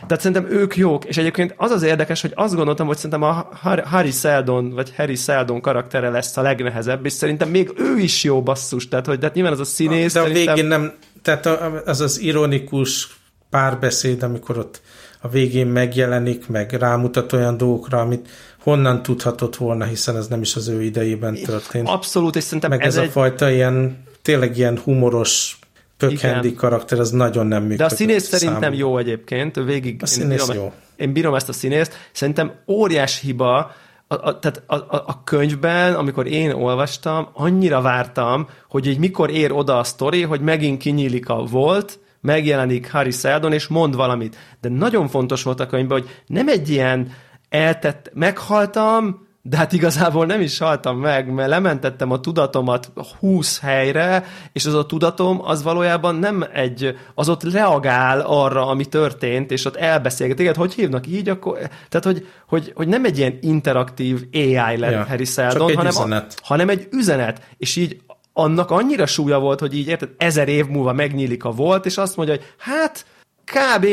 tehát 0.07 0.23
szerintem 0.23 0.51
ők 0.51 0.75
jók, 0.75 1.05
és 1.05 1.17
egyébként 1.17 1.53
az 1.57 1.71
az 1.71 1.84
érdekes, 1.84 2.21
hogy 2.21 2.32
azt 2.36 2.55
gondoltam, 2.55 2.88
hogy 2.88 2.95
szerintem 2.95 3.23
a 3.23 3.49
Harry 3.86 4.11
Seldon, 4.11 4.69
vagy 4.69 4.95
Harry 4.95 5.15
Seldon 5.15 5.61
karaktere 5.61 6.09
lesz 6.09 6.38
a 6.38 6.41
legnehezebb, 6.41 7.05
és 7.05 7.13
szerintem 7.13 7.49
még 7.49 7.71
ő 7.78 7.97
is 7.97 8.23
jó 8.23 8.43
basszus, 8.43 8.88
tehát 8.88 9.05
hogy 9.05 9.19
de 9.19 9.32
nyilván 9.34 9.53
az 9.53 9.59
a 9.59 9.65
színész. 9.65 10.13
De 10.13 10.19
a 10.19 10.23
szerintem... 10.23 10.55
végén 10.55 10.69
nem, 10.69 10.93
tehát 11.21 11.45
az 11.86 12.01
az 12.01 12.19
ironikus 12.19 13.17
párbeszéd, 13.49 14.23
amikor 14.23 14.57
ott 14.57 14.82
a 15.22 15.28
végén 15.28 15.68
megjelenik, 15.68 16.47
meg 16.47 16.72
rámutat 16.72 17.34
olyan 17.34 17.57
dolgokra, 17.57 17.99
amit 17.99 18.30
honnan 18.59 19.01
tudhatott 19.01 19.55
volna, 19.55 19.86
hiszen 19.86 20.15
ez 20.15 20.28
nem 20.28 20.41
is 20.41 20.55
az 20.55 20.68
ő 20.68 20.84
idejében 20.84 21.36
történt. 21.36 21.88
Abszolút, 21.88 22.36
és 22.36 22.43
szerintem 22.43 22.70
meg 22.70 22.82
ez, 22.82 22.95
ez 22.95 23.01
egy... 23.01 23.07
a 23.07 23.11
fajta 23.11 23.49
ilyen, 23.49 24.03
tényleg 24.22 24.57
ilyen 24.57 24.80
humoros 24.84 25.59
pökhendi 25.97 26.53
karakter, 26.53 26.99
az 26.99 27.11
nagyon 27.11 27.47
nem 27.47 27.61
működik. 27.61 27.78
De 27.78 27.86
a 27.86 27.89
színész 27.89 28.28
szerintem 28.28 28.61
számú. 28.61 28.76
jó 28.76 28.97
egyébként, 28.97 29.55
végig. 29.55 29.99
A 30.01 30.05
színész 30.05 30.39
én 30.41 30.47
bírom, 30.47 30.63
jó. 30.63 30.74
Én 30.95 31.13
bírom 31.13 31.36
ezt 31.36 31.49
a 31.49 31.53
színészt. 31.53 31.93
Szerintem 32.11 32.51
óriás 32.68 33.20
hiba, 33.20 33.72
a, 34.07 34.28
a, 34.28 34.39
tehát 34.39 34.63
a, 34.65 34.76
a, 34.76 35.03
a 35.07 35.24
könyvben, 35.24 35.93
amikor 35.93 36.28
én 36.28 36.51
olvastam, 36.51 37.30
annyira 37.34 37.82
vártam, 37.82 38.47
hogy 38.70 38.88
így 38.88 38.99
mikor 38.99 39.30
ér 39.30 39.51
oda 39.51 39.80
a 39.80 39.84
sztori, 39.84 40.22
hogy 40.22 40.41
megint 40.41 40.82
kinyílik 40.82 41.30
a 41.30 41.43
volt, 41.43 41.99
megjelenik 42.22 42.91
Harry 42.91 43.11
Seldon, 43.11 43.53
és 43.53 43.68
mond 43.68 43.95
valamit. 43.95 44.38
De 44.61 44.70
nagyon 44.70 45.07
fontos 45.07 45.43
volt 45.43 45.59
a 45.59 45.65
könyvben, 45.65 45.99
hogy 45.99 46.09
nem 46.28 46.47
egy 46.47 46.70
ilyen 46.70 47.11
eltett, 47.49 48.11
meghaltam, 48.13 49.28
de 49.49 49.57
hát 49.57 49.74
igazából 49.74 50.26
nem 50.26 50.41
is 50.41 50.57
haltam 50.57 50.99
meg, 50.99 51.34
mert 51.34 51.49
lementettem 51.49 52.11
a 52.11 52.20
tudatomat 52.20 52.91
20 53.20 53.59
helyre, 53.59 54.26
és 54.53 54.65
az 54.65 54.74
a 54.74 54.86
tudatom 54.86 55.41
az 55.43 55.63
valójában 55.63 56.15
nem 56.15 56.45
egy, 56.53 56.97
az 57.15 57.30
ott 57.30 57.51
reagál 57.51 58.20
arra, 58.20 58.68
ami 58.68 58.86
történt, 58.86 59.51
és 59.51 59.65
ott 59.65 59.76
elbeszélget. 59.76 60.38
Téged 60.38 60.55
hogy 60.55 60.74
hívnak 60.74 61.07
így? 61.07 61.30
Akkor, 61.30 61.57
tehát, 61.89 62.05
hogy, 62.05 62.28
hogy, 62.47 62.72
hogy 62.76 62.88
nem 62.88 63.05
egy 63.05 63.18
ilyen 63.18 63.38
interaktív 63.41 64.28
AI 64.34 64.78
lett 64.78 64.91
ja, 64.91 65.05
Harry 65.05 65.26
Seldon, 65.26 65.76
hanem, 65.76 65.91
üzenet. 65.91 66.34
A, 66.36 66.41
hanem 66.43 66.70
egy 66.70 66.88
üzenet. 66.91 67.41
És 67.57 67.76
így 67.76 68.01
annak 68.38 68.71
annyira 68.71 69.05
súlya 69.05 69.39
volt, 69.39 69.59
hogy 69.59 69.75
így 69.75 69.88
érted, 69.88 70.09
ezer 70.17 70.47
év 70.47 70.65
múlva 70.67 70.93
megnyílik 70.93 71.43
a 71.43 71.51
volt, 71.51 71.85
és 71.85 71.97
azt 71.97 72.15
mondja, 72.15 72.35
hogy 72.35 72.45
hát 72.57 73.05
kb. 73.45 73.88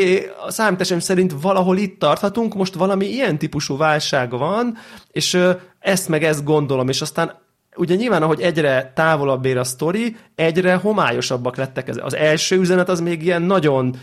a 0.47 0.51
számításom 0.51 0.99
szerint 0.99 1.35
valahol 1.41 1.77
itt 1.77 1.99
tarthatunk, 1.99 2.55
most 2.55 2.75
valami 2.75 3.07
ilyen 3.07 3.39
típusú 3.39 3.77
válság 3.77 4.31
van, 4.31 4.77
és 5.13 5.39
ezt 5.79 6.09
meg 6.09 6.25
ezt 6.25 6.45
gondolom, 6.45 6.89
és 6.89 7.01
aztán 7.01 7.33
ugye 7.77 7.95
nyilván, 7.95 8.23
ahogy 8.23 8.41
egyre 8.41 8.93
távolabb 8.95 9.45
ér 9.45 9.59
a 9.59 9.65
sztori, 9.65 10.17
egyre 10.35 10.75
homályosabbak 10.75 11.57
lettek. 11.57 11.91
Az 12.03 12.15
első 12.15 12.59
üzenet 12.59 12.89
az 12.89 13.01
még 13.01 13.23
ilyen 13.23 13.43
nagyon 13.43 13.97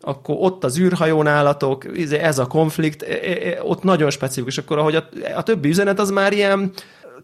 akkor 0.00 0.36
ott 0.38 0.64
az 0.64 0.78
űrhajón 0.78 1.26
állatok, 1.26 1.84
izé, 1.94 2.18
ez 2.18 2.38
a 2.38 2.46
konflikt, 2.46 3.02
e, 3.02 3.18
e, 3.22 3.48
e, 3.48 3.62
ott 3.62 3.82
nagyon 3.82 4.10
specifikus, 4.10 4.58
akkor 4.58 4.78
ahogy 4.78 4.94
a, 4.94 5.08
a 5.36 5.42
többi 5.42 5.68
üzenet 5.68 5.98
az 5.98 6.10
már 6.10 6.32
ilyen 6.32 6.72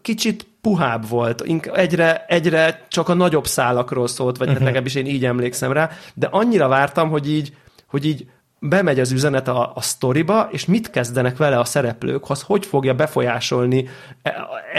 kicsit 0.01 0.47
puhább 0.61 1.09
volt, 1.09 1.41
egyre, 1.73 2.25
egyre 2.27 2.85
csak 2.87 3.09
a 3.09 3.13
nagyobb 3.13 3.47
szálakról 3.47 4.07
szólt, 4.07 4.37
vagy 4.37 4.47
uh-huh. 4.47 4.63
legalábbis 4.63 4.95
én 4.95 5.05
így 5.05 5.25
emlékszem 5.25 5.71
rá, 5.71 5.89
de 6.13 6.27
annyira 6.31 6.67
vártam, 6.67 7.09
hogy 7.09 7.29
így, 7.29 7.53
hogy 7.87 8.05
így 8.05 8.27
bemegy 8.59 8.99
az 8.99 9.11
üzenet 9.11 9.47
a, 9.47 9.71
a 9.75 9.81
sztoriba, 9.81 10.47
és 10.51 10.65
mit 10.65 10.89
kezdenek 10.89 11.37
vele 11.37 11.59
a 11.59 11.65
szereplők, 11.65 12.29
az 12.29 12.41
hogy 12.41 12.65
fogja 12.65 12.93
befolyásolni 12.93 13.87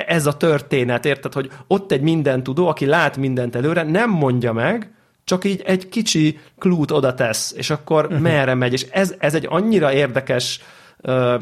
ez 0.06 0.26
a 0.26 0.36
történet, 0.36 1.04
érted, 1.04 1.32
hogy 1.32 1.50
ott 1.66 1.92
egy 1.92 2.00
minden 2.00 2.42
tudó, 2.42 2.68
aki 2.68 2.86
lát 2.86 3.16
mindent 3.16 3.56
előre, 3.56 3.82
nem 3.82 4.10
mondja 4.10 4.52
meg, 4.52 4.92
csak 5.24 5.44
így 5.44 5.62
egy 5.66 5.88
kicsi 5.88 6.38
klút 6.58 6.90
oda 6.90 7.14
tesz, 7.14 7.54
és 7.56 7.70
akkor 7.70 8.04
uh-huh. 8.04 8.20
merre 8.20 8.54
megy, 8.54 8.72
és 8.72 8.86
ez, 8.90 9.14
ez 9.18 9.34
egy 9.34 9.46
annyira 9.50 9.92
érdekes 9.92 10.60
ö, 11.00 11.36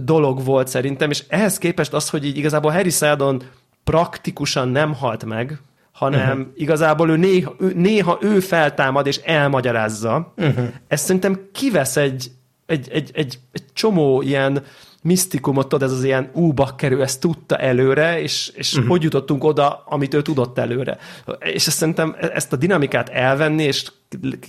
dolog 0.00 0.44
volt 0.44 0.68
szerintem, 0.68 1.10
és 1.10 1.24
ehhez 1.28 1.58
képest 1.58 1.92
az, 1.92 2.08
hogy 2.08 2.26
így 2.26 2.36
igazából 2.36 2.70
Harry 2.70 2.90
Seldon 2.90 3.42
praktikusan 3.84 4.68
nem 4.68 4.94
halt 4.94 5.24
meg, 5.24 5.60
hanem 5.92 6.38
uh-huh. 6.38 6.52
igazából 6.54 7.10
ő 7.10 7.16
néha, 7.16 7.54
ő 7.58 7.72
néha 7.74 8.18
ő 8.20 8.40
feltámad 8.40 9.06
és 9.06 9.16
elmagyarázza. 9.16 10.32
Uh-huh. 10.36 10.68
Ez 10.88 11.00
szerintem 11.00 11.48
kivesz 11.52 11.96
egy, 11.96 12.30
egy, 12.66 12.88
egy, 12.90 13.10
egy, 13.14 13.38
egy 13.52 13.64
csomó 13.72 14.22
ilyen 14.22 14.62
misztikumot, 15.02 15.68
tudod, 15.68 15.88
ez 15.88 15.96
az 15.96 16.04
ilyen 16.04 16.30
ú, 16.34 16.52
bakkerő, 16.52 17.02
ezt 17.02 17.20
tudta 17.20 17.56
előre, 17.56 18.20
és, 18.20 18.52
és 18.54 18.72
uh-huh. 18.72 18.88
hogy 18.88 19.02
jutottunk 19.02 19.44
oda, 19.44 19.82
amit 19.86 20.14
ő 20.14 20.22
tudott 20.22 20.58
előre. 20.58 20.98
És 21.38 21.66
ezt 21.66 21.76
szerintem 21.76 22.16
ezt 22.18 22.52
a 22.52 22.56
dinamikát 22.56 23.08
elvenni, 23.08 23.62
és 23.62 23.92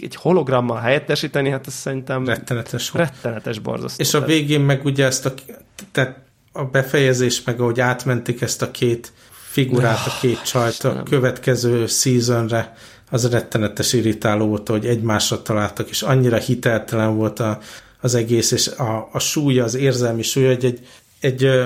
egy 0.02 0.16
hologrammal 0.16 0.80
helyettesíteni, 0.80 1.50
hát 1.50 1.68
ez 1.68 1.74
szerintem 1.74 2.26
rettenetes, 2.26 2.94
rettenetes 2.94 3.60
borzasztó. 3.60 4.04
És 4.04 4.14
a 4.14 4.22
végén 4.26 4.62
meg 4.62 4.86
ugye 4.86 5.06
ezt 5.06 5.26
a, 5.26 5.34
tehát 5.92 6.18
a 6.52 6.64
befejezés, 6.64 7.44
meg 7.44 7.60
ahogy 7.60 7.80
átmentik 7.80 8.42
ezt 8.42 8.62
a 8.62 8.72
két 8.72 9.12
figurát, 9.54 10.06
a 10.06 10.18
két 10.22 10.42
csajt 10.42 10.84
a 10.84 11.04
következő 11.04 11.88
seasonre, 11.88 12.76
az 13.10 13.32
rettenetes 13.32 13.94
irritáló 13.94 14.48
volt, 14.48 14.70
hogy 14.70 14.86
egymásra 14.86 15.42
találtak, 15.42 15.90
és 15.90 16.02
annyira 16.02 16.38
hiteltelen 16.38 17.16
volt 17.16 17.40
a, 17.40 17.60
az 18.02 18.16
egész, 18.16 18.52
és 18.52 18.68
a, 18.68 19.10
a 19.12 19.20
súlya, 19.20 19.64
az 19.64 19.76
érzelmi 19.76 20.22
súlya, 20.22 20.48
hogy 20.48 20.66
egy, 20.66 20.88
egy 21.20 21.44
ö, 21.44 21.66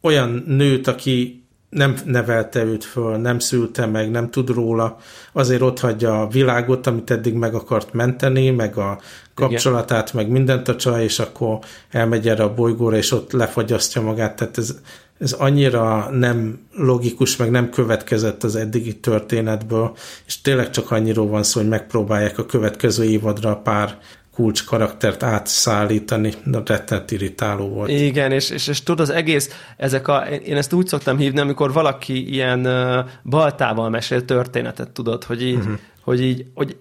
olyan 0.00 0.44
nőt, 0.46 0.86
aki 0.86 1.37
nem 1.68 1.96
nevelte 2.04 2.64
őt 2.64 2.84
föl, 2.84 3.16
nem 3.16 3.38
szülte 3.38 3.86
meg, 3.86 4.10
nem 4.10 4.30
tud 4.30 4.48
róla, 4.48 4.96
azért 5.32 5.60
ott 5.60 5.80
hagyja 5.80 6.20
a 6.20 6.28
világot, 6.28 6.86
amit 6.86 7.10
eddig 7.10 7.34
meg 7.34 7.54
akart 7.54 7.92
menteni, 7.92 8.50
meg 8.50 8.76
a 8.76 8.98
kapcsolatát, 9.34 10.08
Igen. 10.08 10.22
meg 10.22 10.32
mindent 10.32 10.68
a 10.68 10.76
csaj, 10.76 11.02
és 11.02 11.18
akkor 11.18 11.58
elmegy 11.90 12.28
erre 12.28 12.42
a 12.42 12.54
bolygóra, 12.54 12.96
és 12.96 13.12
ott 13.12 13.32
lefagyasztja 13.32 14.02
magát, 14.02 14.36
tehát 14.36 14.58
ez, 14.58 14.76
ez 15.18 15.32
annyira 15.32 16.10
nem 16.10 16.58
logikus, 16.72 17.36
meg 17.36 17.50
nem 17.50 17.70
következett 17.70 18.44
az 18.44 18.56
eddigi 18.56 18.96
történetből, 18.96 19.96
és 20.26 20.40
tényleg 20.40 20.70
csak 20.70 20.90
annyiról 20.90 21.26
van 21.26 21.42
szó, 21.42 21.60
hogy 21.60 21.68
megpróbálják 21.68 22.38
a 22.38 22.46
következő 22.46 23.04
évadra 23.04 23.56
pár 23.56 23.98
kulcs 24.38 24.64
karaktert 24.64 25.22
átszállítani, 25.22 26.32
de 26.44 26.60
rettent 26.64 27.10
irritáló 27.10 27.68
volt. 27.68 27.90
Igen, 27.90 28.32
és, 28.32 28.50
és, 28.50 28.66
és 28.66 28.82
tudod, 28.82 29.00
az 29.00 29.14
egész, 29.14 29.50
ezek 29.76 30.08
a, 30.08 30.18
én 30.26 30.56
ezt 30.56 30.72
úgy 30.72 30.86
szoktam 30.86 31.16
hívni, 31.16 31.40
amikor 31.40 31.72
valaki 31.72 32.32
ilyen 32.32 32.66
uh, 32.66 33.08
baltával 33.24 33.90
mesél 33.90 34.24
történetet, 34.24 34.90
tudod, 34.90 35.24
hogy 35.24 35.42
így, 35.42 35.56
uh-huh 35.56 35.78
hogy 36.08 36.22
így, 36.22 36.46
hogy 36.54 36.76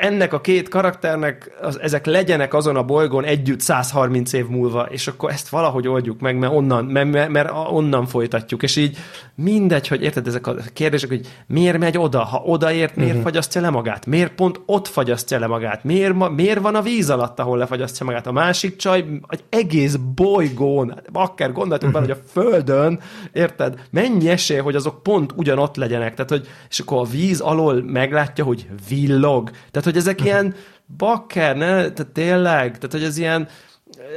ennek 0.00 0.32
a 0.32 0.40
két 0.40 0.68
karakternek, 0.68 1.50
az, 1.60 1.80
ezek 1.80 2.06
legyenek 2.06 2.54
azon 2.54 2.76
a 2.76 2.82
bolygón 2.82 3.24
együtt 3.24 3.60
130 3.60 4.32
év 4.32 4.46
múlva, 4.46 4.82
és 4.82 5.06
akkor 5.06 5.30
ezt 5.30 5.48
valahogy 5.48 5.88
oldjuk 5.88 6.20
meg, 6.20 6.38
mert 6.38 6.52
onnan, 6.52 6.84
mert, 6.84 7.28
mert, 7.28 7.50
onnan 7.70 8.06
folytatjuk, 8.06 8.62
és 8.62 8.76
így 8.76 8.96
mindegy, 9.34 9.88
hogy 9.88 10.02
érted 10.02 10.26
ezek 10.26 10.46
a 10.46 10.54
kérdések, 10.72 11.08
hogy 11.08 11.26
miért 11.46 11.78
megy 11.78 11.98
oda, 11.98 12.24
ha 12.24 12.42
odaért, 12.44 12.96
miért 12.96 13.10
uh-huh. 13.10 13.24
fagyasztja 13.24 13.60
le 13.60 13.70
magát, 13.70 14.06
miért 14.06 14.32
pont 14.32 14.60
ott 14.66 14.88
fagyasztja 14.88 15.38
le 15.38 15.46
magát, 15.46 15.84
miért, 15.84 16.14
ma, 16.14 16.28
miért 16.28 16.60
van 16.60 16.74
a 16.74 16.82
víz 16.82 17.10
alatt, 17.10 17.38
ahol 17.38 17.58
lefagyasztja 17.58 18.06
magát, 18.06 18.26
a 18.26 18.32
másik 18.32 18.76
csaj 18.76 19.04
egy 19.28 19.44
egész 19.48 19.96
bolygón, 20.14 21.00
akár 21.12 21.52
gondoltuk 21.52 21.88
uh-huh. 21.88 22.02
bele, 22.02 22.14
hogy 22.14 22.22
a 22.24 22.40
Földön, 22.40 23.00
érted, 23.32 23.80
mennyi 23.90 24.28
esély, 24.28 24.58
hogy 24.58 24.74
azok 24.74 25.02
pont 25.02 25.32
ugyanott 25.36 25.76
legyenek, 25.76 26.14
tehát 26.14 26.30
hogy, 26.30 26.48
és 26.68 26.78
akkor 26.78 26.98
a 26.98 27.10
víz 27.10 27.40
alól 27.40 27.82
meglátja, 28.26 28.44
hogy 28.44 28.66
villog, 28.88 29.50
tehát 29.50 29.84
hogy 29.84 29.96
ezek 29.96 30.18
uh-huh. 30.18 30.26
ilyen 30.26 30.54
bakker, 30.96 31.56
ne? 31.56 31.68
Tehát 31.68 32.12
tényleg, 32.12 32.66
tehát 32.78 32.92
hogy 32.92 33.02
ez 33.02 33.18
ilyen, 33.18 33.48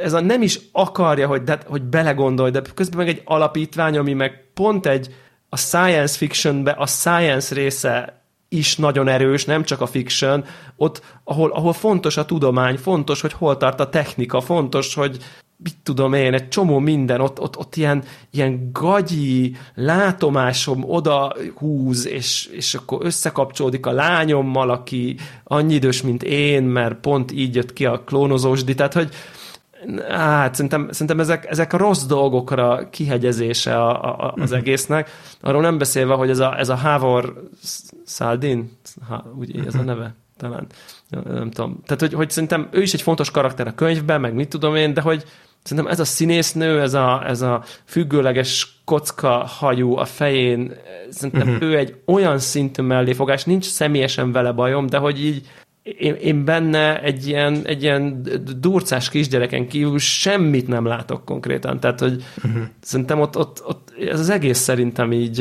ez 0.04 0.14
a 0.14 0.20
nem 0.20 0.42
is 0.42 0.60
akarja, 0.72 1.28
hogy, 1.28 1.44
de, 1.44 1.60
hogy 1.66 1.84
belegondolj, 1.84 2.52
de 2.52 2.62
közben 2.74 2.98
meg 2.98 3.08
egy 3.08 3.22
alapítvány, 3.26 3.98
ami 3.98 4.14
meg 4.14 4.52
pont 4.54 4.86
egy 4.86 5.16
a 5.50 5.58
science 5.58 6.18
fictionbe 6.18 6.72
a 6.72 6.86
science 6.86 7.56
része 7.56 8.24
is 8.50 8.78
nagyon 8.78 9.08
erős, 9.08 9.46
nem 9.46 9.64
csak 9.64 9.82
a 9.82 9.86
fiction, 9.86 10.46
ott, 10.78 11.02
ahol, 11.24 11.52
ahol 11.52 11.74
fontos 11.74 12.18
a 12.18 12.26
tudomány, 12.26 12.78
fontos, 12.78 13.22
hogy 13.22 13.34
hol 13.34 13.58
tart 13.58 13.80
a 13.80 13.90
technika, 13.90 14.42
fontos, 14.42 14.94
hogy 14.96 15.18
mit 15.64 15.76
tudom 15.84 16.14
én, 16.14 16.34
egy 16.34 16.48
csomó 16.48 16.80
minden, 16.80 17.22
ott, 17.22 17.40
ott, 17.40 17.58
ott 17.58 17.76
ilyen, 17.76 18.04
ilyen 18.32 18.70
gagyi 18.72 19.56
látomásom 19.76 20.84
oda 20.84 21.36
húz, 21.56 22.08
és, 22.08 22.46
és 22.46 22.74
akkor 22.74 23.06
összekapcsolódik 23.06 23.86
a 23.86 23.92
lányommal, 23.92 24.70
aki 24.70 25.16
annyi 25.44 25.74
idős, 25.74 26.02
mint 26.02 26.24
én, 26.24 26.64
mert 26.64 26.96
pont 26.96 27.32
így 27.32 27.56
jött 27.56 27.74
ki 27.74 27.86
a 27.86 28.04
klónozósdi, 28.04 28.76
tehát 28.76 28.94
hogy, 28.94 29.14
Hát 30.10 30.56
szerintem, 30.56 30.88
szerintem 30.92 31.20
ezek, 31.20 31.46
ezek 31.50 31.74
a 31.74 31.78
rossz 31.78 32.04
dolgokra 32.04 32.90
kihegyezése 32.90 33.76
a, 33.84 34.24
a, 34.26 34.34
az 34.36 34.50
mhm. 34.50 34.60
egésznek. 34.60 35.10
Arról 35.42 35.62
nem 35.62 35.78
beszélve, 35.78 36.14
hogy 36.14 36.30
ez 36.30 36.40
a, 36.40 36.60
ez 36.60 36.70
a 36.70 36.76
Havor 36.76 37.50
Saldin, 38.06 38.78
ha, 39.08 39.34
úgy 39.40 39.64
ez 39.66 39.76
a 39.76 39.82
neve 39.82 40.16
talán, 40.38 40.68
nem 41.10 41.52
tudom. 41.52 41.80
Tehát, 41.86 42.00
hogy, 42.00 42.14
hogy 42.14 42.30
szerintem 42.30 42.68
ő 42.72 42.82
is 42.82 42.94
egy 42.94 43.02
fontos 43.02 43.32
karakter 43.32 43.68
a 43.68 43.76
könyvben, 43.76 44.22
meg 44.22 44.34
mit 44.34 44.50
tudom 44.50 44.76
én, 44.76 44.94
de 44.94 45.02
hogy 45.02 45.24
szerintem 45.64 45.92
ez 45.92 46.00
a 46.00 46.06
színésznő, 46.06 46.82
ez 46.82 46.94
a, 46.94 47.24
ez 47.28 47.42
a 47.42 47.64
függőleges 47.86 48.82
kocka 48.86 49.30
hajú 49.30 49.96
a 49.96 50.06
fején, 50.06 50.74
szerintem 51.10 51.48
uh-huh. 51.48 51.70
ő 51.70 51.78
egy 51.78 51.96
olyan 52.06 52.40
szintű 52.40 52.82
melléfogás, 52.82 53.44
nincs 53.44 53.66
személyesen 53.66 54.32
vele 54.32 54.52
bajom, 54.52 54.88
de 54.88 54.98
hogy 54.98 55.26
így 55.26 55.48
én, 55.84 56.14
én 56.14 56.46
benne 56.46 57.02
egy 57.02 57.28
ilyen, 57.28 57.62
egy 57.66 57.84
ilyen 57.84 58.28
durcás 58.60 59.10
kisgyereken 59.10 59.68
kívül 59.68 60.00
semmit 60.00 60.68
nem 60.68 60.86
látok 60.86 61.26
konkrétan. 61.26 61.80
Tehát, 61.80 62.00
hogy 62.00 62.24
uh-huh. 62.44 62.64
szerintem 62.82 63.20
ott, 63.20 63.38
ott, 63.38 63.66
ott 63.66 63.94
ez 64.10 64.20
az 64.20 64.30
egész 64.30 64.60
szerintem 64.60 65.12
így 65.12 65.38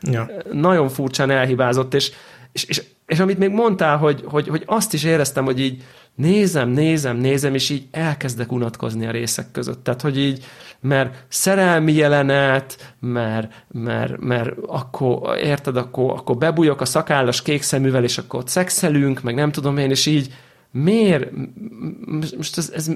ja. 0.00 0.30
nagyon 0.52 0.88
furcsán 0.88 1.30
elhibázott, 1.30 1.94
és, 1.94 2.12
és, 2.52 2.64
és, 2.64 2.82
és 3.06 3.18
amit 3.18 3.38
még 3.38 3.50
mondtál, 3.50 3.96
hogy, 3.96 4.24
hogy, 4.26 4.48
hogy 4.48 4.62
azt 4.66 4.92
is 4.92 5.04
éreztem, 5.04 5.44
hogy 5.44 5.60
így 5.60 5.82
nézem, 6.14 6.68
nézem, 6.68 7.16
nézem, 7.16 7.54
és 7.54 7.70
így 7.70 7.86
elkezdek 7.90 8.52
unatkozni 8.52 9.06
a 9.06 9.10
részek 9.10 9.50
között. 9.52 9.84
Tehát, 9.84 10.00
hogy 10.00 10.18
így, 10.18 10.44
mert 10.80 11.24
szerelmi 11.28 11.92
jelenet, 11.92 12.94
mert, 13.00 13.64
mert, 13.68 14.18
mert 14.20 14.50
akkor, 14.66 15.36
érted, 15.38 15.76
akkor, 15.76 16.10
akkor 16.10 16.36
bebújok 16.36 16.80
a 16.80 16.84
szakállas 16.84 17.42
kék 17.42 17.62
szeművel, 17.62 18.04
és 18.04 18.18
akkor 18.18 18.40
ott 18.40 18.48
szexelünk, 18.48 19.22
meg 19.22 19.34
nem 19.34 19.52
tudom 19.52 19.78
én, 19.78 19.90
és 19.90 20.06
így 20.06 20.34
miért, 20.70 21.30
most 22.36 22.58
ez, 22.58 22.70
ez 22.74 22.90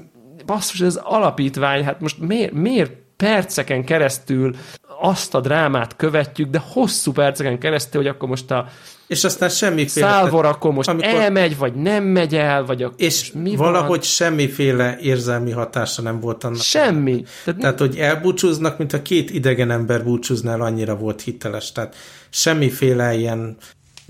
basszus, 0.45 0.81
ez 0.81 0.99
alapítvány, 1.03 1.83
hát 1.83 2.01
most 2.01 2.19
miért, 2.19 2.51
miért 2.51 2.91
perceken 3.17 3.83
keresztül 3.83 4.55
azt 5.01 5.35
a 5.35 5.39
drámát 5.39 5.95
követjük, 5.95 6.49
de 6.49 6.63
hosszú 6.67 7.11
perceken 7.11 7.59
keresztül, 7.59 8.01
hogy 8.01 8.09
akkor 8.09 8.29
most 8.29 8.51
a 8.51 8.67
és 9.09 9.23
aztán 9.23 9.49
semmiféle... 9.49 10.07
Szálvor 10.07 10.45
akkor 10.45 10.73
most 10.73 10.89
amikor, 10.89 11.09
elmegy, 11.09 11.57
vagy 11.57 11.73
nem 11.73 12.03
megy 12.03 12.35
el, 12.35 12.65
vagy 12.65 12.83
a, 12.83 12.93
és 12.97 13.31
mi 13.31 13.55
valahogy 13.55 13.89
van? 13.89 14.01
semmiféle 14.01 14.97
érzelmi 15.01 15.51
hatása 15.51 16.01
nem 16.01 16.19
volt 16.19 16.43
annak. 16.43 16.61
Semmi. 16.61 17.23
Tehát, 17.43 17.59
Tehát, 17.59 17.79
hogy 17.79 17.97
elbúcsúznak, 17.97 18.77
mint 18.77 18.93
a 18.93 19.01
két 19.01 19.29
idegen 19.29 19.71
ember 19.71 20.03
búcsúzna 20.03 20.51
el, 20.51 20.61
annyira 20.61 20.95
volt 20.95 21.21
hiteles. 21.21 21.71
Tehát 21.71 21.95
semmiféle 22.29 23.13
ilyen 23.13 23.57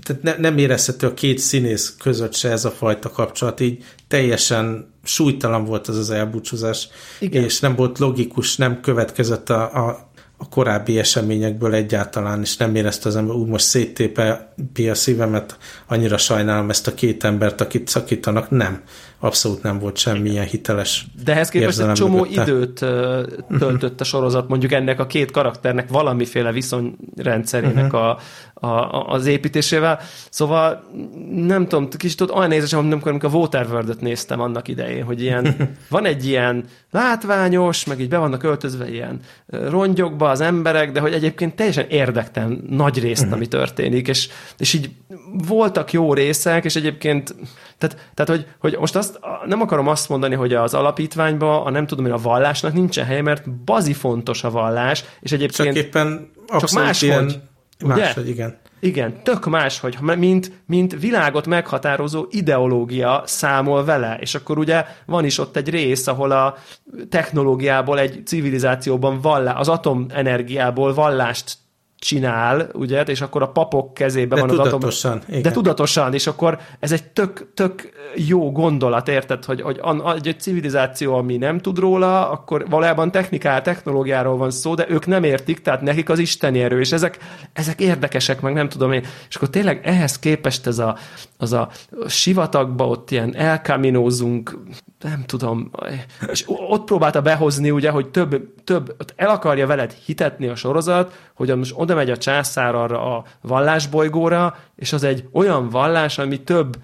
tehát 0.02 0.22
ne, 0.22 0.36
nem 0.36 0.58
érezhető 0.58 1.06
a 1.06 1.14
két 1.14 1.38
színész 1.38 1.94
között 1.98 2.34
se 2.34 2.50
ez 2.50 2.64
a 2.64 2.70
fajta 2.70 3.10
kapcsolat, 3.10 3.60
így 3.60 3.84
teljesen 4.08 4.92
súlytalan 5.04 5.64
volt 5.64 5.88
az 5.88 5.96
az 5.96 6.10
elbúcsúzás, 6.10 6.88
Igen. 7.18 7.44
és 7.44 7.60
nem 7.60 7.76
volt 7.76 7.98
logikus, 7.98 8.56
nem 8.56 8.80
következett 8.80 9.50
a, 9.50 9.86
a 9.86 10.09
a 10.42 10.48
korábbi 10.48 10.98
eseményekből 10.98 11.74
egyáltalán, 11.74 12.40
és 12.40 12.56
nem 12.56 12.74
érezte 12.74 13.08
az 13.08 13.16
ember, 13.16 13.34
úgy 13.34 13.48
most 13.48 13.64
széttépe 13.64 14.52
a 14.90 14.94
szívemet, 14.94 15.56
annyira 15.86 16.16
sajnálom 16.16 16.70
ezt 16.70 16.86
a 16.86 16.94
két 16.94 17.24
embert, 17.24 17.60
akit 17.60 17.88
szakítanak. 17.88 18.50
Nem 18.50 18.82
abszolút 19.20 19.62
nem 19.62 19.78
volt 19.78 19.96
semmilyen 19.96 20.44
hiteles 20.44 21.06
De 21.24 21.32
ehhez 21.32 21.48
képest 21.48 21.80
egy 21.80 21.92
csomó 21.92 22.16
mögötte. 22.16 22.42
időt 22.42 22.78
töltött 23.58 24.00
a 24.00 24.04
sorozat, 24.04 24.48
mondjuk 24.48 24.72
ennek 24.72 25.00
a 25.00 25.06
két 25.06 25.30
karakternek 25.30 25.88
valamiféle 25.88 26.52
viszonyrendszerének 26.52 27.92
uh-huh. 27.92 28.00
a, 28.00 28.18
a, 28.66 29.06
az 29.08 29.26
építésével. 29.26 30.00
Szóval 30.30 30.84
nem 31.34 31.66
tudom, 31.68 31.88
kicsit 31.88 32.20
ott 32.20 32.32
olyan 32.32 32.48
nézés, 32.48 32.72
amikor, 32.72 33.10
amikor 33.10 33.30
a 33.32 33.36
Waterworld-öt 33.36 34.00
néztem 34.00 34.40
annak 34.40 34.68
idején, 34.68 35.04
hogy 35.04 35.22
ilyen, 35.22 35.56
van 35.88 36.04
egy 36.04 36.26
ilyen 36.26 36.64
látványos, 36.90 37.84
meg 37.84 38.00
így 38.00 38.08
be 38.08 38.18
vannak 38.18 38.42
öltözve 38.42 38.90
ilyen 38.90 39.20
rongyokba 39.46 40.30
az 40.30 40.40
emberek, 40.40 40.92
de 40.92 41.00
hogy 41.00 41.12
egyébként 41.12 41.56
teljesen 41.56 41.86
érdektelen 41.88 42.64
nagy 42.68 43.00
részt, 43.00 43.20
uh-huh. 43.20 43.36
ami 43.36 43.46
történik, 43.46 44.08
és, 44.08 44.28
és 44.58 44.72
így 44.72 44.90
voltak 45.46 45.92
jó 45.92 46.14
részek, 46.14 46.64
és 46.64 46.76
egyébként 46.76 47.34
tehát, 47.80 48.10
tehát 48.14 48.30
hogy, 48.30 48.46
hogy 48.58 48.80
most 48.80 48.96
azt 48.96 49.20
nem 49.46 49.60
akarom 49.60 49.88
azt 49.88 50.08
mondani, 50.08 50.34
hogy 50.34 50.54
az 50.54 50.74
alapítványban, 50.74 51.66
a 51.66 51.70
nem 51.70 51.86
tudom 51.86 52.06
én, 52.06 52.12
a 52.12 52.18
vallásnak 52.18 52.72
nincsen 52.72 53.04
helye, 53.04 53.22
mert 53.22 53.50
bazi 53.50 53.92
fontos 53.92 54.44
a 54.44 54.50
vallás, 54.50 55.04
és 55.20 55.32
egyébként... 55.32 55.74
Csak 55.74 55.84
éppen 55.84 56.30
csak 56.46 56.70
máshogy, 56.70 57.08
ilyen, 57.08 57.32
máshogy, 57.84 58.28
igen. 58.28 58.58
Igen, 58.80 59.22
tök 59.22 59.46
máshogy, 59.46 59.98
mint, 60.00 60.52
mint 60.66 61.00
világot 61.00 61.46
meghatározó 61.46 62.26
ideológia 62.30 63.22
számol 63.26 63.84
vele, 63.84 64.16
és 64.20 64.34
akkor 64.34 64.58
ugye 64.58 64.84
van 65.06 65.24
is 65.24 65.38
ott 65.38 65.56
egy 65.56 65.68
rész, 65.68 66.06
ahol 66.06 66.30
a 66.30 66.56
technológiából 67.08 67.98
egy 67.98 68.22
civilizációban 68.26 69.20
vallá, 69.20 69.52
az 69.52 69.68
atomenergiából 69.68 70.94
vallást 70.94 71.56
csinál, 72.00 72.68
ugye, 72.72 73.02
és 73.02 73.20
akkor 73.20 73.42
a 73.42 73.48
papok 73.48 73.94
kezében 73.94 74.38
de 74.38 74.46
van 74.46 74.50
az 74.50 74.56
tudatosan, 74.56 75.10
atom... 75.10 75.24
Igen. 75.28 75.42
De 75.42 75.50
tudatosan, 75.50 76.14
és 76.14 76.26
akkor 76.26 76.58
ez 76.78 76.92
egy 76.92 77.04
tök, 77.04 77.50
tök 77.54 77.90
jó 78.14 78.52
gondolat, 78.52 79.08
érted, 79.08 79.44
hogy, 79.44 79.60
hogy 79.60 79.80
egy, 80.14 80.28
egy 80.28 80.40
civilizáció, 80.40 81.14
ami 81.14 81.36
nem 81.36 81.58
tud 81.58 81.78
róla, 81.78 82.30
akkor 82.30 82.68
valójában 82.68 83.10
technikál, 83.10 83.62
technológiáról 83.62 84.36
van 84.36 84.50
szó, 84.50 84.74
de 84.74 84.86
ők 84.88 85.06
nem 85.06 85.24
értik, 85.24 85.62
tehát 85.62 85.80
nekik 85.80 86.08
az 86.08 86.18
isteni 86.18 86.60
erő, 86.60 86.80
és 86.80 86.92
ezek, 86.92 87.18
ezek 87.52 87.80
érdekesek, 87.80 88.40
meg 88.40 88.52
nem 88.52 88.68
tudom 88.68 88.92
én. 88.92 89.04
És 89.28 89.36
akkor 89.36 89.50
tényleg 89.50 89.80
ehhez 89.84 90.18
képest 90.18 90.66
ez 90.66 90.78
a, 90.78 90.96
az 91.36 91.52
a 91.52 91.68
sivatagba 92.08 92.86
ott 92.86 93.10
ilyen 93.10 93.36
elkaminózunk, 93.36 94.58
nem 95.00 95.24
tudom, 95.26 95.70
és 96.30 96.44
ott 96.46 96.84
próbálta 96.84 97.22
behozni, 97.22 97.70
ugye, 97.70 97.90
hogy 97.90 98.08
több, 98.08 98.54
több 98.64 98.96
el 99.16 99.28
akarja 99.28 99.66
veled 99.66 99.92
hitetni 99.92 100.46
a 100.46 100.54
sorozat, 100.54 101.29
hogy 101.46 101.56
most 101.56 101.72
oda 101.76 101.94
megy 101.94 102.10
a 102.10 102.16
császár 102.16 102.74
arra 102.74 103.16
a 103.16 103.24
vallásbolygóra, 103.40 104.56
és 104.76 104.92
az 104.92 105.04
egy 105.04 105.28
olyan 105.32 105.68
vallás, 105.68 106.18
ami 106.18 106.40
több 106.40 106.76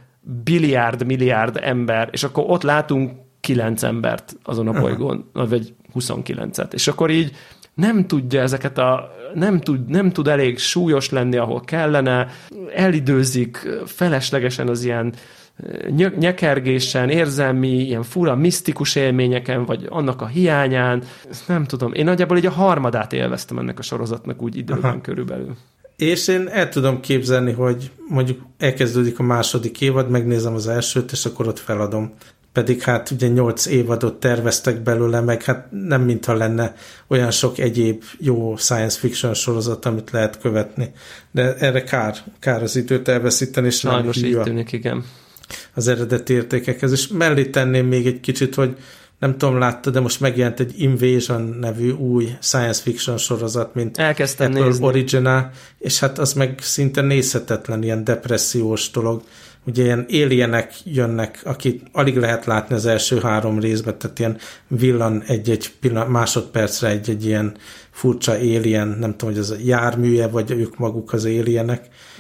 biliárd, 0.44 1.06
milliárd 1.06 1.58
ember, 1.62 2.08
és 2.12 2.22
akkor 2.24 2.44
ott 2.46 2.62
látunk 2.62 3.12
kilenc 3.40 3.82
embert 3.82 4.36
azon 4.42 4.68
a 4.68 4.80
bolygón, 4.80 5.30
vagy 5.32 5.74
29-et. 5.94 6.72
És 6.72 6.88
akkor 6.88 7.10
így 7.10 7.32
nem 7.74 8.06
tudja 8.06 8.40
ezeket 8.40 8.78
a, 8.78 9.10
nem 9.34 9.60
tud, 9.60 9.88
nem 9.88 10.10
tud 10.10 10.28
elég 10.28 10.58
súlyos 10.58 11.10
lenni, 11.10 11.36
ahol 11.36 11.60
kellene, 11.60 12.28
elidőzik 12.74 13.68
feleslegesen 13.84 14.68
az 14.68 14.84
ilyen 14.84 15.14
nyekergésen, 16.18 17.10
érzelmi, 17.10 17.68
ilyen 17.68 18.02
fura, 18.02 18.34
misztikus 18.34 18.94
élményeken, 18.94 19.64
vagy 19.64 19.86
annak 19.88 20.22
a 20.22 20.26
hiányán. 20.26 21.02
Nem 21.46 21.64
tudom, 21.64 21.92
én 21.92 22.04
nagyjából 22.04 22.36
így 22.36 22.46
a 22.46 22.50
harmadát 22.50 23.12
élveztem 23.12 23.58
ennek 23.58 23.78
a 23.78 23.82
sorozatnak 23.82 24.42
úgy 24.42 24.56
időben 24.56 24.90
Aha. 24.90 25.00
körülbelül. 25.00 25.56
És 25.96 26.28
én 26.28 26.48
el 26.48 26.68
tudom 26.68 27.00
képzelni, 27.00 27.52
hogy 27.52 27.90
mondjuk 28.08 28.40
elkezdődik 28.58 29.18
a 29.18 29.22
második 29.22 29.80
évad, 29.80 30.10
megnézem 30.10 30.54
az 30.54 30.68
elsőt, 30.68 31.12
és 31.12 31.24
akkor 31.24 31.48
ott 31.48 31.58
feladom. 31.58 32.12
Pedig 32.52 32.82
hát 32.82 33.10
ugye 33.10 33.28
nyolc 33.28 33.66
évadot 33.66 34.20
terveztek 34.20 34.82
belőle, 34.82 35.20
meg 35.20 35.42
hát 35.42 35.66
nem 35.70 36.02
mintha 36.02 36.34
lenne 36.34 36.74
olyan 37.06 37.30
sok 37.30 37.58
egyéb 37.58 38.02
jó 38.18 38.56
science 38.56 38.98
fiction 38.98 39.34
sorozat, 39.34 39.84
amit 39.84 40.10
lehet 40.10 40.40
követni. 40.40 40.92
De 41.30 41.54
erre 41.54 41.82
kár, 41.82 42.16
kár 42.38 42.62
az 42.62 42.76
időt 42.76 43.08
elveszíteni, 43.08 43.66
és 43.66 43.78
Sajnos 43.78 44.16
így 44.16 44.40
tűnik, 44.40 44.72
igen. 44.72 45.04
Az 45.74 45.88
eredeti 45.88 46.32
értékekhez. 46.32 46.92
És 46.92 47.08
mellé 47.08 47.44
tenném 47.44 47.86
még 47.86 48.06
egy 48.06 48.20
kicsit, 48.20 48.54
hogy 48.54 48.76
nem 49.18 49.38
tudom, 49.38 49.58
látta, 49.58 49.90
de 49.90 50.00
most 50.00 50.20
megjelent 50.20 50.60
egy 50.60 50.72
Invasion 50.76 51.42
nevű 51.60 51.90
új 51.90 52.28
science 52.40 52.82
fiction 52.82 53.16
sorozat, 53.16 53.74
mint 53.74 53.98
Elkezdtem 53.98 54.50
Apple 54.50 54.64
nézni. 54.64 54.84
Original, 54.84 55.50
és 55.78 56.00
hát 56.00 56.18
az 56.18 56.32
meg 56.32 56.58
szinte 56.60 57.00
nézhetetlen, 57.00 57.82
ilyen 57.82 58.04
depressziós 58.04 58.90
dolog. 58.90 59.22
Ugye 59.66 59.82
ilyen 59.82 60.06
alienek 60.08 60.72
jönnek, 60.84 61.40
akit 61.44 61.82
alig 61.92 62.16
lehet 62.16 62.44
látni 62.44 62.74
az 62.74 62.86
első 62.86 63.18
három 63.20 63.60
részben, 63.60 63.98
tehát 63.98 64.18
ilyen 64.18 64.38
villan 64.68 65.22
egy-egy 65.26 65.70
pillanat, 65.80 66.08
másodpercre 66.08 66.88
egy-egy 66.88 67.24
ilyen 67.24 67.56
furcsa 67.90 68.32
alien, 68.32 68.88
nem 68.88 69.10
tudom, 69.16 69.34
hogy 69.34 69.42
ez 69.42 69.50
a 69.50 69.56
járműje, 69.64 70.26
vagy 70.26 70.50
ők 70.50 70.78
maguk 70.78 71.12
az 71.12 71.24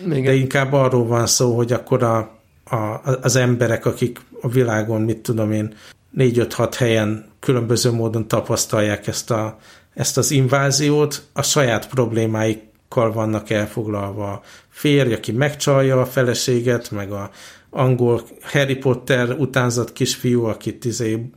Igen. 0.04 0.22
de 0.22 0.34
inkább 0.34 0.72
arról 0.72 1.06
van 1.06 1.26
szó, 1.26 1.56
hogy 1.56 1.72
akkor 1.72 2.02
a, 2.02 2.35
a, 2.70 3.00
az 3.22 3.36
emberek, 3.36 3.86
akik 3.86 4.20
a 4.40 4.48
világon, 4.48 5.02
mit 5.02 5.18
tudom 5.18 5.52
én, 5.52 5.74
4-5-6 6.16 6.74
helyen 6.78 7.26
különböző 7.40 7.92
módon 7.92 8.28
tapasztalják 8.28 9.06
ezt, 9.06 9.30
a, 9.30 9.58
ezt 9.94 10.16
az 10.16 10.30
inváziót, 10.30 11.22
a 11.32 11.42
saját 11.42 11.88
problémáikkal 11.88 13.12
vannak 13.12 13.50
elfoglalva. 13.50 14.32
A 14.32 14.42
férj, 14.68 15.12
aki 15.14 15.32
megcsalja 15.32 16.00
a 16.00 16.06
feleséget, 16.06 16.90
meg 16.90 17.12
a 17.12 17.30
angol 17.70 18.22
Harry 18.42 18.76
Potter 18.76 19.30
utánzat 19.30 19.92
kisfiú, 19.92 20.44
akit 20.44 20.84
izé 20.84 21.30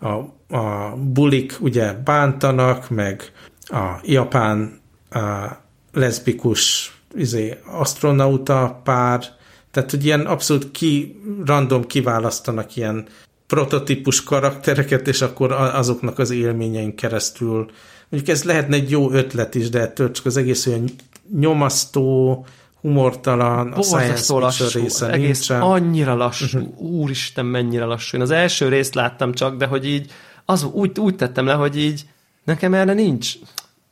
a, 0.00 0.08
a 0.56 0.96
bulik 0.96 1.56
ugye 1.60 1.92
bántanak, 1.92 2.90
meg 2.90 3.32
a 3.60 4.00
japán 4.02 4.80
a 5.10 5.48
leszbikus 5.92 6.92
izé, 7.14 7.58
astronauta 7.64 8.80
pár, 8.84 9.24
tehát 9.72 9.90
hogy 9.90 10.04
ilyen 10.04 10.26
abszolút 10.26 10.70
ki, 10.70 11.20
random 11.44 11.86
kiválasztanak 11.86 12.76
ilyen 12.76 13.06
prototípus 13.46 14.22
karaktereket, 14.22 15.08
és 15.08 15.22
akkor 15.22 15.52
azoknak 15.52 16.18
az 16.18 16.30
élményein 16.30 16.94
keresztül. 16.94 17.70
Mondjuk 18.08 18.36
ez 18.36 18.44
lehetne 18.44 18.76
egy 18.76 18.90
jó 18.90 19.10
ötlet 19.10 19.54
is, 19.54 19.68
de 19.68 19.80
ettől 19.80 20.10
csak 20.10 20.26
az 20.26 20.36
egész 20.36 20.66
olyan 20.66 20.90
nyomasztó, 21.38 22.46
humortalan, 22.80 23.72
a 23.72 23.82
science 23.82 24.34
lassú, 24.34 24.80
része 24.80 25.10
egész 25.10 25.38
nincsen. 25.48 25.60
annyira 25.60 26.14
lassú, 26.14 26.58
uh-huh. 26.58 26.80
úristen, 26.80 27.46
mennyire 27.46 27.84
lassú. 27.84 28.16
Én 28.16 28.22
az 28.22 28.30
első 28.30 28.68
részt 28.68 28.94
láttam 28.94 29.32
csak, 29.32 29.56
de 29.56 29.66
hogy 29.66 29.86
így, 29.86 30.10
az 30.44 30.64
úgy, 30.64 30.98
úgy 30.98 31.16
tettem 31.16 31.46
le, 31.46 31.52
hogy 31.52 31.78
így 31.78 32.04
nekem 32.44 32.74
erre 32.74 32.92
nincs 32.92 33.34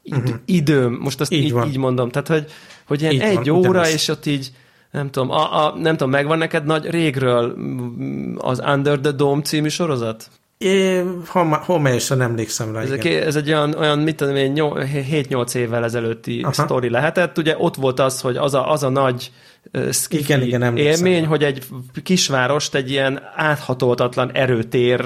id- 0.03 0.17
uh-huh. 0.17 0.35
időm, 0.45 0.99
most 1.01 1.21
azt 1.21 1.33
Így 1.33 1.45
így, 1.45 1.53
van. 1.53 1.69
így 1.69 1.77
mondom, 1.77 2.09
tehát 2.09 2.29
hogy, 2.29 2.47
hogy 2.87 3.01
ilyen 3.01 3.13
Így 3.13 3.21
egy 3.21 3.49
van, 3.49 3.67
óra, 3.67 3.89
és 3.89 4.09
ott 4.09 4.27
így 4.27 4.53
nem 4.91 5.11
tudom, 5.11 5.31
a, 5.31 5.67
a, 5.67 5.79
nem 5.79 5.97
tudom, 5.97 6.11
megvan 6.11 6.39
neked 6.39 6.65
nagy 6.65 6.91
régről 6.91 7.57
az 8.39 8.63
Under 8.67 8.99
the 8.99 9.13
Dome 9.13 9.43
című 9.43 9.69
sorozat? 9.69 10.31
É, 10.59 11.03
homályosan 11.65 12.21
emlékszem 12.21 12.73
rá, 12.73 12.81
Ez, 12.81 12.93
igen. 12.93 13.13
egy, 13.13 13.27
ez 13.27 13.37
egy 13.37 13.49
olyan, 13.49 13.75
olyan 13.75 13.99
mit 13.99 14.17
tudom 14.17 14.37
én, 14.37 14.53
nyol- 14.53 14.83
7-8 15.11 15.55
évvel 15.55 15.85
ezelőtti 15.85 16.41
Aha. 16.41 16.53
sztori 16.53 16.91
lehetett. 16.91 17.39
Ugye 17.39 17.55
ott 17.59 17.75
volt 17.75 18.01
az, 18.01 18.21
hogy 18.21 18.37
az 18.37 18.55
a, 18.55 18.71
az 18.71 18.83
a 18.83 18.89
nagy 18.89 19.33
Igen, 20.09 20.43
igen, 20.43 20.63
emlékszem 20.63 21.07
élmény, 21.07 21.27
hogy 21.27 21.45
egy 21.45 21.65
kisvárost 22.03 22.75
egy 22.75 22.91
ilyen 22.91 23.23
áthatoltatlan 23.37 24.33
erőtér, 24.33 25.05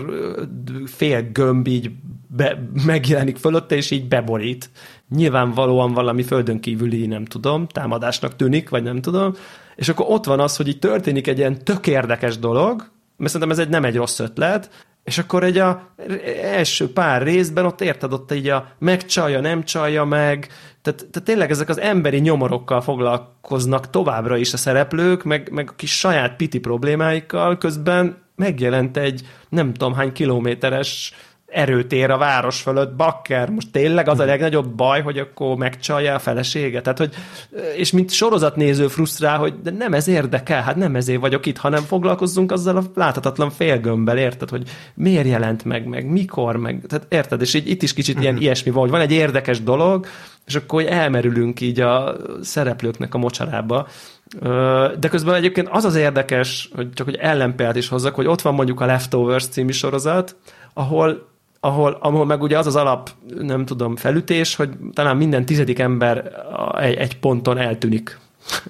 fél 0.86 1.22
gömb 1.32 1.66
így 1.66 1.90
be, 2.26 2.68
megjelenik 2.86 3.36
fölötte, 3.36 3.76
és 3.76 3.90
így 3.90 4.08
beborít. 4.08 4.70
Nyilvánvalóan 5.14 5.92
valami 5.92 6.22
földön 6.22 6.60
kívüli, 6.60 7.06
nem 7.06 7.24
tudom, 7.24 7.66
támadásnak 7.66 8.36
tűnik, 8.36 8.68
vagy 8.68 8.82
nem 8.82 9.00
tudom. 9.00 9.34
És 9.76 9.88
akkor 9.88 10.06
ott 10.08 10.24
van 10.24 10.40
az, 10.40 10.56
hogy 10.56 10.68
így 10.68 10.78
történik 10.78 11.26
egy 11.26 11.38
ilyen 11.38 11.64
tök 11.64 11.86
érdekes 11.86 12.38
dolog, 12.38 12.90
mert 13.16 13.32
szerintem 13.32 13.50
ez 13.50 13.58
egy, 13.58 13.68
nem 13.68 13.84
egy 13.84 13.96
rossz 13.96 14.18
ötlet, 14.18 14.86
és 15.04 15.18
akkor 15.18 15.44
egy 15.44 15.58
a 15.58 15.88
első 16.42 16.92
pár 16.92 17.22
részben 17.22 17.64
ott 17.64 17.80
érted, 17.80 18.12
ott 18.12 18.32
így 18.32 18.48
a 18.48 18.66
megcsalja, 18.78 19.40
nem 19.40 19.64
csalja 19.64 20.04
meg, 20.04 20.48
tehát, 20.82 20.98
tehát 20.98 21.22
tényleg 21.24 21.50
ezek 21.50 21.68
az 21.68 21.80
emberi 21.80 22.18
nyomorokkal 22.18 22.80
foglalkoznak 22.80 23.90
továbbra 23.90 24.36
is 24.36 24.52
a 24.52 24.56
szereplők, 24.56 25.22
meg, 25.22 25.50
meg 25.52 25.68
a 25.70 25.74
kis 25.76 25.98
saját 25.98 26.36
piti 26.36 26.58
problémáikkal, 26.58 27.58
közben 27.58 28.22
megjelent 28.36 28.96
egy 28.96 29.26
nem 29.48 29.72
tudom 29.72 29.94
hány 29.94 30.12
kilométeres 30.12 31.14
erőtér 31.54 32.10
a 32.10 32.18
város 32.18 32.60
fölött, 32.60 32.94
bakker, 32.94 33.50
most 33.50 33.70
tényleg 33.70 34.08
az 34.08 34.18
a 34.18 34.24
legnagyobb 34.24 34.68
baj, 34.68 35.02
hogy 35.02 35.18
akkor 35.18 35.56
megcsalja 35.56 36.14
a 36.14 36.18
felesége, 36.18 36.80
tehát 36.80 36.98
hogy, 36.98 37.14
és 37.76 37.90
mint 37.90 38.10
sorozatnéző 38.10 38.88
frusztrál, 38.88 39.38
hogy 39.38 39.54
de 39.62 39.70
nem 39.70 39.92
ez 39.92 40.08
érdekel, 40.08 40.62
hát 40.62 40.76
nem 40.76 40.96
ezért 40.96 41.20
vagyok 41.20 41.46
itt, 41.46 41.56
hanem 41.56 41.82
foglalkozzunk 41.82 42.52
azzal 42.52 42.76
a 42.76 42.82
láthatatlan 42.94 43.50
félgömbbel, 43.50 44.18
érted, 44.18 44.50
hogy 44.50 44.62
miért 44.94 45.26
jelent 45.26 45.64
meg, 45.64 45.86
meg 45.86 46.06
mikor, 46.06 46.56
meg, 46.56 46.82
tehát 46.88 47.06
érted, 47.08 47.40
és 47.40 47.54
így 47.54 47.68
itt 47.68 47.82
is 47.82 47.92
kicsit 47.92 48.20
ilyen 48.20 48.36
ilyesmi 48.36 48.70
van, 48.70 48.80
hogy 48.80 48.90
van 48.90 49.00
egy 49.00 49.12
érdekes 49.12 49.62
dolog, 49.62 50.06
és 50.46 50.54
akkor 50.54 50.82
hogy 50.82 50.90
elmerülünk 50.90 51.60
így 51.60 51.80
a 51.80 52.16
szereplőknek 52.42 53.14
a 53.14 53.18
mocsarába, 53.18 53.86
de 54.98 55.08
közben 55.10 55.34
egyébként 55.34 55.68
az 55.70 55.84
az 55.84 55.94
érdekes, 55.94 56.70
hogy 56.74 56.92
csak 56.92 57.06
hogy 57.06 57.16
ellenpéldát 57.16 57.76
is 57.76 57.88
hozzak, 57.88 58.14
hogy 58.14 58.26
ott 58.26 58.40
van 58.42 58.54
mondjuk 58.54 58.80
a 58.80 58.86
Leftovers 58.86 59.46
című 59.46 59.72
sorozat, 59.72 60.36
ahol 60.72 61.32
ahol, 61.64 61.98
ahol 62.00 62.24
meg 62.24 62.42
ugye 62.42 62.58
az 62.58 62.66
az 62.66 62.76
alap, 62.76 63.10
nem 63.38 63.64
tudom, 63.64 63.96
felütés, 63.96 64.54
hogy 64.54 64.70
talán 64.92 65.16
minden 65.16 65.46
tizedik 65.46 65.78
ember 65.78 66.32
egy, 66.78 66.94
egy 66.94 67.18
ponton 67.18 67.58
eltűnik. 67.58 68.18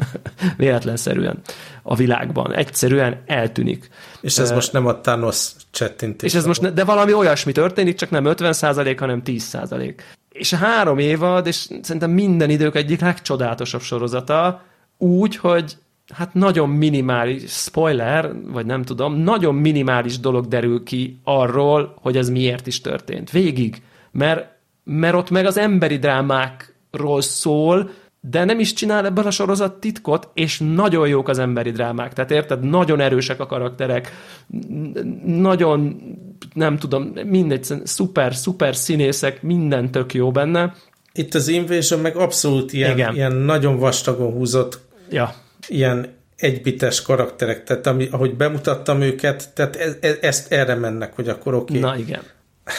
Véletlenszerűen 0.56 1.40
a 1.82 1.94
világban. 1.94 2.54
Egyszerűen 2.54 3.22
eltűnik. 3.26 3.90
És 4.20 4.38
ez 4.38 4.50
Ö, 4.50 4.54
most 4.54 4.72
nem 4.72 4.86
a 4.86 5.00
Thanos 5.00 5.50
csettintés. 5.70 6.32
és 6.32 6.38
ez 6.38 6.46
most, 6.46 6.60
ne, 6.60 6.70
de 6.70 6.84
valami 6.84 7.12
olyasmi 7.12 7.52
történik, 7.52 7.96
csak 7.96 8.10
nem 8.10 8.24
50% 8.26 8.96
hanem 8.98 9.22
10% 9.24 9.94
És 10.28 10.52
a 10.52 10.56
három 10.56 10.98
évad, 10.98 11.46
és 11.46 11.68
szerintem 11.82 12.10
minden 12.10 12.50
idők 12.50 12.74
egyik 12.74 13.00
legcsodálatosabb 13.00 13.80
sorozata, 13.82 14.62
úgy, 14.98 15.36
hogy 15.36 15.76
hát 16.12 16.34
nagyon 16.34 16.68
minimális, 16.68 17.42
spoiler, 17.50 18.32
vagy 18.44 18.66
nem 18.66 18.82
tudom, 18.82 19.14
nagyon 19.14 19.54
minimális 19.54 20.18
dolog 20.18 20.46
derül 20.46 20.82
ki 20.82 21.20
arról, 21.24 21.94
hogy 22.00 22.16
ez 22.16 22.28
miért 22.28 22.66
is 22.66 22.80
történt. 22.80 23.30
Végig. 23.30 23.82
Mert, 24.10 24.46
mert 24.84 25.14
ott 25.14 25.30
meg 25.30 25.46
az 25.46 25.56
emberi 25.56 25.98
drámákról 25.98 27.20
szól, 27.20 27.90
de 28.20 28.44
nem 28.44 28.60
is 28.60 28.72
csinál 28.72 29.06
ebből 29.06 29.26
a 29.26 29.30
sorozat 29.30 29.80
titkot, 29.80 30.28
és 30.34 30.62
nagyon 30.74 31.08
jók 31.08 31.28
az 31.28 31.38
emberi 31.38 31.70
drámák. 31.70 32.12
Tehát 32.12 32.30
érted? 32.30 32.64
Nagyon 32.64 33.00
erősek 33.00 33.40
a 33.40 33.46
karakterek, 33.46 34.12
nagyon, 35.24 35.96
nem 36.54 36.78
tudom, 36.78 37.12
mindegy, 37.24 37.66
szuper, 37.84 38.34
szuper 38.34 38.76
színészek, 38.76 39.42
minden 39.42 39.90
tök 39.90 40.14
jó 40.14 40.30
benne. 40.30 40.74
Itt 41.12 41.34
az 41.34 41.48
Invasion 41.48 42.00
meg 42.00 42.16
abszolút 42.16 42.72
ilyen, 42.72 42.92
Igen. 42.92 43.14
ilyen 43.14 43.32
nagyon 43.32 43.78
vastagon 43.78 44.32
húzott, 44.32 44.82
Ja, 45.10 45.34
ilyen 45.68 46.22
egybites 46.36 47.02
karakterek, 47.02 47.64
tehát 47.64 47.86
ami, 47.86 48.08
ahogy 48.10 48.34
bemutattam 48.34 49.00
őket, 49.00 49.52
tehát 49.54 49.76
ez, 49.76 49.96
ez, 50.00 50.16
ezt 50.20 50.52
erre 50.52 50.74
mennek, 50.74 51.14
hogy 51.14 51.28
akkor 51.28 51.54
oké. 51.54 51.78
na 51.78 51.88
Okay. 51.88 52.00
igen. 52.00 52.22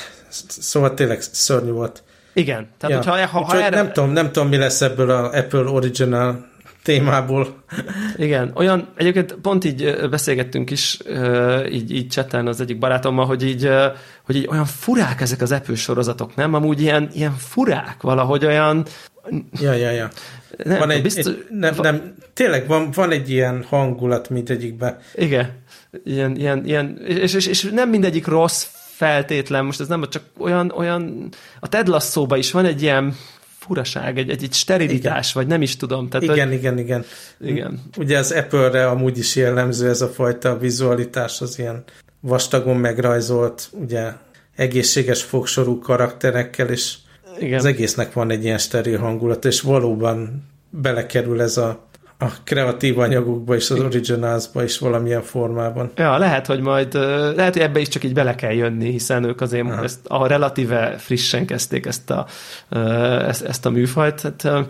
Szóval 0.47 0.93
tényleg 0.93 1.21
szörnyű 1.21 1.71
volt. 1.71 2.03
Igen, 2.33 2.67
tehát 2.77 3.05
ja. 3.05 3.11
hogyha 3.11 3.27
ha, 3.27 3.39
ha 3.39 3.39
Úgyhogy 3.39 3.59
erre, 3.59 3.75
nem, 3.75 3.91
tudom, 3.93 4.09
nem 4.09 4.31
tudom, 4.31 4.49
mi 4.49 4.57
lesz 4.57 4.81
ebből 4.81 5.09
a 5.09 5.29
Apple 5.29 5.59
Original 5.59 6.53
témából. 6.83 7.63
Igen, 8.15 8.51
olyan, 8.55 8.87
egyébként 8.95 9.33
pont 9.33 9.63
így 9.63 10.09
beszélgettünk 10.09 10.71
is, 10.71 10.99
így, 11.71 11.91
így 11.91 12.07
cseten 12.07 12.47
az 12.47 12.61
egyik 12.61 12.79
barátommal, 12.79 13.25
hogy 13.25 13.43
így, 13.43 13.69
hogy 14.25 14.35
így 14.35 14.47
olyan 14.47 14.65
furák 14.65 15.21
ezek 15.21 15.41
az 15.41 15.51
Apple 15.51 15.75
sorozatok, 15.75 16.35
nem? 16.35 16.53
Amúgy 16.53 16.81
ilyen, 16.81 17.09
ilyen 17.13 17.35
furák, 17.37 18.01
valahogy 18.01 18.45
olyan, 18.45 18.85
Ja, 19.59 19.73
ja, 19.73 19.91
ja. 19.91 20.09
Nem, 20.63 20.79
van 20.79 20.89
egy, 20.89 21.01
biztos, 21.01 21.25
egy 21.25 21.45
nem, 21.49 21.75
nem, 21.81 22.13
tényleg 22.33 22.67
van, 22.67 22.91
van 22.91 23.11
egy 23.11 23.29
ilyen 23.29 23.63
hangulat 23.63 24.29
mindegyikben. 24.29 24.97
Igen, 25.15 25.51
ilyen, 26.03 26.35
ilyen, 26.35 26.65
ilyen 26.65 27.01
és, 27.07 27.33
és, 27.33 27.47
és 27.47 27.69
nem 27.73 27.89
mindegyik 27.89 28.27
rossz 28.27 28.65
feltétlen, 28.95 29.65
most 29.65 29.79
ez 29.79 29.87
nem 29.87 30.03
csak 30.09 30.23
olyan, 30.37 30.71
olyan 30.75 31.29
a 31.59 31.69
Ted 31.69 31.87
Lasso-ba 31.87 32.37
is 32.37 32.51
van 32.51 32.65
egy 32.65 32.81
ilyen 32.81 33.15
furaság, 33.59 34.17
egy, 34.17 34.29
egy, 34.29 34.43
egy 34.43 34.53
sterilitás, 34.53 35.29
igen. 35.29 35.41
vagy 35.43 35.51
nem 35.51 35.61
is 35.61 35.75
tudom. 35.75 36.09
Tehát, 36.09 36.25
Igen, 36.25 36.51
igen, 36.51 36.77
igen. 36.77 37.05
Igen. 37.39 37.81
Ugye 37.97 38.17
az 38.17 38.31
Apple-re 38.31 38.87
amúgy 38.87 39.17
is 39.17 39.35
jellemző 39.35 39.89
ez 39.89 40.01
a 40.01 40.07
fajta 40.07 40.57
vizualitás, 40.57 41.41
az 41.41 41.59
ilyen 41.59 41.83
vastagon 42.19 42.77
megrajzolt, 42.77 43.69
ugye 43.71 44.11
egészséges 44.55 45.23
fogsorú 45.23 45.79
karakterekkel, 45.79 46.69
és 46.69 46.95
Igen. 47.39 47.57
az 47.57 47.65
egésznek 47.65 48.13
van 48.13 48.31
egy 48.31 48.43
ilyen 48.43 48.57
steril 48.57 48.99
hangulat, 48.99 49.45
és 49.45 49.61
valóban 49.61 50.43
belekerül 50.69 51.41
ez 51.41 51.57
a, 51.57 51.87
a 52.17 52.25
kreatív 52.43 52.99
anyagokba 52.99 53.55
és 53.55 53.69
az 53.69 53.79
originalsba 53.79 54.63
is 54.63 54.79
valamilyen 54.79 55.21
formában. 55.21 55.91
Ja, 55.95 56.17
lehet, 56.17 56.45
hogy 56.45 56.59
majd, 56.59 56.93
lehet, 57.35 57.53
hogy 57.53 57.61
ebbe 57.61 57.79
is 57.79 57.87
csak 57.87 58.03
így 58.03 58.13
bele 58.13 58.35
kell 58.35 58.51
jönni, 58.53 58.91
hiszen 58.91 59.23
ők 59.23 59.41
azért 59.41 59.65
Aha. 59.65 59.83
ezt, 59.83 59.99
a 60.07 60.27
relatíve 60.27 60.95
frissen 60.97 61.45
kezdték 61.45 61.85
ezt 61.85 62.09
a, 62.09 62.25
ezt, 63.27 63.43
ezt 63.43 63.65
a 63.65 63.69
műfajt. 63.69 64.21
Hát, 64.21 64.43
ö, 64.43 64.61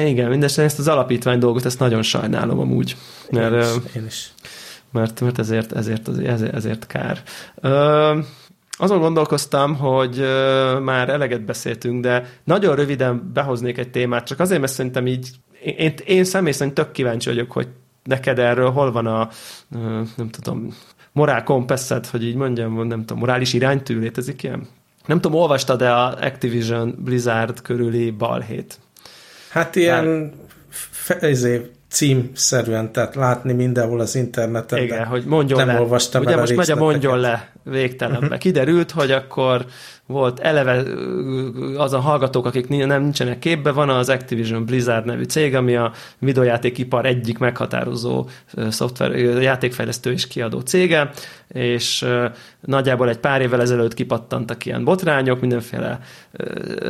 igen, 0.00 0.28
mindesetre 0.28 0.64
ezt 0.64 0.78
az 0.78 0.88
alapítvány 0.88 1.38
dolgot, 1.38 1.64
ezt 1.64 1.78
nagyon 1.78 2.02
sajnálom 2.02 2.58
amúgy. 2.58 2.96
Mert, 3.30 3.52
Én 3.52 3.60
is, 3.60 3.94
én 3.96 4.06
is. 4.06 4.30
mert, 4.90 5.20
mert 5.20 5.38
ezért, 5.38 5.72
ezért, 5.72 6.08
ezért, 6.08 6.54
ezért 6.54 6.86
kár. 6.86 7.22
Ö, 7.60 8.18
azon 8.76 9.00
gondolkoztam, 9.00 9.76
hogy 9.76 10.18
már 10.82 11.08
eleget 11.08 11.44
beszéltünk, 11.44 12.02
de 12.02 12.28
nagyon 12.44 12.76
röviden 12.76 13.30
behoznék 13.34 13.78
egy 13.78 13.90
témát, 13.90 14.26
csak 14.26 14.40
azért, 14.40 14.60
mert 14.60 14.72
szerintem 14.72 15.06
így, 15.06 15.30
én, 15.62 15.94
én 16.04 16.24
személy 16.24 16.52
szerint 16.52 16.74
tök 16.74 16.92
kíváncsi 16.92 17.28
vagyok, 17.28 17.52
hogy 17.52 17.68
neked 18.04 18.38
erről 18.38 18.70
hol 18.70 18.92
van 18.92 19.06
a, 19.06 19.28
nem 20.16 20.28
tudom, 20.30 20.76
morál 21.12 21.42
kompasszed, 21.42 22.06
hogy 22.06 22.24
így 22.24 22.34
mondjam, 22.34 22.86
nem 22.86 23.00
tudom, 23.00 23.18
morális 23.18 23.52
iránytű 23.52 23.98
létezik 23.98 24.42
ilyen? 24.42 24.66
Nem 25.06 25.20
tudom, 25.20 25.40
olvastad-e 25.40 25.94
a 25.94 26.16
Activision 26.20 26.94
Blizzard 26.98 27.62
körüli 27.62 28.10
balhét? 28.10 28.78
Hát 29.50 29.76
ilyen 29.76 30.32
izé, 31.20 31.70
címszerűen, 31.88 32.92
tehát 32.92 33.14
látni 33.14 33.52
mindenhol 33.52 34.00
az 34.00 34.14
interneten. 34.14 34.82
Igen, 34.82 35.04
hogy 35.04 35.24
mondjon 35.24 35.58
nem 35.58 35.74
le. 35.74 35.80
olvastam 35.80 36.22
Ugye 36.22 36.36
most 36.36 36.56
megy 36.56 36.70
a 36.70 36.76
mondjon 36.76 37.18
le 37.18 37.55
végtelenbe. 37.70 38.24
Uh-huh. 38.26 38.38
Kiderült, 38.38 38.90
hogy 38.90 39.10
akkor 39.10 39.66
volt 40.06 40.38
eleve 40.38 40.82
az 41.76 41.92
a 41.92 42.00
hallgatók, 42.00 42.46
akik 42.46 42.68
nem 42.68 43.02
nincsenek 43.02 43.38
képbe, 43.38 43.70
van 43.70 43.88
az 43.88 44.08
Activision 44.08 44.64
Blizzard 44.64 45.04
nevű 45.04 45.22
cég, 45.22 45.54
ami 45.54 45.76
a 45.76 45.92
videójátékipar 46.18 47.06
egyik 47.06 47.38
meghatározó 47.38 48.28
szoftver, 48.68 49.14
játékfejlesztő 49.42 50.12
és 50.12 50.26
kiadó 50.26 50.60
cége, 50.60 51.10
és 51.48 52.06
nagyjából 52.60 53.08
egy 53.08 53.18
pár 53.18 53.40
évvel 53.40 53.60
ezelőtt 53.60 53.94
kipattantak 53.94 54.66
ilyen 54.66 54.84
botrányok, 54.84 55.40
mindenféle 55.40 55.98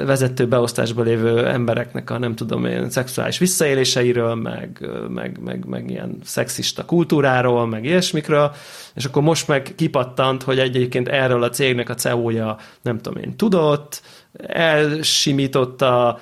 vezető 0.05 0.47
beosztásban 0.47 1.05
lévő 1.05 1.47
embereknek 1.47 2.11
a 2.11 2.19
nem 2.19 2.35
tudom 2.35 2.65
én 2.65 2.91
szexuális 2.91 3.39
visszaéléseiről, 3.39 4.35
meg, 4.35 4.89
meg, 5.09 5.39
meg, 5.45 5.65
meg 5.65 5.91
ilyen 5.91 6.19
szexista 6.25 6.85
kultúráról, 6.85 7.67
meg 7.67 7.85
ilyesmikről, 7.85 8.55
és 8.95 9.05
akkor 9.05 9.23
most 9.23 9.49
meg 9.49 9.73
kipattant, 9.77 10.43
hogy 10.43 10.59
egyébként 10.59 11.09
erről 11.09 11.43
a 11.43 11.51
cégnek 11.51 11.89
a 11.89 11.95
CEO-ja 11.95 12.59
nem 12.83 13.01
tudom 13.01 13.23
én 13.23 13.37
tudott, 13.37 14.03
elsimította, 14.47 16.21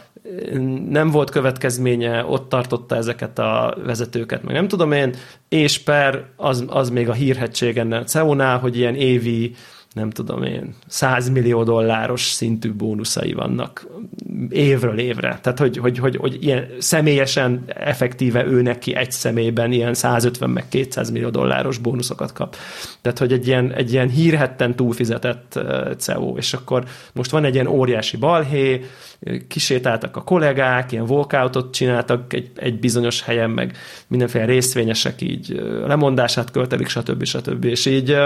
nem 0.88 1.10
volt 1.10 1.30
következménye, 1.30 2.24
ott 2.24 2.48
tartotta 2.48 2.96
ezeket 2.96 3.38
a 3.38 3.76
vezetőket, 3.84 4.42
meg 4.42 4.54
nem 4.54 4.68
tudom 4.68 4.92
én, 4.92 5.14
és 5.48 5.78
per 5.78 6.24
az, 6.36 6.64
az 6.68 6.90
még 6.90 7.08
a 7.08 7.12
hírhetség 7.12 7.78
ennél 7.78 7.98
a 7.98 8.04
CEO-nál, 8.04 8.58
hogy 8.58 8.76
ilyen 8.76 8.94
évi 8.94 9.54
nem 9.94 10.10
tudom 10.10 10.42
én, 10.42 10.74
100 10.86 11.28
millió 11.28 11.62
dolláros 11.62 12.22
szintű 12.22 12.72
bónuszai 12.72 13.32
vannak 13.32 13.86
évről 14.48 14.98
évre. 14.98 15.38
Tehát, 15.42 15.58
hogy, 15.58 15.76
hogy, 15.76 15.98
hogy, 15.98 16.16
hogy 16.16 16.38
ilyen 16.40 16.66
személyesen, 16.78 17.64
effektíve 17.66 18.46
ő 18.46 18.62
neki 18.62 18.94
egy 18.94 19.12
személyben 19.12 19.72
ilyen 19.72 19.94
150 19.94 20.50
meg 20.50 20.68
200 20.68 21.10
millió 21.10 21.28
dolláros 21.28 21.78
bónuszokat 21.78 22.32
kap. 22.32 22.56
Tehát, 23.00 23.18
hogy 23.18 23.32
egy 23.32 23.46
ilyen, 23.46 23.72
egy 23.72 23.92
ilyen 23.92 24.08
hírhetten 24.08 24.76
túlfizetett 24.76 25.60
CEO, 25.96 26.36
és 26.36 26.52
akkor 26.52 26.84
most 27.12 27.30
van 27.30 27.44
egy 27.44 27.54
ilyen 27.54 27.66
óriási 27.66 28.16
balhé, 28.16 28.84
kisétáltak 29.48 30.16
a 30.16 30.22
kollégák, 30.22 30.92
ilyen 30.92 31.10
walkoutot 31.10 31.74
csináltak 31.74 32.32
egy, 32.32 32.50
egy 32.56 32.78
bizonyos 32.78 33.22
helyen, 33.22 33.50
meg 33.50 33.76
mindenféle 34.06 34.44
részvényesek 34.44 35.20
így 35.20 35.62
lemondását 35.86 36.50
követelik, 36.50 36.88
stb. 36.88 37.24
stb. 37.24 37.64
És 37.64 37.86
így 37.86 38.16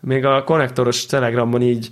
még 0.00 0.24
a 0.24 0.44
konnektoros 0.44 1.06
telegramon 1.06 1.62
így 1.62 1.88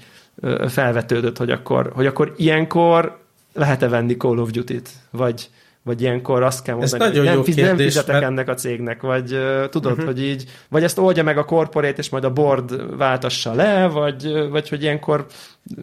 felvetődött, 0.69 1.37
hogy 1.37 1.51
akkor, 1.51 1.93
hogy 1.95 2.07
akkor 2.07 2.35
ilyenkor 2.37 3.19
lehet-e 3.53 3.89
venni 3.89 4.17
Call 4.17 4.39
of 4.39 4.51
Duty-t? 4.51 4.91
Vagy, 5.11 5.49
vagy 5.83 6.01
ilyenkor 6.01 6.43
azt 6.43 6.63
kell 6.63 6.75
mondani, 6.75 7.05
Ez 7.05 7.17
hogy 7.17 7.25
nem, 7.25 7.43
fiz, 7.43 7.55
kérdés, 7.55 7.77
nem 7.77 7.87
fizetek 7.87 8.15
mert... 8.15 8.25
ennek 8.25 8.49
a 8.49 8.55
cégnek, 8.55 9.03
vagy 9.03 9.33
uh, 9.33 9.69
tudod, 9.69 9.93
uh-huh. 9.93 10.07
hogy 10.07 10.23
így, 10.23 10.45
vagy 10.69 10.83
ezt 10.83 10.99
oldja 10.99 11.23
meg 11.23 11.39
a 11.39 11.45
corporate, 11.45 11.99
és 11.99 12.09
majd 12.09 12.25
a 12.25 12.33
board 12.33 12.97
váltassa 12.97 13.55
le, 13.55 13.87
vagy, 13.87 14.49
vagy 14.51 14.69
hogy 14.69 14.83
ilyenkor 14.83 15.27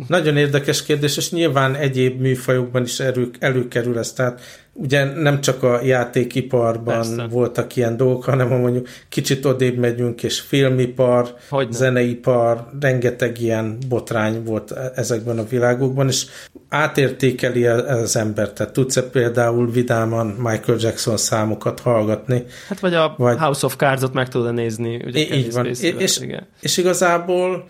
nagyon 0.07 0.37
érdekes 0.37 0.83
kérdés, 0.83 1.17
és 1.17 1.31
nyilván 1.31 1.75
egyéb 1.75 2.21
műfajokban 2.21 2.83
is 2.83 2.99
elő, 2.99 3.29
előkerül 3.39 3.97
ez, 3.97 4.13
tehát 4.13 4.41
ugye 4.73 5.03
nem 5.03 5.41
csak 5.41 5.63
a 5.63 5.79
játékiparban 5.83 6.95
Persze. 6.95 7.27
voltak 7.29 7.75
ilyen 7.75 7.97
dolgok, 7.97 8.23
hanem 8.23 8.49
ha 8.49 8.57
mondjuk 8.57 8.87
kicsit 9.09 9.45
odébb 9.45 9.77
megyünk, 9.77 10.23
és 10.23 10.39
filmipar, 10.39 11.35
Hogyne. 11.49 11.71
zeneipar, 11.71 12.67
rengeteg 12.79 13.41
ilyen 13.41 13.77
botrány 13.87 14.43
volt 14.43 14.71
e- 14.71 14.91
ezekben 14.95 15.37
a 15.37 15.43
világokban, 15.43 16.07
és 16.07 16.25
átértékeli 16.69 17.65
az 17.65 18.15
ember, 18.15 18.49
tehát 18.51 18.73
tudsz-e 18.73 19.03
például 19.03 19.71
vidáman 19.71 20.27
Michael 20.27 20.77
Jackson 20.79 21.17
számokat 21.17 21.79
hallgatni? 21.79 22.43
Hát 22.67 22.79
vagy 22.79 22.93
a 22.93 23.13
vagy... 23.17 23.37
House 23.37 23.65
of 23.65 23.75
Cards-ot 23.75 24.13
meg 24.13 24.27
tudod 24.27 24.53
nézni. 24.53 25.01
Ugye 25.05 25.35
így 25.35 25.51
van, 25.51 25.65
és, 25.65 25.81
és, 25.81 26.19
és 26.61 26.77
igazából 26.77 27.65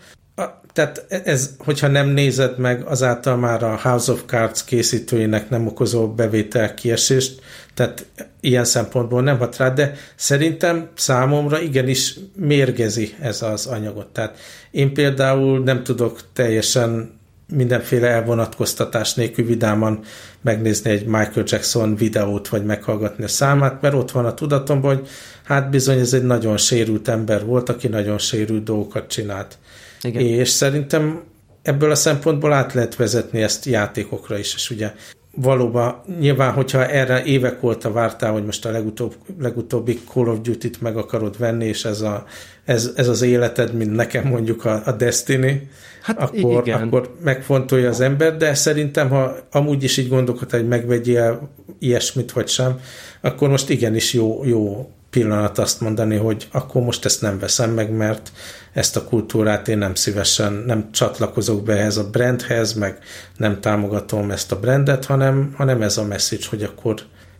tehát 0.74 1.06
ez, 1.08 1.50
hogyha 1.58 1.88
nem 1.88 2.08
nézed 2.08 2.58
meg, 2.58 2.82
azáltal 2.86 3.36
már 3.36 3.62
a 3.62 3.78
House 3.82 4.12
of 4.12 4.22
Cards 4.26 4.64
készítőinek 4.64 5.50
nem 5.50 5.66
okozó 5.66 6.08
bevétel 6.08 6.74
kiesést, 6.74 7.40
tehát 7.74 8.06
ilyen 8.40 8.64
szempontból 8.64 9.22
nem 9.22 9.38
hat 9.38 9.56
rá, 9.56 9.70
de 9.70 9.94
szerintem 10.14 10.88
számomra 10.94 11.60
igenis 11.60 12.18
mérgezi 12.36 13.14
ez 13.20 13.42
az 13.42 13.66
anyagot. 13.66 14.06
Tehát 14.06 14.38
én 14.70 14.94
például 14.94 15.62
nem 15.62 15.82
tudok 15.82 16.20
teljesen 16.32 17.20
mindenféle 17.48 18.08
elvonatkoztatás 18.08 19.14
nélkül 19.14 19.46
vidáman 19.46 20.00
megnézni 20.40 20.90
egy 20.90 21.04
Michael 21.04 21.44
Jackson 21.44 21.96
videót, 21.96 22.48
vagy 22.48 22.64
meghallgatni 22.64 23.24
a 23.24 23.28
számát, 23.28 23.80
mert 23.80 23.94
ott 23.94 24.10
van 24.10 24.26
a 24.26 24.34
tudatomban, 24.34 24.96
hogy 24.96 25.08
hát 25.44 25.70
bizony 25.70 25.98
ez 25.98 26.12
egy 26.12 26.24
nagyon 26.24 26.56
sérült 26.56 27.08
ember 27.08 27.44
volt, 27.44 27.68
aki 27.68 27.88
nagyon 27.88 28.18
sérült 28.18 28.64
dolgokat 28.64 29.06
csinált. 29.06 29.58
Igen. 30.04 30.22
És 30.22 30.48
szerintem 30.48 31.22
ebből 31.62 31.90
a 31.90 31.94
szempontból 31.94 32.52
át 32.52 32.72
lehet 32.72 32.96
vezetni 32.96 33.42
ezt 33.42 33.64
játékokra 33.64 34.38
is, 34.38 34.54
és 34.54 34.70
ugye 34.70 34.92
valóban 35.36 36.02
nyilván, 36.18 36.52
hogyha 36.52 36.86
erre 36.86 37.24
évek 37.24 37.62
óta 37.62 37.92
vártál, 37.92 38.32
hogy 38.32 38.44
most 38.44 38.66
a 38.66 38.70
legutóbb, 38.70 39.14
legutóbbi 39.40 39.98
Call 40.12 40.26
of 40.26 40.40
Duty-t 40.40 40.80
meg 40.80 40.96
akarod 40.96 41.38
venni, 41.38 41.64
és 41.64 41.84
ez, 41.84 42.00
a, 42.00 42.24
ez, 42.64 42.90
ez 42.96 43.08
az 43.08 43.22
életed, 43.22 43.74
mint 43.74 43.94
nekem 43.94 44.26
mondjuk 44.26 44.64
a, 44.64 44.82
a 44.84 44.92
Destiny, 44.92 45.68
hát 46.02 46.18
akkor, 46.18 46.62
igen. 46.66 46.82
akkor 46.82 47.14
megfontolja 47.22 47.88
az 47.88 48.00
ember, 48.00 48.36
de 48.36 48.54
szerintem, 48.54 49.08
ha 49.08 49.36
amúgy 49.50 49.82
is 49.82 49.96
így 49.96 50.08
gondolkodtál, 50.08 50.60
hogy 50.60 50.68
megvegyél 50.68 51.48
ilyesmit 51.78 52.32
vagy 52.32 52.48
sem, 52.48 52.80
akkor 53.20 53.48
most 53.48 53.70
igenis 53.70 54.12
jó, 54.12 54.44
jó 54.44 54.90
pillanat 55.14 55.58
azt 55.58 55.80
mondani, 55.80 56.16
hogy 56.16 56.48
akkor 56.52 56.82
most 56.82 57.04
ezt 57.04 57.20
nem 57.20 57.38
veszem 57.38 57.70
meg, 57.70 57.90
mert 57.90 58.32
ezt 58.72 58.96
a 58.96 59.04
kultúrát 59.04 59.68
én 59.68 59.78
nem 59.78 59.94
szívesen, 59.94 60.52
nem 60.52 60.92
csatlakozok 60.92 61.62
be 61.62 61.72
ehhez 61.72 61.96
a 61.96 62.10
brandhez, 62.10 62.72
meg 62.72 62.98
nem 63.36 63.60
támogatom 63.60 64.30
ezt 64.30 64.52
a 64.52 64.60
brandet, 64.60 65.04
hanem, 65.04 65.54
hanem 65.56 65.82
ez 65.82 65.96
a 65.96 66.04
message, 66.04 66.44
hogy 66.50 66.62
akkor 66.62 66.94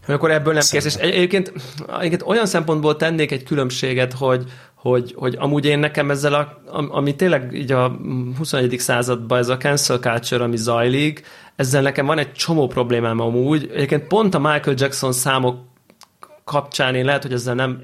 hogy 0.07 0.15
akkor 0.15 0.31
ebből 0.31 0.53
nem 0.53 0.63
kész. 0.71 0.85
És 0.85 0.95
egyébként, 0.95 1.53
egyébként 1.99 2.23
olyan 2.27 2.47
szempontból 2.47 2.97
tennék 2.97 3.33
egy 3.33 3.43
különbséget, 3.43 4.13
hogy, 4.13 4.45
hogy, 4.75 5.15
hogy 5.17 5.37
amúgy 5.39 5.65
én 5.65 5.79
nekem 5.79 6.11
ezzel, 6.11 6.35
a, 6.35 6.61
ami 6.91 7.17
tényleg 7.17 7.55
így 7.55 7.73
a 7.73 7.97
21. 8.39 8.79
században 8.79 9.39
ez 9.39 9.49
a 9.49 9.57
cancel 9.57 9.99
culture, 9.99 10.45
ami 10.45 10.57
zajlik, 10.57 11.23
ezzel 11.57 11.83
nekem 11.83 12.07
van 12.07 12.19
egy 12.19 12.33
csomó 12.33 12.67
problémám 12.67 13.21
amúgy. 13.21 13.71
Egyébként 13.75 14.07
pont 14.07 14.35
a 14.35 14.39
Michael 14.39 14.77
Jackson 14.79 15.13
számok 15.13 15.57
kapcsán 16.45 16.95
én 16.95 17.05
lehet, 17.05 17.23
hogy 17.23 17.33
ezzel 17.33 17.55
nem, 17.55 17.81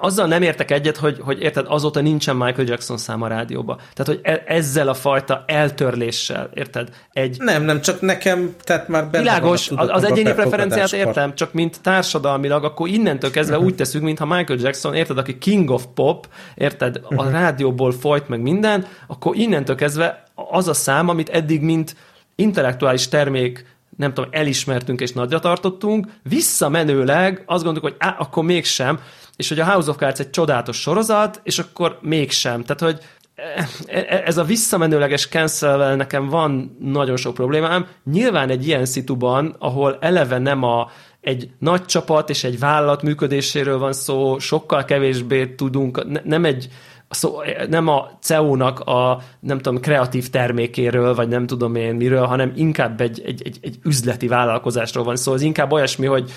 azzal 0.00 0.26
nem 0.26 0.42
értek 0.42 0.70
egyet, 0.70 0.96
hogy, 0.96 1.18
hogy 1.20 1.40
érted, 1.40 1.66
azóta 1.68 2.00
nincsen 2.00 2.36
Michael 2.36 2.66
Jackson 2.66 2.96
szám 2.96 3.22
a 3.22 3.26
rádióba. 3.26 3.76
Tehát, 3.76 4.06
hogy 4.06 4.20
e, 4.22 4.42
ezzel 4.46 4.88
a 4.88 4.94
fajta 4.94 5.44
eltörléssel, 5.46 6.50
érted? 6.54 6.88
Egy... 7.12 7.36
Nem, 7.38 7.62
nem, 7.62 7.80
csak 7.80 8.00
nekem, 8.00 8.54
tehát 8.62 8.88
már 8.88 9.10
benne 9.10 9.22
Világos, 9.22 9.68
van 9.68 9.90
az 9.90 10.04
egyéni 10.04 10.32
preferenciát 10.32 10.92
értem, 10.92 11.34
csak 11.34 11.52
mint 11.52 11.80
társadalmilag, 11.82 12.64
akkor 12.64 12.88
innentől 12.88 13.30
kezdve 13.30 13.54
uh-huh. 13.54 13.70
úgy 13.70 13.76
teszünk, 13.76 14.04
mintha 14.04 14.26
Michael 14.26 14.58
Jackson, 14.58 14.94
érted, 14.94 15.18
aki 15.18 15.38
King 15.38 15.70
of 15.70 15.84
Pop, 15.94 16.28
érted, 16.54 17.00
a 17.02 17.14
uh-huh. 17.14 17.32
rádióból 17.32 17.92
folyt 17.92 18.28
meg 18.28 18.40
minden, 18.40 18.86
akkor 19.06 19.36
innentől 19.36 19.76
kezdve 19.76 20.24
az 20.34 20.68
a 20.68 20.74
szám, 20.74 21.08
amit 21.08 21.28
eddig 21.28 21.60
mint 21.60 21.96
intellektuális 22.34 23.08
termék 23.08 23.73
nem 23.96 24.14
tudom, 24.14 24.30
elismertünk 24.32 25.00
és 25.00 25.12
nagyra 25.12 25.38
tartottunk, 25.38 26.06
visszamenőleg 26.22 27.42
azt 27.46 27.64
gondoljuk, 27.64 27.92
hogy 27.92 28.08
á, 28.08 28.16
akkor 28.18 28.44
mégsem, 28.44 29.00
és 29.36 29.48
hogy 29.48 29.60
a 29.60 29.64
House 29.64 29.90
of 29.90 29.96
Cards 29.96 30.20
egy 30.20 30.30
csodálatos 30.30 30.80
sorozat, 30.80 31.40
és 31.42 31.58
akkor 31.58 31.98
mégsem. 32.00 32.62
Tehát, 32.62 32.80
hogy 32.80 33.04
e, 33.34 33.68
e, 33.86 34.22
ez 34.26 34.38
a 34.38 34.44
visszamenőleges 34.44 35.26
cancel 35.26 35.96
nekem 35.96 36.28
van 36.28 36.76
nagyon 36.80 37.16
sok 37.16 37.34
problémám. 37.34 37.86
Nyilván 38.04 38.50
egy 38.50 38.66
ilyen 38.66 38.84
szituban, 38.84 39.56
ahol 39.58 39.98
eleve 40.00 40.38
nem 40.38 40.62
a, 40.62 40.90
egy 41.20 41.50
nagy 41.58 41.84
csapat 41.84 42.30
és 42.30 42.44
egy 42.44 42.58
vállalat 42.58 43.02
működéséről 43.02 43.78
van 43.78 43.92
szó, 43.92 44.38
sokkal 44.38 44.84
kevésbé 44.84 45.46
tudunk, 45.46 46.08
ne, 46.08 46.20
nem 46.24 46.44
egy 46.44 46.68
szó, 47.14 47.38
nem 47.68 47.88
a 47.88 48.10
CEO-nak 48.20 48.80
a 48.80 49.20
nem 49.40 49.58
tudom, 49.58 49.80
kreatív 49.80 50.30
termékéről, 50.30 51.14
vagy 51.14 51.28
nem 51.28 51.46
tudom 51.46 51.74
én 51.74 51.94
miről, 51.94 52.24
hanem 52.24 52.52
inkább 52.56 53.00
egy, 53.00 53.22
egy, 53.26 53.42
egy, 53.44 53.58
egy 53.62 53.78
üzleti 53.84 54.26
vállalkozásról 54.26 55.04
van 55.04 55.16
szó. 55.16 55.22
Szóval 55.22 55.38
ez 55.38 55.46
inkább 55.46 55.72
olyasmi, 55.72 56.06
hogy 56.06 56.32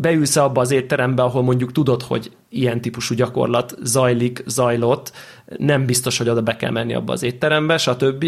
beülsz 0.00 0.36
abba 0.36 0.60
az 0.60 0.70
étterembe, 0.70 1.22
ahol 1.22 1.42
mondjuk 1.42 1.72
tudod, 1.72 2.02
hogy 2.02 2.30
ilyen 2.48 2.80
típusú 2.80 3.14
gyakorlat 3.14 3.74
zajlik, 3.82 4.42
zajlott, 4.46 5.12
nem 5.58 5.86
biztos, 5.86 6.18
hogy 6.18 6.28
oda 6.28 6.42
be 6.42 6.56
kell 6.56 6.70
menni 6.70 6.94
abba 6.94 7.12
az 7.12 7.22
étterembe, 7.22 7.78
stb. 7.78 8.24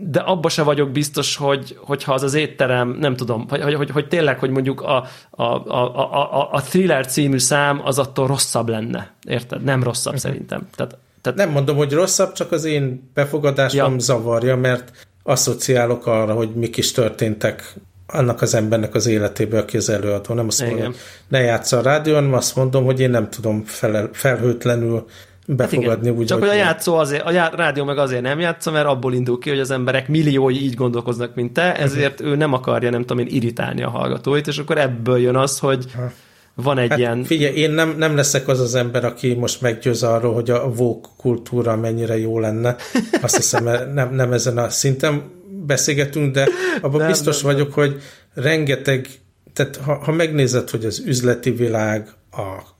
De 0.00 0.20
abba 0.20 0.48
se 0.48 0.62
vagyok 0.62 0.90
biztos, 0.90 1.36
hogy, 1.36 1.78
hogyha 1.80 2.12
az 2.12 2.22
az 2.22 2.34
étterem, 2.34 2.96
nem 3.00 3.16
tudom, 3.16 3.48
hogy, 3.48 3.62
hogy, 3.62 3.74
hogy, 3.74 3.90
hogy 3.90 4.08
tényleg, 4.08 4.38
hogy 4.38 4.50
mondjuk 4.50 4.80
a, 4.80 5.04
a, 5.30 5.42
a, 5.42 6.12
a, 6.12 6.48
a 6.52 6.60
thriller 6.60 7.06
című 7.06 7.38
szám 7.38 7.80
az 7.84 7.98
attól 7.98 8.26
rosszabb 8.26 8.68
lenne. 8.68 9.14
Érted? 9.28 9.62
Nem 9.62 9.82
rosszabb 9.82 10.14
uh-huh. 10.14 10.30
szerintem. 10.30 10.68
Tehát, 10.74 10.98
tehát... 11.32 11.46
Nem 11.46 11.54
mondom, 11.54 11.76
hogy 11.76 11.92
rosszabb, 11.92 12.32
csak 12.32 12.52
az 12.52 12.64
én 12.64 13.10
befogadásom 13.14 13.92
ja. 13.92 13.98
zavarja, 13.98 14.56
mert 14.56 15.06
asszociálok 15.22 16.06
arra, 16.06 16.34
hogy 16.34 16.54
mik 16.54 16.76
is 16.76 16.92
történtek 16.92 17.74
annak 18.06 18.42
az 18.42 18.54
embernek 18.54 18.94
az 18.94 19.06
életében, 19.06 19.60
aki 19.60 19.76
az 19.76 19.88
előadó. 19.88 20.34
Nem 20.34 20.46
azt 20.46 20.60
mondom, 20.62 20.84
hogy 20.84 20.96
ne 21.28 21.40
játsza 21.40 21.78
a 21.78 21.82
rádión, 21.82 22.34
azt 22.34 22.56
mondom, 22.56 22.84
hogy 22.84 23.00
én 23.00 23.10
nem 23.10 23.30
tudom 23.30 23.64
felel, 23.64 24.10
felhőtlenül 24.12 25.06
befogadni. 25.46 26.08
Hát 26.08 26.16
úgy, 26.16 26.26
Csak 26.26 26.38
hogy 26.38 26.48
a 26.48 26.54
játszó 26.54 26.94
azért, 26.94 27.22
a 27.22 27.30
já, 27.30 27.48
rádió 27.48 27.84
meg 27.84 27.98
azért 27.98 28.22
nem 28.22 28.40
játsza, 28.40 28.70
mert 28.70 28.86
abból 28.86 29.14
indul 29.14 29.38
ki, 29.38 29.48
hogy 29.48 29.60
az 29.60 29.70
emberek 29.70 30.08
milliói 30.08 30.62
így 30.62 30.74
gondolkoznak, 30.74 31.34
mint 31.34 31.52
te, 31.52 31.76
ezért 31.76 32.20
ő 32.20 32.36
nem 32.36 32.52
akarja, 32.52 32.90
nem 32.90 33.00
tudom 33.00 33.18
én, 33.18 33.34
irritálni 33.34 33.82
a 33.82 33.90
hallgatóit, 33.90 34.46
és 34.46 34.58
akkor 34.58 34.78
ebből 34.78 35.18
jön 35.18 35.36
az, 35.36 35.58
hogy 35.58 35.86
van 36.56 36.78
egy 36.78 36.88
hát 36.88 36.98
ilyen... 36.98 37.24
Figyelj, 37.24 37.54
én 37.54 37.70
nem, 37.70 37.94
nem 37.98 38.16
leszek 38.16 38.48
az 38.48 38.60
az 38.60 38.74
ember, 38.74 39.04
aki 39.04 39.34
most 39.34 39.60
meggyőz 39.60 40.02
arról, 40.02 40.34
hogy 40.34 40.50
a 40.50 40.70
vók 40.70 41.08
kultúra 41.16 41.76
mennyire 41.76 42.18
jó 42.18 42.38
lenne. 42.38 42.76
Azt 43.22 43.36
hiszem, 43.36 43.92
nem, 43.94 44.14
nem 44.14 44.32
ezen 44.32 44.58
a 44.58 44.68
szinten 44.68 45.22
beszélgetünk, 45.66 46.34
de 46.34 46.48
abban 46.80 46.98
nem, 46.98 47.08
biztos 47.08 47.42
nem, 47.42 47.52
vagyok, 47.52 47.76
nem. 47.76 47.86
hogy 47.86 48.02
rengeteg, 48.34 49.08
tehát 49.52 49.76
ha, 49.76 49.94
ha 49.94 50.12
megnézed, 50.12 50.70
hogy 50.70 50.84
az 50.84 51.02
üzleti 51.06 51.50
világ, 51.50 52.08
a 52.30 52.74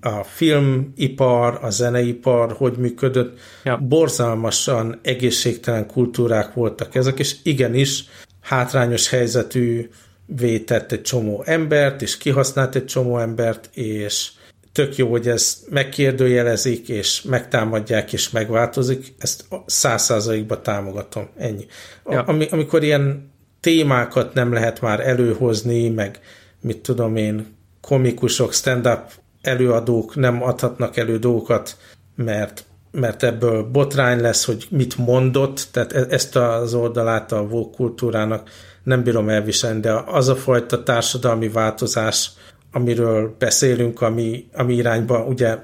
a 0.00 0.24
filmipar, 0.24 1.58
a 1.62 1.70
zeneipar, 1.70 2.52
hogy 2.52 2.76
működött, 2.76 3.38
ja. 3.64 3.76
borzalmasan 3.76 4.98
egészségtelen 5.02 5.86
kultúrák 5.86 6.54
voltak 6.54 6.94
ezek, 6.94 7.18
és 7.18 7.36
igenis 7.42 8.04
hátrányos 8.40 9.08
helyzetű 9.08 9.88
vétett 10.36 10.92
egy 10.92 11.02
csomó 11.02 11.42
embert, 11.46 12.02
és 12.02 12.16
kihasznált 12.16 12.74
egy 12.74 12.84
csomó 12.84 13.18
embert, 13.18 13.70
és 13.72 14.30
tök 14.72 14.96
jó, 14.96 15.10
hogy 15.10 15.28
ezt 15.28 15.70
megkérdőjelezik, 15.70 16.88
és 16.88 17.22
megtámadják, 17.22 18.12
és 18.12 18.30
megváltozik, 18.30 19.14
ezt 19.18 19.44
száz 19.66 20.02
százalékba 20.02 20.60
támogatom, 20.60 21.28
ennyi. 21.36 21.66
Ja. 22.10 22.22
Ami, 22.22 22.46
amikor 22.50 22.82
ilyen 22.82 23.32
témákat 23.60 24.34
nem 24.34 24.52
lehet 24.52 24.80
már 24.80 25.00
előhozni, 25.00 25.88
meg 25.88 26.20
mit 26.60 26.78
tudom 26.78 27.16
én, 27.16 27.58
komikusok, 27.80 28.52
stand-up 28.52 29.12
előadók 29.42 30.16
nem 30.16 30.42
adhatnak 30.42 30.96
elő 30.96 31.18
dolgokat, 31.18 31.76
mert, 32.16 32.64
mert 32.90 33.22
ebből 33.22 33.62
botrány 33.62 34.20
lesz, 34.20 34.44
hogy 34.44 34.66
mit 34.70 34.96
mondott, 34.96 35.68
tehát 35.72 35.92
e- 35.92 36.06
ezt 36.08 36.36
az 36.36 36.74
oldalát 36.74 37.32
a 37.32 37.40
woke 37.40 37.76
kultúrának 37.76 38.50
nem 38.82 39.02
bírom 39.02 39.28
elviselni, 39.28 39.80
de 39.80 39.92
az 39.92 40.28
a 40.28 40.36
fajta 40.36 40.82
társadalmi 40.82 41.48
változás, 41.48 42.30
amiről 42.72 43.34
beszélünk, 43.38 44.00
ami, 44.00 44.46
ami 44.52 44.74
irányba 44.74 45.24
ugye 45.24 45.58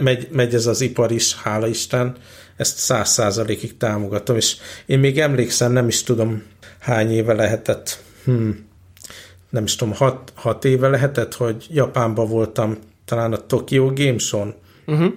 megy, 0.00 0.28
megy 0.30 0.54
ez 0.54 0.66
az 0.66 0.80
ipar 0.80 1.10
is, 1.10 1.34
hála 1.34 1.66
Isten, 1.66 2.16
ezt 2.56 2.78
száz 2.78 3.08
százalékig 3.08 3.76
támogatom, 3.76 4.36
és 4.36 4.56
én 4.86 4.98
még 4.98 5.18
emlékszem, 5.18 5.72
nem 5.72 5.88
is 5.88 6.02
tudom 6.02 6.42
hány 6.78 7.10
éve 7.10 7.32
lehetett, 7.32 8.02
hmm, 8.24 8.66
nem 9.50 9.64
is 9.64 9.76
tudom, 9.76 9.94
hat, 9.94 10.32
hat 10.34 10.64
éve 10.64 10.88
lehetett, 10.88 11.34
hogy 11.34 11.66
Japánban 11.70 12.28
voltam 12.28 12.78
talán 13.04 13.32
a 13.32 13.46
Tokyo 13.46 13.92
Games-on, 13.92 14.54
uh-huh. 14.86 15.12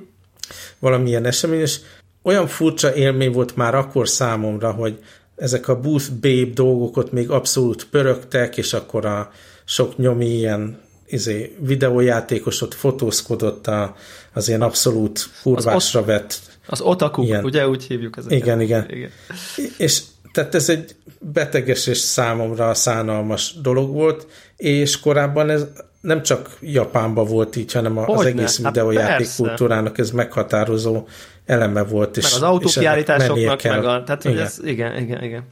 valamilyen 0.80 1.26
esemény, 1.26 1.60
és 1.60 1.80
olyan 2.22 2.48
furcsa 2.48 2.96
élmény 2.96 3.32
volt 3.32 3.56
már 3.56 3.76
akkor 3.76 4.10
számomra, 4.10 4.72
hogy 4.72 5.00
ezek 5.36 5.68
a 5.68 5.80
booth 5.80 6.12
babe 6.12 6.52
dolgok 6.54 7.12
még 7.12 7.30
abszolút 7.30 7.88
pörögtek, 7.90 8.58
és 8.58 8.74
akkor 8.74 9.06
a 9.06 9.32
sok 9.66 9.98
nyomi 9.98 10.26
ilyen 10.30 10.80
izé, 11.08 11.56
videójátékos 11.60 12.62
ott 12.62 12.74
fotózkodott 12.74 13.68
a, 13.68 13.96
az 14.34 14.48
ilyen 14.48 14.62
abszolút 14.62 15.30
kurvásra 15.42 16.00
az 16.00 16.06
vett. 16.06 16.40
Az 16.68 16.82
otaku, 16.82 17.24
ilyen. 17.24 17.44
ugye 17.44 17.68
úgy 17.68 17.84
hívjuk 17.84 18.18
ezeket. 18.18 18.38
Igen, 18.38 18.62
igen, 18.62 18.86
igen. 18.90 19.10
És 19.78 20.02
tehát 20.32 20.56
ez 20.56 20.70
egy 20.70 20.96
beteges 21.20 21.88
és 21.88 21.98
számomra 21.98 22.74
szánalmas 22.74 23.54
dolog 23.62 23.94
volt, 23.94 24.28
és 24.58 25.00
korábban 25.00 25.50
ez 25.50 25.66
nem 26.02 26.24
csak 26.24 26.58
Japánban 26.62 27.26
volt 27.26 27.56
így, 27.56 27.72
hanem 27.72 27.98
az 27.98 28.06
Hogyne? 28.06 28.30
egész 28.30 28.62
hát 28.62 28.74
videójáték 28.74 29.28
hát 29.28 29.36
kultúrának 29.36 29.98
ez 29.98 30.12
meghatározó 30.12 31.04
eleme 31.46 31.84
volt. 31.84 32.16
Meg 32.16 32.26
és, 32.26 32.34
az 32.34 32.42
autókiállításoknak, 32.42 33.64
meg 33.64 33.86
a, 33.86 34.04
tehát 34.04 34.24
igen. 34.24 34.38
Ez, 34.38 34.60
igen, 34.64 34.98
igen, 34.98 35.24
igen. 35.24 35.44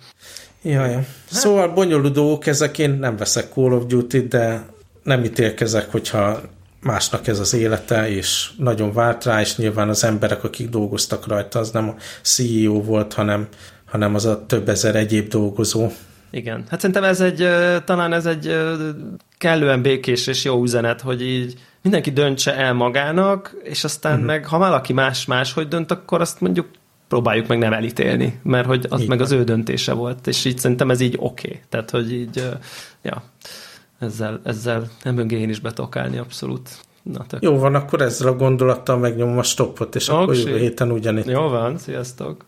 Ja, 0.61 0.85
ja. 0.85 0.95
Hát. 0.95 1.05
Szóval 1.25 1.67
bonyolult 1.67 2.13
dolgok 2.13 2.45
ezek, 2.45 2.77
én 2.77 2.89
nem 2.89 3.17
veszek 3.17 3.53
Call 3.53 3.71
of 3.71 3.85
Duty, 3.85 4.27
de 4.27 4.65
nem 5.03 5.23
ítélkezek, 5.23 5.91
hogyha 5.91 6.41
másnak 6.81 7.27
ez 7.27 7.39
az 7.39 7.53
élete, 7.53 8.09
és 8.09 8.49
nagyon 8.57 8.93
várt 8.93 9.23
rá, 9.23 9.41
és 9.41 9.57
nyilván 9.57 9.89
az 9.89 10.03
emberek, 10.03 10.43
akik 10.43 10.69
dolgoztak 10.69 11.27
rajta, 11.27 11.59
az 11.59 11.71
nem 11.71 11.89
a 11.89 11.95
CEO 12.21 12.81
volt, 12.81 13.13
hanem, 13.13 13.47
hanem 13.85 14.15
az 14.15 14.25
a 14.25 14.45
több 14.45 14.69
ezer 14.69 14.95
egyéb 14.95 15.27
dolgozó. 15.27 15.87
Igen. 16.31 16.63
Hát 16.69 16.79
szerintem 16.79 17.03
ez 17.03 17.21
egy, 17.21 17.47
talán 17.85 18.13
ez 18.13 18.25
egy 18.25 18.57
kellően 19.37 19.81
békés 19.81 20.27
és 20.27 20.43
jó 20.43 20.63
üzenet, 20.63 21.01
hogy 21.01 21.21
így 21.21 21.55
mindenki 21.83 22.11
döntse 22.11 22.55
el 22.55 22.73
magának, 22.73 23.55
és 23.63 23.83
aztán 23.83 24.13
uh-huh. 24.13 24.27
meg, 24.27 24.45
ha 24.45 24.57
valaki 24.57 24.93
más 24.93 25.25
máshogy 25.25 25.67
dönt, 25.67 25.91
akkor 25.91 26.21
azt 26.21 26.41
mondjuk 26.41 26.67
próbáljuk 27.07 27.47
meg 27.47 27.57
nem 27.57 27.73
elítélni, 27.73 28.39
mert 28.43 28.67
hogy 28.67 28.85
az 28.89 29.01
így 29.01 29.07
meg 29.07 29.17
van. 29.17 29.27
az 29.27 29.33
ő 29.33 29.43
döntése 29.43 29.93
volt, 29.93 30.27
és 30.27 30.45
így 30.45 30.57
szerintem 30.57 30.89
ez 30.89 30.99
így 30.99 31.15
oké. 31.19 31.47
Okay. 31.47 31.61
Tehát, 31.69 31.89
hogy 31.89 32.13
így, 32.13 32.49
ja, 33.01 33.23
ezzel, 33.99 34.41
ezzel 34.43 34.87
nem 35.03 35.29
én 35.29 35.49
is 35.49 35.59
betokálni 35.59 36.17
abszolút. 36.17 36.69
Na, 37.03 37.25
Jó 37.39 37.57
van, 37.57 37.75
akkor 37.75 38.01
ezzel 38.01 38.27
a 38.27 38.35
gondolattal 38.35 38.97
megnyomom 38.97 39.37
a 39.37 39.43
stoppot, 39.43 39.95
és 39.95 40.07
Oksé. 40.07 40.21
akkor 40.21 40.35
jövő 40.35 40.57
héten 40.57 40.91
ugyanitt. 40.91 41.25
Jó 41.25 41.47
van, 41.47 41.77
sziasztok! 41.77 42.45